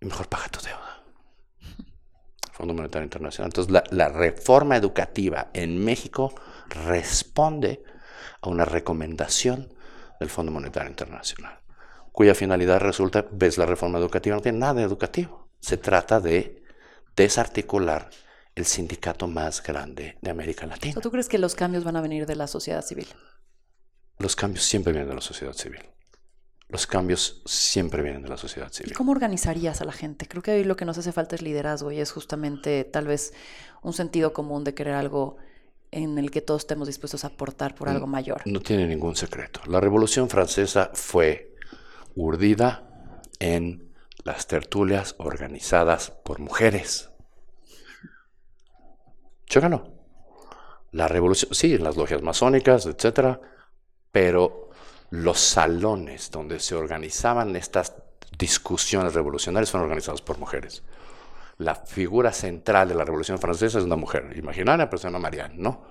y 0.00 0.06
mejor 0.06 0.28
paga 0.28 0.48
tu 0.50 0.60
deuda. 0.60 1.02
Fondo 2.52 2.74
Monetario 2.74 3.04
Internacional. 3.04 3.48
Entonces, 3.48 3.72
la, 3.72 3.82
la 3.90 4.08
reforma 4.08 4.76
educativa 4.76 5.50
en 5.52 5.84
México 5.84 6.32
responde 6.70 7.82
a 8.40 8.48
una 8.48 8.64
recomendación 8.64 9.72
del 10.20 10.30
Fondo 10.30 10.52
Monetario 10.52 10.90
Internacional, 10.90 11.60
cuya 12.12 12.34
finalidad 12.34 12.80
resulta, 12.80 13.26
ves 13.30 13.58
la 13.58 13.66
reforma 13.66 13.98
educativa, 13.98 14.36
no 14.36 14.42
tiene 14.42 14.58
nada 14.58 14.74
de 14.74 14.82
educativo. 14.82 15.50
Se 15.60 15.76
trata 15.76 16.20
de 16.20 16.62
desarticular 17.16 18.10
el 18.54 18.64
sindicato 18.64 19.28
más 19.28 19.62
grande 19.62 20.16
de 20.20 20.30
América 20.30 20.66
Latina. 20.66 21.00
¿Tú 21.00 21.10
crees 21.10 21.28
que 21.28 21.38
los 21.38 21.54
cambios 21.54 21.84
van 21.84 21.96
a 21.96 22.00
venir 22.00 22.26
de 22.26 22.36
la 22.36 22.46
sociedad 22.46 22.82
civil? 22.82 23.06
Los 24.18 24.34
cambios 24.34 24.64
siempre 24.64 24.92
vienen 24.92 25.10
de 25.10 25.14
la 25.14 25.20
sociedad 25.20 25.52
civil. 25.52 25.82
Los 26.68 26.86
cambios 26.86 27.42
siempre 27.44 28.02
vienen 28.02 28.22
de 28.22 28.28
la 28.28 28.36
sociedad 28.36 28.72
civil. 28.72 28.92
¿Y 28.92 28.94
cómo 28.94 29.12
organizarías 29.12 29.80
a 29.82 29.84
la 29.84 29.92
gente? 29.92 30.26
Creo 30.26 30.42
que 30.42 30.52
hoy 30.52 30.64
lo 30.64 30.74
que 30.76 30.84
nos 30.84 30.98
hace 30.98 31.12
falta 31.12 31.36
es 31.36 31.42
liderazgo 31.42 31.92
y 31.92 32.00
es 32.00 32.10
justamente 32.10 32.84
tal 32.84 33.06
vez 33.06 33.34
un 33.82 33.92
sentido 33.92 34.32
común 34.32 34.64
de 34.64 34.74
querer 34.74 34.94
algo 34.94 35.36
en 35.96 36.18
el 36.18 36.30
que 36.30 36.42
todos 36.42 36.62
estemos 36.62 36.86
dispuestos 36.86 37.24
a 37.24 37.28
aportar 37.28 37.74
por 37.74 37.88
algo 37.88 38.06
mayor. 38.06 38.42
No 38.44 38.60
tiene 38.60 38.86
ningún 38.86 39.16
secreto. 39.16 39.60
La 39.66 39.80
Revolución 39.80 40.28
Francesa 40.28 40.90
fue 40.92 41.54
urdida 42.14 43.14
en 43.38 43.94
las 44.22 44.46
tertulias 44.46 45.14
organizadas 45.16 46.10
por 46.10 46.38
mujeres. 46.38 47.08
Chécalo. 49.46 49.94
La 50.92 51.08
revolución, 51.08 51.54
sí, 51.54 51.74
en 51.74 51.84
las 51.84 51.96
logias 51.96 52.20
masónicas, 52.22 52.84
etcétera, 52.86 53.40
pero 54.12 54.70
los 55.10 55.38
salones 55.38 56.30
donde 56.30 56.60
se 56.60 56.74
organizaban 56.74 57.56
estas 57.56 57.94
discusiones 58.38 59.14
revolucionarias 59.14 59.70
fueron 59.70 59.86
organizados 59.88 60.20
por 60.20 60.38
mujeres 60.38 60.82
la 61.58 61.74
figura 61.74 62.32
central 62.32 62.88
de 62.88 62.94
la 62.94 63.04
Revolución 63.04 63.38
Francesa 63.38 63.78
es 63.78 63.84
una 63.84 63.96
mujer 63.96 64.32
imaginaria, 64.36 64.88
pero 64.90 64.98
se 64.98 65.08
llama 65.08 65.18
Marianne, 65.18 65.54
¿no? 65.56 65.84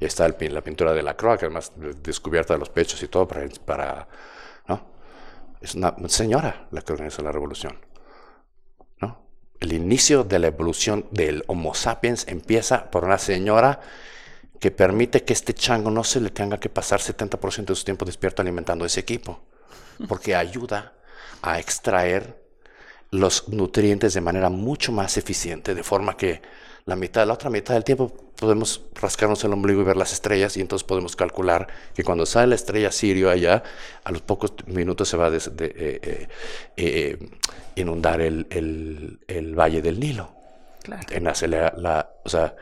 Y 0.00 0.04
está 0.04 0.26
el, 0.26 0.54
la 0.54 0.62
pintura 0.62 0.92
de 0.92 1.02
la 1.02 1.16
Croix, 1.16 1.38
que 1.38 1.46
además 1.46 1.72
descubierta 2.02 2.54
de 2.54 2.58
los 2.58 2.70
pechos 2.70 3.02
y 3.02 3.08
todo 3.08 3.28
para, 3.28 3.48
para 3.64 4.08
¿no? 4.66 4.84
Es 5.60 5.74
una 5.74 5.94
señora 6.08 6.66
la 6.72 6.82
que 6.82 6.92
organiza 6.92 7.22
la 7.22 7.30
revolución, 7.30 7.78
¿no? 9.00 9.24
El 9.60 9.72
inicio 9.72 10.24
de 10.24 10.40
la 10.40 10.48
evolución 10.48 11.06
del 11.12 11.44
Homo 11.46 11.74
sapiens 11.74 12.26
empieza 12.26 12.90
por 12.90 13.04
una 13.04 13.18
señora 13.18 13.80
que 14.58 14.72
permite 14.72 15.22
que 15.22 15.32
este 15.32 15.54
chango 15.54 15.90
no 15.90 16.02
se 16.02 16.20
le 16.20 16.30
tenga 16.30 16.58
que 16.58 16.68
pasar 16.68 17.00
70% 17.00 17.66
de 17.66 17.74
su 17.74 17.84
tiempo 17.84 18.04
despierto 18.04 18.42
alimentando 18.42 18.84
ese 18.84 19.00
equipo, 19.00 19.40
porque 20.08 20.34
ayuda 20.34 20.94
a 21.42 21.60
extraer 21.60 22.41
los 23.12 23.48
nutrientes 23.50 24.14
de 24.14 24.20
manera 24.22 24.48
mucho 24.48 24.90
más 24.90 25.18
eficiente, 25.18 25.74
de 25.74 25.84
forma 25.84 26.16
que 26.16 26.40
la 26.86 26.96
mitad, 26.96 27.26
la 27.26 27.34
otra 27.34 27.50
mitad 27.50 27.74
del 27.74 27.84
tiempo 27.84 28.12
podemos 28.36 28.80
rascarnos 29.00 29.44
el 29.44 29.52
ombligo 29.52 29.82
y 29.82 29.84
ver 29.84 29.96
las 29.96 30.12
estrellas 30.12 30.56
y 30.56 30.62
entonces 30.62 30.84
podemos 30.84 31.14
calcular 31.14 31.68
que 31.94 32.02
cuando 32.02 32.26
sale 32.26 32.48
la 32.48 32.54
estrella 32.56 32.90
Sirio 32.90 33.30
allá, 33.30 33.62
a 34.02 34.10
los 34.10 34.22
pocos 34.22 34.54
minutos 34.66 35.08
se 35.08 35.16
va 35.16 35.28
a 35.28 35.36
eh, 35.36 35.40
eh, 35.60 36.28
eh, 36.76 37.30
inundar 37.76 38.20
el, 38.20 39.54
valle 39.56 39.82
del 39.82 40.00
Nilo. 40.00 40.30
Claro. 40.82 41.06
En 41.10 41.24
la, 41.24 41.72
la, 41.76 42.10
o 42.24 42.28
sea, 42.28 42.56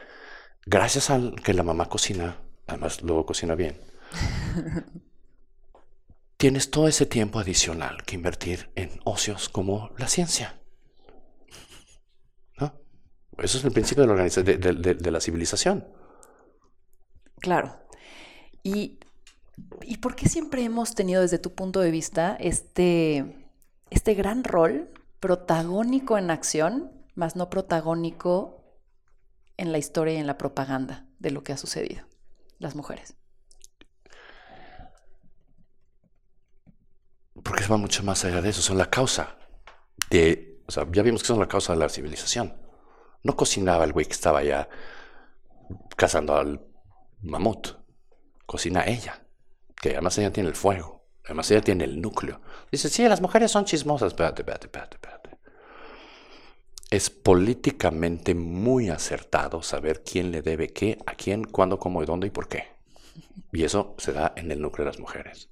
gracias 0.66 1.08
a 1.10 1.18
que 1.42 1.54
la 1.54 1.62
mamá 1.62 1.88
cocina, 1.88 2.36
además 2.66 3.00
luego 3.02 3.24
cocina 3.24 3.54
bien, 3.54 3.78
tienes 6.40 6.70
todo 6.70 6.88
ese 6.88 7.04
tiempo 7.04 7.38
adicional 7.38 8.02
que 8.06 8.14
invertir 8.14 8.70
en 8.74 8.98
ocios 9.04 9.50
como 9.50 9.90
la 9.98 10.08
ciencia. 10.08 10.58
¿No? 12.58 12.80
Eso 13.36 13.58
es 13.58 13.64
el 13.64 13.72
principio 13.72 14.06
de 14.06 15.10
la, 15.10 15.20
civilización. 15.20 15.86
Claro. 17.40 17.78
¿Y, 18.62 19.00
¿Y 19.82 19.98
por 19.98 20.16
qué 20.16 20.30
siempre 20.30 20.64
hemos 20.64 20.94
tenido 20.94 21.20
desde 21.20 21.38
tu 21.38 21.54
punto 21.54 21.80
de 21.80 21.90
vista 21.90 22.38
este, 22.40 23.50
este 23.90 24.14
gran 24.14 24.42
rol 24.42 24.88
protagónico 25.20 26.16
en 26.16 26.30
acción, 26.30 26.90
más 27.14 27.36
no 27.36 27.50
protagónico 27.50 28.64
en 29.58 29.72
la 29.72 29.78
historia 29.78 30.14
y 30.14 30.16
en 30.16 30.26
la 30.26 30.38
propaganda 30.38 31.06
de 31.18 31.32
lo 31.32 31.44
que 31.44 31.52
ha 31.52 31.58
sucedido, 31.58 32.06
las 32.58 32.74
mujeres? 32.74 33.19
Porque 37.42 37.66
va 37.66 37.76
mucho 37.76 38.02
más 38.02 38.24
allá 38.24 38.40
de 38.40 38.50
eso, 38.50 38.62
son 38.62 38.78
la 38.78 38.90
causa 38.90 39.36
de, 40.10 40.60
o 40.66 40.72
sea, 40.72 40.86
ya 40.90 41.02
vimos 41.02 41.22
que 41.22 41.28
son 41.28 41.40
la 41.40 41.48
causa 41.48 41.72
de 41.72 41.78
la 41.78 41.88
civilización. 41.88 42.54
No 43.22 43.36
cocinaba 43.36 43.84
el 43.84 43.92
güey 43.92 44.06
que 44.06 44.12
estaba 44.12 44.40
allá 44.40 44.68
cazando 45.96 46.36
al 46.36 46.66
mamut, 47.22 47.68
cocina 48.46 48.84
ella, 48.86 49.22
que 49.80 49.90
además 49.90 50.18
ella 50.18 50.32
tiene 50.32 50.48
el 50.48 50.56
fuego, 50.56 51.06
además 51.24 51.50
ella 51.50 51.60
tiene 51.60 51.84
el 51.84 52.00
núcleo. 52.00 52.40
Dice, 52.70 52.88
sí, 52.88 53.06
las 53.08 53.20
mujeres 53.20 53.50
son 53.50 53.64
chismosas, 53.64 54.08
espérate, 54.08 54.42
espérate, 54.42 54.66
espérate, 54.66 54.96
espérate. 54.96 55.30
Es 56.90 57.08
políticamente 57.08 58.34
muy 58.34 58.88
acertado 58.88 59.62
saber 59.62 60.02
quién 60.02 60.32
le 60.32 60.42
debe 60.42 60.72
qué, 60.72 60.98
a 61.06 61.14
quién, 61.14 61.44
cuándo, 61.44 61.78
cómo 61.78 62.02
y 62.02 62.06
dónde 62.06 62.26
y 62.26 62.30
por 62.30 62.48
qué. 62.48 62.64
Y 63.52 63.64
eso 63.64 63.94
se 63.98 64.12
da 64.12 64.32
en 64.36 64.50
el 64.50 64.60
núcleo 64.60 64.84
de 64.84 64.90
las 64.90 64.98
mujeres. 64.98 65.48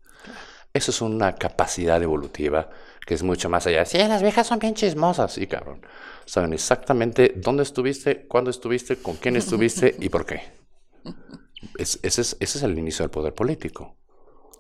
Eso 0.79 0.93
es 0.93 1.01
una 1.01 1.35
capacidad 1.35 2.01
evolutiva 2.01 2.70
que 3.05 3.14
es 3.14 3.24
mucho 3.24 3.49
más 3.49 3.66
allá. 3.66 3.85
Sí, 3.85 3.99
las 3.99 4.22
viejas 4.22 4.47
son 4.47 4.61
bien 4.61 4.74
chismosas, 4.74 5.33
sí, 5.33 5.49
cabrón. 5.49 5.81
Saben 6.24 6.53
exactamente 6.53 7.33
dónde 7.35 7.64
estuviste, 7.64 8.26
cuándo 8.29 8.51
estuviste, 8.51 8.99
con 8.99 9.16
quién 9.16 9.35
estuviste 9.35 9.97
y 9.99 10.09
por 10.09 10.24
qué. 10.24 10.43
ese, 11.79 11.99
es, 12.07 12.18
ese 12.18 12.37
es 12.39 12.62
el 12.62 12.79
inicio 12.79 13.03
del 13.03 13.11
poder 13.11 13.35
político. 13.35 13.97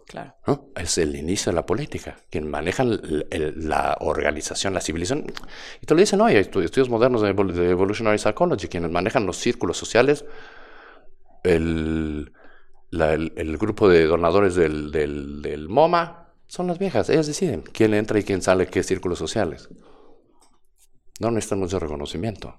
Claro. 0.08 0.34
Es 0.74 0.98
el 0.98 1.14
inicio 1.14 1.52
de 1.52 1.56
la 1.56 1.64
política. 1.66 2.16
Quien 2.28 2.50
maneja 2.50 2.82
la 2.84 3.96
organización, 4.00 4.74
la 4.74 4.80
civilización. 4.80 5.32
Y 5.80 5.86
te 5.86 5.94
lo 5.94 6.00
dicen 6.00 6.20
hoy, 6.20 6.32
hay 6.32 6.40
estudios 6.40 6.88
modernos 6.88 7.22
de, 7.22 7.28
Evolutionary 7.28 8.18
Psychology, 8.18 8.66
quienes 8.66 8.90
manejan 8.90 9.24
los 9.24 9.36
círculos 9.36 9.76
sociales, 9.76 10.24
el, 11.44 12.32
el, 12.90 13.58
grupo 13.58 13.88
de 13.88 14.06
donadores 14.06 14.54
del, 14.54 14.90
del, 14.90 15.68
MoMA 15.68 16.32
son 16.46 16.66
las 16.66 16.78
viejas. 16.78 17.10
Ellas 17.10 17.26
deciden 17.26 17.62
quién 17.62 17.94
entra 17.94 18.18
y 18.18 18.24
quién 18.24 18.42
sale, 18.42 18.66
qué 18.66 18.82
círculos 18.82 19.18
sociales. 19.18 19.68
No 21.20 21.30
necesitan 21.30 21.58
mucho 21.58 21.78
reconocimiento. 21.78 22.58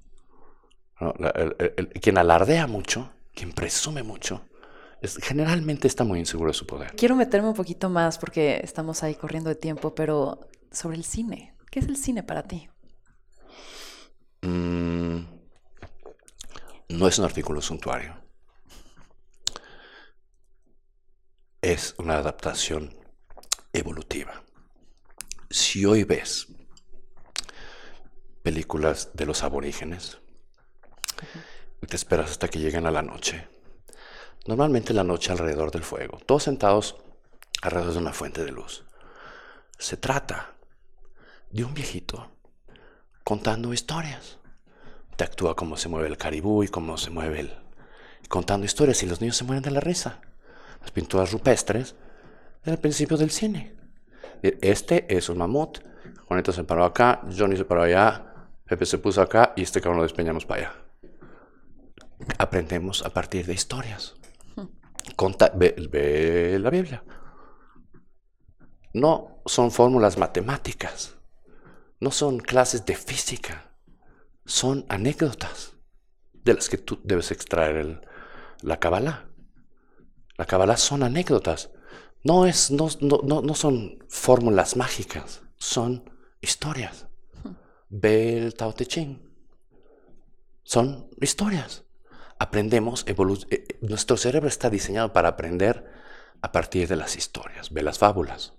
quien 2.01 2.17
alardea 2.17 2.67
mucho, 2.67 3.11
quien 3.33 3.53
presume 3.53 4.03
mucho, 4.03 4.41
generalmente 5.21 5.87
está 5.87 6.03
muy 6.03 6.19
inseguro 6.19 6.51
de 6.51 6.57
su 6.57 6.67
poder. 6.67 6.93
Quiero 6.95 7.15
meterme 7.15 7.47
un 7.47 7.55
poquito 7.55 7.89
más 7.89 8.17
porque 8.17 8.59
estamos 8.63 9.01
ahí 9.03 9.15
corriendo 9.15 9.49
de 9.49 9.55
tiempo, 9.55 9.95
pero 9.95 10.39
sobre 10.71 10.97
el 10.97 11.03
cine. 11.03 11.55
¿Qué 11.71 11.79
es 11.79 11.87
el 11.87 11.97
cine 11.97 12.23
para 12.23 12.43
ti? 12.43 12.69
Mm, 14.41 15.19
no 16.89 17.07
es 17.07 17.19
un 17.19 17.25
artículo 17.25 17.61
suntuario. 17.61 18.28
Es 21.61 21.95
una 21.97 22.17
adaptación 22.17 22.97
evolutiva. 23.73 24.43
Si 25.49 25.85
hoy 25.85 26.03
ves 26.03 26.47
películas 28.43 29.11
de 29.13 29.25
los 29.25 29.43
aborígenes, 29.43 30.19
te 31.87 31.95
esperas 31.95 32.31
hasta 32.31 32.47
que 32.47 32.59
lleguen 32.59 32.85
a 32.85 32.91
la 32.91 33.01
noche 33.01 33.47
Normalmente 34.49 34.93
la 34.93 35.03
noche 35.03 35.31
alrededor 35.31 35.69
del 35.71 35.83
fuego, 35.83 36.17
todos 36.25 36.43
sentados 36.43 36.95
alrededor 37.61 37.93
de 37.93 37.99
una 37.99 38.13
fuente 38.13 38.43
de 38.43 38.51
luz. 38.51 38.83
Se 39.77 39.97
trata 39.97 40.55
de 41.51 41.63
un 41.63 41.73
viejito 41.73 42.31
contando 43.23 43.73
historias. 43.73 44.39
Te 45.17 45.23
actúa 45.25 45.55
cómo 45.55 45.77
se 45.77 45.89
mueve 45.89 46.07
el 46.07 46.17
caribú 46.17 46.63
y 46.63 46.67
cómo 46.67 46.97
se 46.97 47.09
mueve 47.09 47.41
el... 47.41 47.57
contando 48.29 48.65
historias 48.65 49.03
y 49.03 49.05
los 49.05 49.19
niños 49.19 49.37
se 49.37 49.43
mueren 49.43 49.61
de 49.61 49.71
la 49.71 49.81
risa. 49.81 50.21
Las 50.81 50.91
pinturas 50.91 51.31
rupestres 51.31 51.95
del 52.63 52.77
principio 52.77 53.17
del 53.17 53.31
cine. 53.31 53.75
Este 54.41 55.05
es 55.15 55.29
un 55.29 55.37
mamut. 55.37 55.79
Juanito 56.27 56.51
se 56.51 56.63
paró 56.63 56.85
acá, 56.85 57.21
Johnny 57.35 57.57
se 57.57 57.65
paró 57.65 57.83
allá, 57.83 58.49
Pepe 58.65 58.85
se 58.85 58.99
puso 58.99 59.21
acá 59.21 59.53
y 59.55 59.63
este 59.63 59.81
cabrón 59.81 59.97
lo 59.97 60.03
despeñamos 60.03 60.45
para 60.45 60.61
allá. 60.61 60.73
Aprendemos 62.37 63.03
a 63.03 63.09
partir 63.09 63.45
de 63.45 63.53
historias 63.53 64.19
ve, 65.55 66.59
la 66.59 66.69
Biblia. 66.69 67.03
No 68.93 69.41
son 69.45 69.71
fórmulas 69.71 70.17
matemáticas, 70.17 71.15
no 71.99 72.11
son 72.11 72.39
clases 72.39 72.85
de 72.85 72.95
física, 72.95 73.71
son 74.45 74.85
anécdotas 74.89 75.75
de 76.33 76.53
las 76.53 76.69
que 76.69 76.77
tú 76.77 76.99
debes 77.03 77.31
extraer 77.31 78.01
la 78.61 78.79
Kabbalah. 78.79 79.28
La 80.39 80.45
Kabbalah 80.45 80.77
son 80.77 81.03
anécdotas, 81.03 81.69
no, 82.23 82.47
es, 82.47 82.71
no, 82.71 82.87
no, 83.01 83.41
no 83.43 83.53
son 83.53 84.03
fórmulas 84.07 84.75
mágicas, 84.75 85.43
son 85.57 86.09
historias. 86.41 87.05
Ve 87.89 88.39
el 88.39 88.55
Tao 88.55 88.73
Te 88.73 88.87
Ching. 88.87 89.21
Son 90.63 91.09
historias 91.21 91.83
aprendemos, 92.39 93.03
eh, 93.05 93.15
eh, 93.49 93.77
nuestro 93.81 94.17
cerebro 94.17 94.47
está 94.47 94.69
diseñado 94.69 95.13
para 95.13 95.29
aprender 95.29 95.85
a 96.41 96.51
partir 96.51 96.87
de 96.87 96.95
las 96.95 97.17
historias, 97.17 97.71
ve 97.71 97.83
las 97.83 97.99
fábulas, 97.99 98.53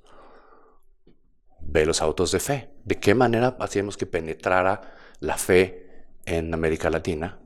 ve 1.61 1.87
los 1.87 2.03
autos 2.03 2.31
de 2.31 2.41
fe. 2.41 2.70
¿De 2.85 3.01
qué 3.01 3.14
manera 3.14 3.57
hacíamos 3.59 3.97
que 3.97 4.07
penetrara 4.07 4.83
la 5.18 5.39
fe 5.39 6.07
en 6.26 6.53
América 6.53 6.91
Latina 6.91 7.41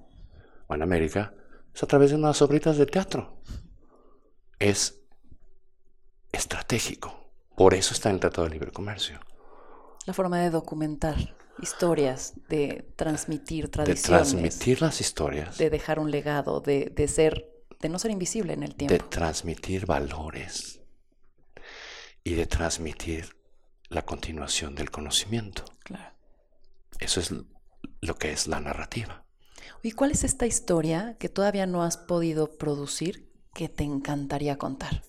o 0.66 0.74
en 0.74 0.82
América? 0.82 1.34
Es 1.72 1.82
a 1.84 1.86
través 1.86 2.10
de 2.10 2.16
unas 2.16 2.42
obritas 2.42 2.76
de 2.76 2.86
teatro. 2.86 3.40
Es 4.64 4.98
estratégico. 6.32 7.30
Por 7.54 7.74
eso 7.74 7.92
está 7.92 8.08
en 8.08 8.14
el 8.14 8.20
Tratado 8.20 8.44
de 8.44 8.54
Libre 8.54 8.72
Comercio. 8.72 9.20
La 10.06 10.14
forma 10.14 10.40
de 10.40 10.48
documentar 10.48 11.36
historias, 11.60 12.32
de 12.48 12.90
transmitir 12.96 13.68
tradiciones. 13.68 14.02
De 14.02 14.08
transmitir 14.08 14.80
las 14.80 15.02
historias. 15.02 15.58
De 15.58 15.68
dejar 15.68 15.98
un 15.98 16.10
legado, 16.10 16.60
de, 16.60 16.86
de 16.86 17.08
ser, 17.08 17.62
de 17.78 17.90
no 17.90 17.98
ser 17.98 18.10
invisible 18.10 18.54
en 18.54 18.62
el 18.62 18.74
tiempo. 18.74 18.94
De 18.94 19.00
transmitir 19.00 19.84
valores 19.84 20.80
y 22.22 22.32
de 22.32 22.46
transmitir 22.46 23.36
la 23.90 24.06
continuación 24.06 24.74
del 24.74 24.90
conocimiento. 24.90 25.66
Claro. 25.80 26.16
Eso 27.00 27.20
es 27.20 27.34
lo 28.00 28.14
que 28.14 28.32
es 28.32 28.46
la 28.46 28.60
narrativa. 28.60 29.26
¿Y 29.82 29.92
cuál 29.92 30.12
es 30.12 30.24
esta 30.24 30.46
historia 30.46 31.18
que 31.18 31.28
todavía 31.28 31.66
no 31.66 31.82
has 31.82 31.98
podido 31.98 32.56
producir 32.56 33.33
que 33.54 33.68
te 33.68 33.84
encantaría 33.84 34.58
contar? 34.58 35.02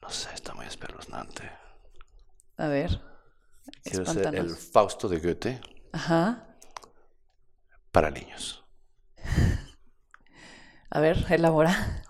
No 0.00 0.10
sé, 0.10 0.32
está 0.34 0.54
muy 0.54 0.66
espeluznante. 0.66 1.50
A 2.56 2.68
ver 2.68 3.00
el 3.84 4.50
Fausto 4.50 5.08
de 5.08 5.18
Goethe. 5.18 5.60
Ajá. 5.92 6.46
Para 7.92 8.10
niños. 8.10 8.64
A 10.90 11.00
ver, 11.00 11.24
elabora. 11.30 12.02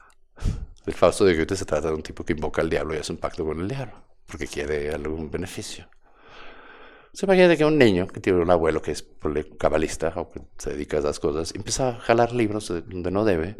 El 0.86 0.94
Fausto 0.94 1.24
de 1.24 1.34
Goethe 1.34 1.56
se 1.56 1.64
trata 1.64 1.88
de 1.88 1.94
un 1.94 2.02
tipo 2.02 2.24
que 2.24 2.34
invoca 2.34 2.60
al 2.62 2.70
diablo 2.70 2.94
y 2.94 2.98
hace 2.98 3.12
un 3.12 3.18
pacto 3.18 3.44
con 3.44 3.60
el 3.60 3.68
diablo, 3.68 4.04
porque 4.26 4.46
quiere 4.46 4.92
algún 4.92 5.30
beneficio. 5.30 5.88
Se 7.14 7.26
imagina 7.26 7.56
que 7.56 7.64
un 7.64 7.78
niño 7.78 8.08
que 8.08 8.18
tiene 8.18 8.40
un 8.40 8.50
abuelo 8.50 8.82
que 8.82 8.90
es 8.90 9.06
cabalista 9.56 10.12
o 10.16 10.32
que 10.32 10.42
se 10.58 10.70
dedica 10.70 10.96
a 10.96 11.00
esas 11.00 11.20
cosas, 11.20 11.54
empieza 11.54 11.90
a 11.90 12.00
jalar 12.00 12.32
libros 12.32 12.66
donde 12.68 13.12
no 13.12 13.24
debe, 13.24 13.56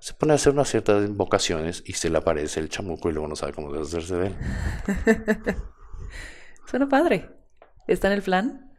se 0.00 0.14
pone 0.14 0.32
a 0.32 0.34
hacer 0.34 0.52
unas 0.52 0.68
ciertas 0.68 1.04
invocaciones 1.04 1.84
y 1.86 1.92
se 1.92 2.10
le 2.10 2.18
aparece 2.18 2.58
el 2.58 2.68
chamuco 2.68 3.08
y 3.08 3.12
luego 3.12 3.28
no 3.28 3.36
sabe 3.36 3.52
cómo 3.52 3.72
deshacerse 3.72 4.16
de 4.16 4.26
él. 4.26 4.36
Suena 6.66 6.88
padre. 6.88 7.30
¿Está 7.86 8.08
en 8.08 8.14
el 8.14 8.22
plan? 8.22 8.72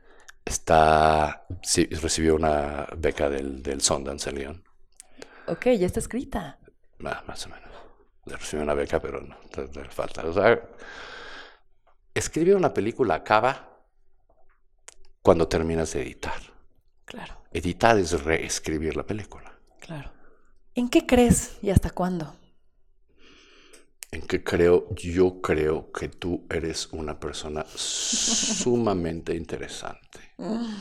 Está. 0.43 1.45
Sí, 1.63 1.85
recibió 1.85 2.35
una 2.35 2.87
beca 2.97 3.29
del, 3.29 3.63
del 3.63 3.79
Sundance 3.79 4.29
en 4.29 4.35
Lyon. 4.35 4.63
Ok, 5.47 5.67
ya 5.77 5.85
está 5.85 6.01
escrita. 6.01 6.59
más 6.99 7.45
o 7.45 7.49
menos. 7.49 7.69
Recibió 8.25 8.63
una 8.63 8.73
beca, 8.73 8.99
pero 8.99 9.21
no, 9.21 9.37
le 9.55 9.89
falta. 9.89 10.25
O 10.25 10.33
sea, 10.33 10.61
escribir 12.13 12.57
una 12.57 12.73
película 12.73 13.15
acaba 13.15 13.68
cuando 15.29 15.47
terminas 15.47 15.93
de 15.93 16.01
editar. 16.01 16.41
Claro. 17.05 17.35
Editar 17.53 17.99
es 17.99 18.23
reescribir 18.23 18.97
la 18.97 19.05
película. 19.05 19.53
Claro. 19.79 20.09
¿En 20.73 20.89
qué 20.89 21.05
crees 21.05 21.59
y 21.61 21.69
hasta 21.69 21.91
cuándo? 21.91 22.33
en 24.11 24.23
que 24.23 24.43
creo, 24.43 24.87
yo 24.95 25.39
creo 25.39 25.91
que 25.91 26.09
tú 26.09 26.47
eres 26.49 26.87
una 26.93 27.19
persona 27.19 27.63
sumamente 27.75 29.35
interesante. 29.35 30.33
Mm, 30.37 30.73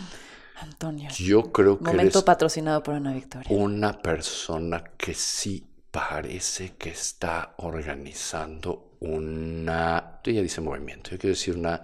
Antonio. 0.62 1.11
Yo 1.18 1.53
creo 1.53 1.78
que 1.78 1.84
Momento 1.84 2.24
patrocinado 2.24 2.82
por 2.82 2.94
Ana 2.94 3.12
Victoria. 3.12 3.49
Una 3.51 4.01
persona 4.01 4.82
que 4.96 5.12
sí 5.12 5.62
parece 5.90 6.74
que 6.76 6.88
está 6.88 7.53
organizando 7.59 8.96
una, 9.01 10.20
tú 10.24 10.30
ya 10.30 10.40
dice 10.40 10.62
movimiento, 10.62 11.11
yo 11.11 11.18
quiero 11.18 11.34
decir 11.34 11.55
una 11.55 11.82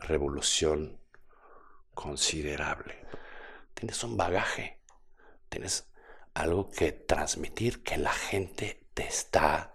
revolución 0.00 1.01
considerable. 1.94 3.06
Tienes 3.74 4.02
un 4.04 4.16
bagaje, 4.16 4.80
tienes 5.48 5.88
algo 6.34 6.70
que 6.70 6.92
transmitir 6.92 7.82
que 7.82 7.96
la 7.98 8.12
gente 8.12 8.86
te 8.94 9.06
está 9.06 9.72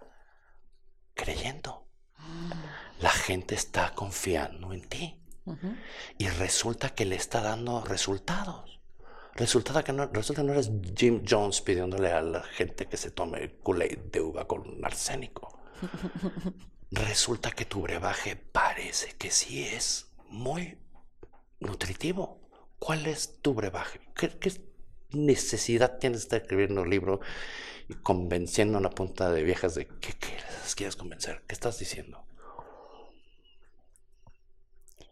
creyendo. 1.14 1.86
La 3.00 3.10
gente 3.10 3.54
está 3.54 3.94
confiando 3.94 4.72
en 4.72 4.88
ti. 4.88 5.20
Y 6.18 6.28
resulta 6.28 6.90
que 6.90 7.06
le 7.06 7.16
está 7.16 7.40
dando 7.40 7.82
resultados. 7.82 8.80
Resulta 9.34 9.82
que, 9.82 9.92
no, 9.92 10.06
resulta 10.06 10.42
no 10.42 10.52
eres 10.52 10.70
Jim 10.96 11.22
Jones 11.26 11.60
pidiéndole 11.60 12.12
a 12.12 12.20
la 12.20 12.42
gente 12.42 12.86
que 12.86 12.96
se 12.96 13.12
tome 13.12 13.58
Kool-Aid 13.62 14.10
de 14.10 14.20
uva 14.20 14.46
con 14.46 14.84
arsénico. 14.84 15.58
resulta 16.90 17.52
que 17.52 17.64
tu 17.64 17.82
brebaje 17.82 18.36
parece 18.36 19.12
que 19.16 19.30
sí 19.30 19.64
es 19.64 20.10
muy 20.28 20.78
nutritivo. 21.60 22.40
¿Cuál 22.78 23.06
es 23.06 23.40
tu 23.42 23.54
brebaje? 23.54 24.00
¿Qué, 24.14 24.30
necesidad 25.10 25.98
tienes 25.98 26.20
de 26.20 26.22
estar 26.24 26.42
escribiendo 26.42 26.82
un 26.82 26.90
libro 26.90 27.20
y 27.88 27.94
convenciendo 27.94 28.76
a 28.76 28.80
una 28.80 28.90
punta 28.90 29.30
de 29.30 29.42
viejas 29.42 29.74
de 29.74 29.86
qué 29.86 30.12
quieres 30.76 30.96
convencer? 30.96 31.42
¿Qué 31.46 31.54
estás 31.54 31.78
diciendo? 31.78 32.24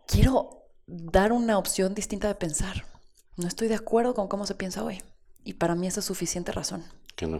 Quiero 0.07 0.68
dar 0.86 1.32
una 1.32 1.59
opción 1.59 1.94
distinta 1.94 2.28
de 2.28 2.34
pensar. 2.34 2.86
No 3.36 3.49
estoy 3.49 3.68
de 3.68 3.74
acuerdo 3.74 4.14
con 4.14 4.28
cómo 4.28 4.47
se 4.47 4.55
piensa 4.55 4.84
hoy. 4.84 5.03
Y 5.44 5.55
para 5.55 5.74
mí 5.74 5.86
esa 5.86 6.01
es 6.01 6.07
suficiente 6.07 6.53
razón. 6.53 6.84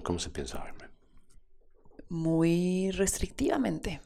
¿Cómo 0.03 0.19
se 0.19 0.31
piensa 0.31 0.63
hoy? 0.63 0.71
Muy 2.09 2.91
restrictivamente. 2.93 4.01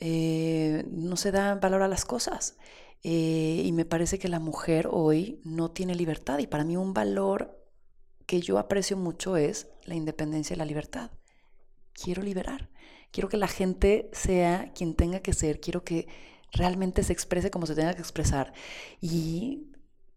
Eh, 0.00 0.84
no 0.90 1.16
se 1.16 1.30
da 1.32 1.54
valor 1.54 1.82
a 1.82 1.88
las 1.88 2.04
cosas. 2.04 2.56
Eh, 3.04 3.62
y 3.64 3.72
me 3.72 3.84
parece 3.84 4.18
que 4.18 4.28
la 4.28 4.40
mujer 4.40 4.88
hoy 4.90 5.40
no 5.44 5.70
tiene 5.70 5.94
libertad. 5.94 6.38
Y 6.38 6.46
para 6.46 6.64
mí 6.64 6.76
un 6.76 6.94
valor 6.94 7.60
que 8.26 8.40
yo 8.40 8.58
aprecio 8.58 8.96
mucho 8.96 9.36
es 9.36 9.68
la 9.84 9.94
independencia 9.94 10.54
y 10.54 10.56
la 10.56 10.64
libertad. 10.64 11.10
Quiero 11.92 12.22
liberar. 12.22 12.70
Quiero 13.12 13.28
que 13.28 13.36
la 13.36 13.46
gente 13.46 14.10
sea 14.12 14.72
quien 14.74 14.94
tenga 14.94 15.20
que 15.20 15.34
ser. 15.34 15.60
Quiero 15.60 15.84
que 15.84 16.08
realmente 16.50 17.02
se 17.02 17.12
exprese 17.12 17.50
como 17.50 17.66
se 17.66 17.74
tenga 17.74 17.94
que 17.94 18.00
expresar. 18.00 18.52
Y 19.00 19.70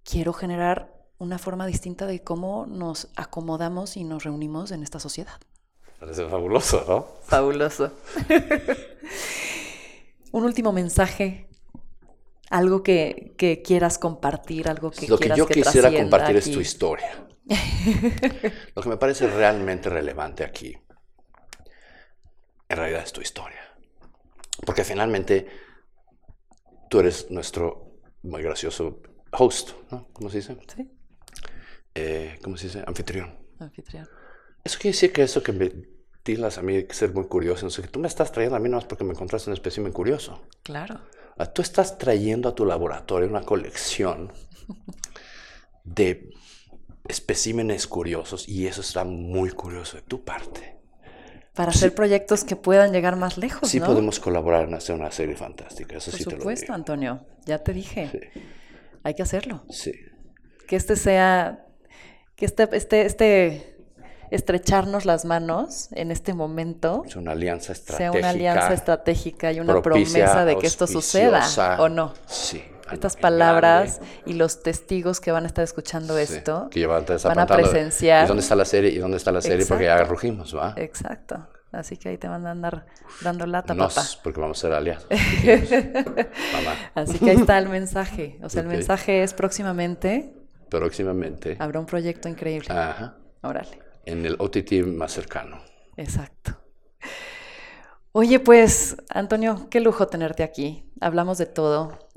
quiero 0.03 0.33
generar 0.33 0.95
una 1.19 1.37
forma 1.37 1.67
distinta 1.67 2.05
de 2.05 2.23
cómo 2.23 2.65
nos 2.67 3.09
acomodamos 3.15 3.97
y 3.97 4.03
nos 4.03 4.23
reunimos 4.23 4.71
en 4.71 4.83
esta 4.83 4.99
sociedad. 4.99 5.39
Parece 5.99 6.27
fabuloso, 6.27 6.85
¿no? 6.87 7.07
Fabuloso. 7.23 7.91
Un 10.31 10.43
último 10.43 10.71
mensaje, 10.71 11.46
algo 12.49 12.83
que, 12.83 13.33
quieras 13.63 13.97
compartir, 13.97 14.69
algo 14.69 14.91
que 14.91 15.07
Lo 15.07 15.17
que 15.17 15.31
yo 15.35 15.47
quisiera 15.47 15.91
compartir 15.91 16.37
es 16.37 16.51
tu 16.51 16.59
historia. 16.59 17.27
Lo 18.75 18.81
que 18.81 18.89
me 18.89 18.97
parece 18.97 19.27
realmente 19.27 19.89
relevante 19.89 20.43
aquí, 20.43 20.77
en 22.69 22.77
realidad 22.77 23.03
es 23.03 23.13
tu 23.13 23.21
historia. 23.21 23.61
Porque 24.65 24.83
finalmente 24.83 25.47
tú 26.89 26.99
eres 26.99 27.29
nuestro 27.31 27.99
muy 28.23 28.41
gracioso 28.41 29.01
host, 29.31 29.71
¿no? 29.91 30.07
¿Cómo 30.13 30.29
se 30.29 30.37
dice? 30.37 30.57
Sí. 30.75 30.89
Eh, 31.95 32.39
¿Cómo 32.43 32.57
se 32.57 32.67
dice? 32.67 32.83
Anfitrión. 32.85 33.37
Anfitrión. 33.59 34.07
Eso 34.63 34.77
quiere 34.79 34.93
decir 34.93 35.13
que 35.13 35.23
eso 35.23 35.41
que 35.41 35.51
me 35.51 35.71
dilas 36.25 36.57
a 36.57 36.61
mí 36.61 36.83
que 36.83 36.93
ser 36.93 37.13
muy 37.13 37.25
curioso. 37.27 37.65
No 37.65 37.69
sé, 37.69 37.81
que 37.81 37.87
tú 37.87 37.99
me 37.99 38.07
estás 38.07 38.31
trayendo 38.31 38.57
a 38.57 38.59
mí 38.59 38.67
no 38.67 38.77
es 38.77 38.85
porque 38.85 39.03
me 39.03 39.13
encontraste 39.13 39.49
un 39.49 39.53
espécimen 39.53 39.93
curioso. 39.93 40.41
Claro. 40.63 40.99
Tú 41.45 41.61
estás 41.61 41.97
trayendo 41.97 42.49
a 42.49 42.55
tu 42.55 42.65
laboratorio 42.65 43.29
una 43.29 43.41
colección 43.41 44.31
de 45.83 46.29
especímenes 47.07 47.87
curiosos 47.87 48.47
y 48.47 48.67
eso 48.67 48.81
está 48.81 49.03
muy 49.03 49.51
curioso 49.51 49.97
de 49.97 50.03
tu 50.03 50.23
parte. 50.23 50.77
Para 51.53 51.71
hacer 51.71 51.95
proyectos 51.95 52.43
que 52.43 52.55
puedan 52.55 52.91
llegar 52.91 53.15
más 53.15 53.37
lejos. 53.37 53.69
Sí, 53.69 53.79
podemos 53.79 54.19
colaborar 54.19 54.67
en 54.67 54.75
hacer 54.75 54.95
una 54.95 55.11
serie 55.11 55.35
fantástica. 55.35 55.97
Eso 55.97 56.11
Por 56.11 56.17
sí 56.19 56.23
supuesto, 56.23 56.43
te 56.43 56.45
lo 56.45 56.61
digo. 56.61 56.73
Antonio. 56.73 57.25
Ya 57.45 57.63
te 57.63 57.73
dije. 57.73 58.09
Sí. 58.11 58.41
Hay 59.01 59.15
que 59.15 59.23
hacerlo. 59.23 59.63
Sí. 59.69 59.91
Que 60.67 60.75
este 60.75 60.95
sea. 60.95 61.65
Que 62.35 62.45
este, 62.45 62.67
este, 62.73 63.05
este 63.07 63.76
estrecharnos 64.31 65.05
las 65.05 65.25
manos 65.25 65.89
en 65.91 66.11
este 66.11 66.33
momento. 66.33 67.03
Es 67.05 67.15
una 67.15 67.31
alianza 67.31 67.73
estratégica. 67.73 68.11
Sea 68.11 68.19
una 68.19 68.29
alianza 68.29 68.73
estratégica 68.73 69.51
y 69.51 69.59
una 69.59 69.81
promesa 69.81 70.45
de 70.45 70.57
que 70.57 70.67
esto 70.67 70.87
suceda. 70.87 71.45
¿O 71.79 71.89
no? 71.89 72.13
Sí 72.25 72.63
estas 72.91 73.17
palabras 73.17 73.99
y 74.25 74.33
los 74.33 74.63
testigos 74.63 75.19
que 75.19 75.31
van 75.31 75.43
a 75.43 75.47
estar 75.47 75.63
escuchando 75.63 76.17
esto 76.17 76.69
que 76.71 76.87
van 76.87 77.03
a 77.39 77.45
presenciar. 77.45 78.25
¿Y 78.25 78.27
dónde 78.27 78.41
está 78.41 78.55
la 78.55 78.65
serie? 78.65 78.91
¿Y 78.91 78.97
dónde 78.97 79.17
está 79.17 79.31
la 79.31 79.41
serie? 79.41 79.65
Porque 79.65 79.85
ya 79.85 80.03
rugimos, 80.03 80.55
¿va? 80.55 80.73
Exacto. 80.77 81.47
Así 81.71 81.97
que 81.97 82.09
ahí 82.09 82.17
te 82.17 82.27
van 82.27 82.47
a 82.47 82.51
andar 82.51 82.85
dando 83.21 83.45
lata, 83.45 83.73
Nos, 83.73 83.93
papá. 83.93 84.07
porque 84.23 84.39
vamos 84.39 84.57
a 84.57 84.61
ser 84.61 84.73
aliados. 84.73 85.05
Así 86.95 87.19
que 87.19 87.31
ahí 87.31 87.35
está 87.35 87.57
el 87.57 87.67
mensaje. 87.67 88.39
O 88.41 88.49
sea, 88.49 88.61
el 88.61 88.69
mensaje 88.69 89.21
es 89.21 89.33
próximamente. 89.33 90.33
Próximamente. 90.69 91.57
Habrá 91.59 91.79
un 91.81 91.85
proyecto 91.85 92.29
increíble. 92.29 92.67
Ajá. 92.69 93.15
Órale. 93.41 93.86
En 94.07 94.25
el 94.25 94.35
OTT 94.39 94.85
más 94.85 95.11
cercano. 95.11 95.59
Exacto. 95.95 96.57
Oye, 98.11 98.39
pues, 98.39 98.97
Antonio, 99.09 99.67
qué 99.69 99.79
lujo 99.79 100.07
tenerte 100.07 100.43
aquí. 100.43 100.89
Hablamos 100.99 101.37
de 101.37 101.45
todo 101.45 102.07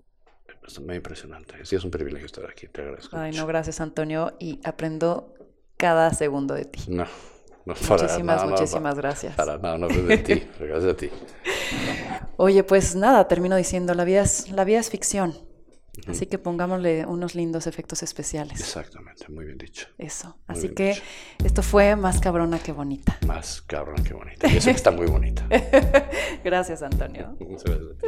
es 0.79 0.81
muy 0.81 0.97
impresionante. 0.97 1.55
Sí, 1.65 1.77
es 1.77 1.85
un 1.85 1.91
privilegio 1.91 2.27
estar 2.27 2.49
aquí. 2.49 2.69
Te 2.69 2.83
agradezco. 2.83 3.17
Ay, 3.17 3.33
no, 3.33 3.47
gracias, 3.47 3.81
Antonio. 3.81 4.35
Y 4.39 4.61
aprendo 4.65 5.35
cada 5.77 6.13
segundo 6.13 6.55
de 6.55 6.65
ti. 6.65 6.85
No, 6.89 7.05
no 7.65 7.75
para 7.75 8.03
Muchísimas, 8.03 8.37
nada, 8.37 8.47
muchísimas 8.47 8.95
no, 8.95 9.03
gracias. 9.03 9.35
Para 9.35 9.59
nada, 9.59 9.79
no, 9.79 9.89
es 9.89 10.07
de 10.07 10.19
ti. 10.19 10.43
Gracias 10.61 10.93
a 10.93 10.97
ti. 10.97 11.11
Oye, 12.37 12.63
pues 12.65 12.95
nada, 12.95 13.27
termino 13.29 13.57
diciendo, 13.57 13.95
la 13.95 14.05
vida 14.05 14.23
es, 14.23 14.51
la 14.51 14.65
vida 14.65 14.79
es 14.79 14.91
ficción. 14.91 15.35
Así 16.07 16.27
que 16.27 16.39
pongámosle 16.39 17.05
unos 17.07 17.35
lindos 17.35 17.67
efectos 17.67 18.03
especiales. 18.03 18.61
Exactamente, 18.61 19.29
muy 19.29 19.45
bien 19.45 19.59
dicho. 19.59 19.89
Eso. 19.99 20.39
Así 20.47 20.71
que 20.71 21.01
esto 21.45 21.63
fue 21.63 21.97
más 21.97 22.21
cabrona 22.21 22.59
que 22.59 22.73
bonita. 22.73 23.19
Más 23.27 23.61
cabrona 23.63 24.03
que 24.03 24.15
bonita. 24.15 24.49
Y 24.49 24.57
eso 24.57 24.71
que 24.71 24.77
está 24.77 24.91
muy 24.91 25.07
bonita. 25.07 25.47
gracias, 26.45 26.83
Antonio. 26.83 27.37
Muchas 27.41 27.65
gracias 27.65 27.91
a 27.91 27.97
ti. 27.97 28.07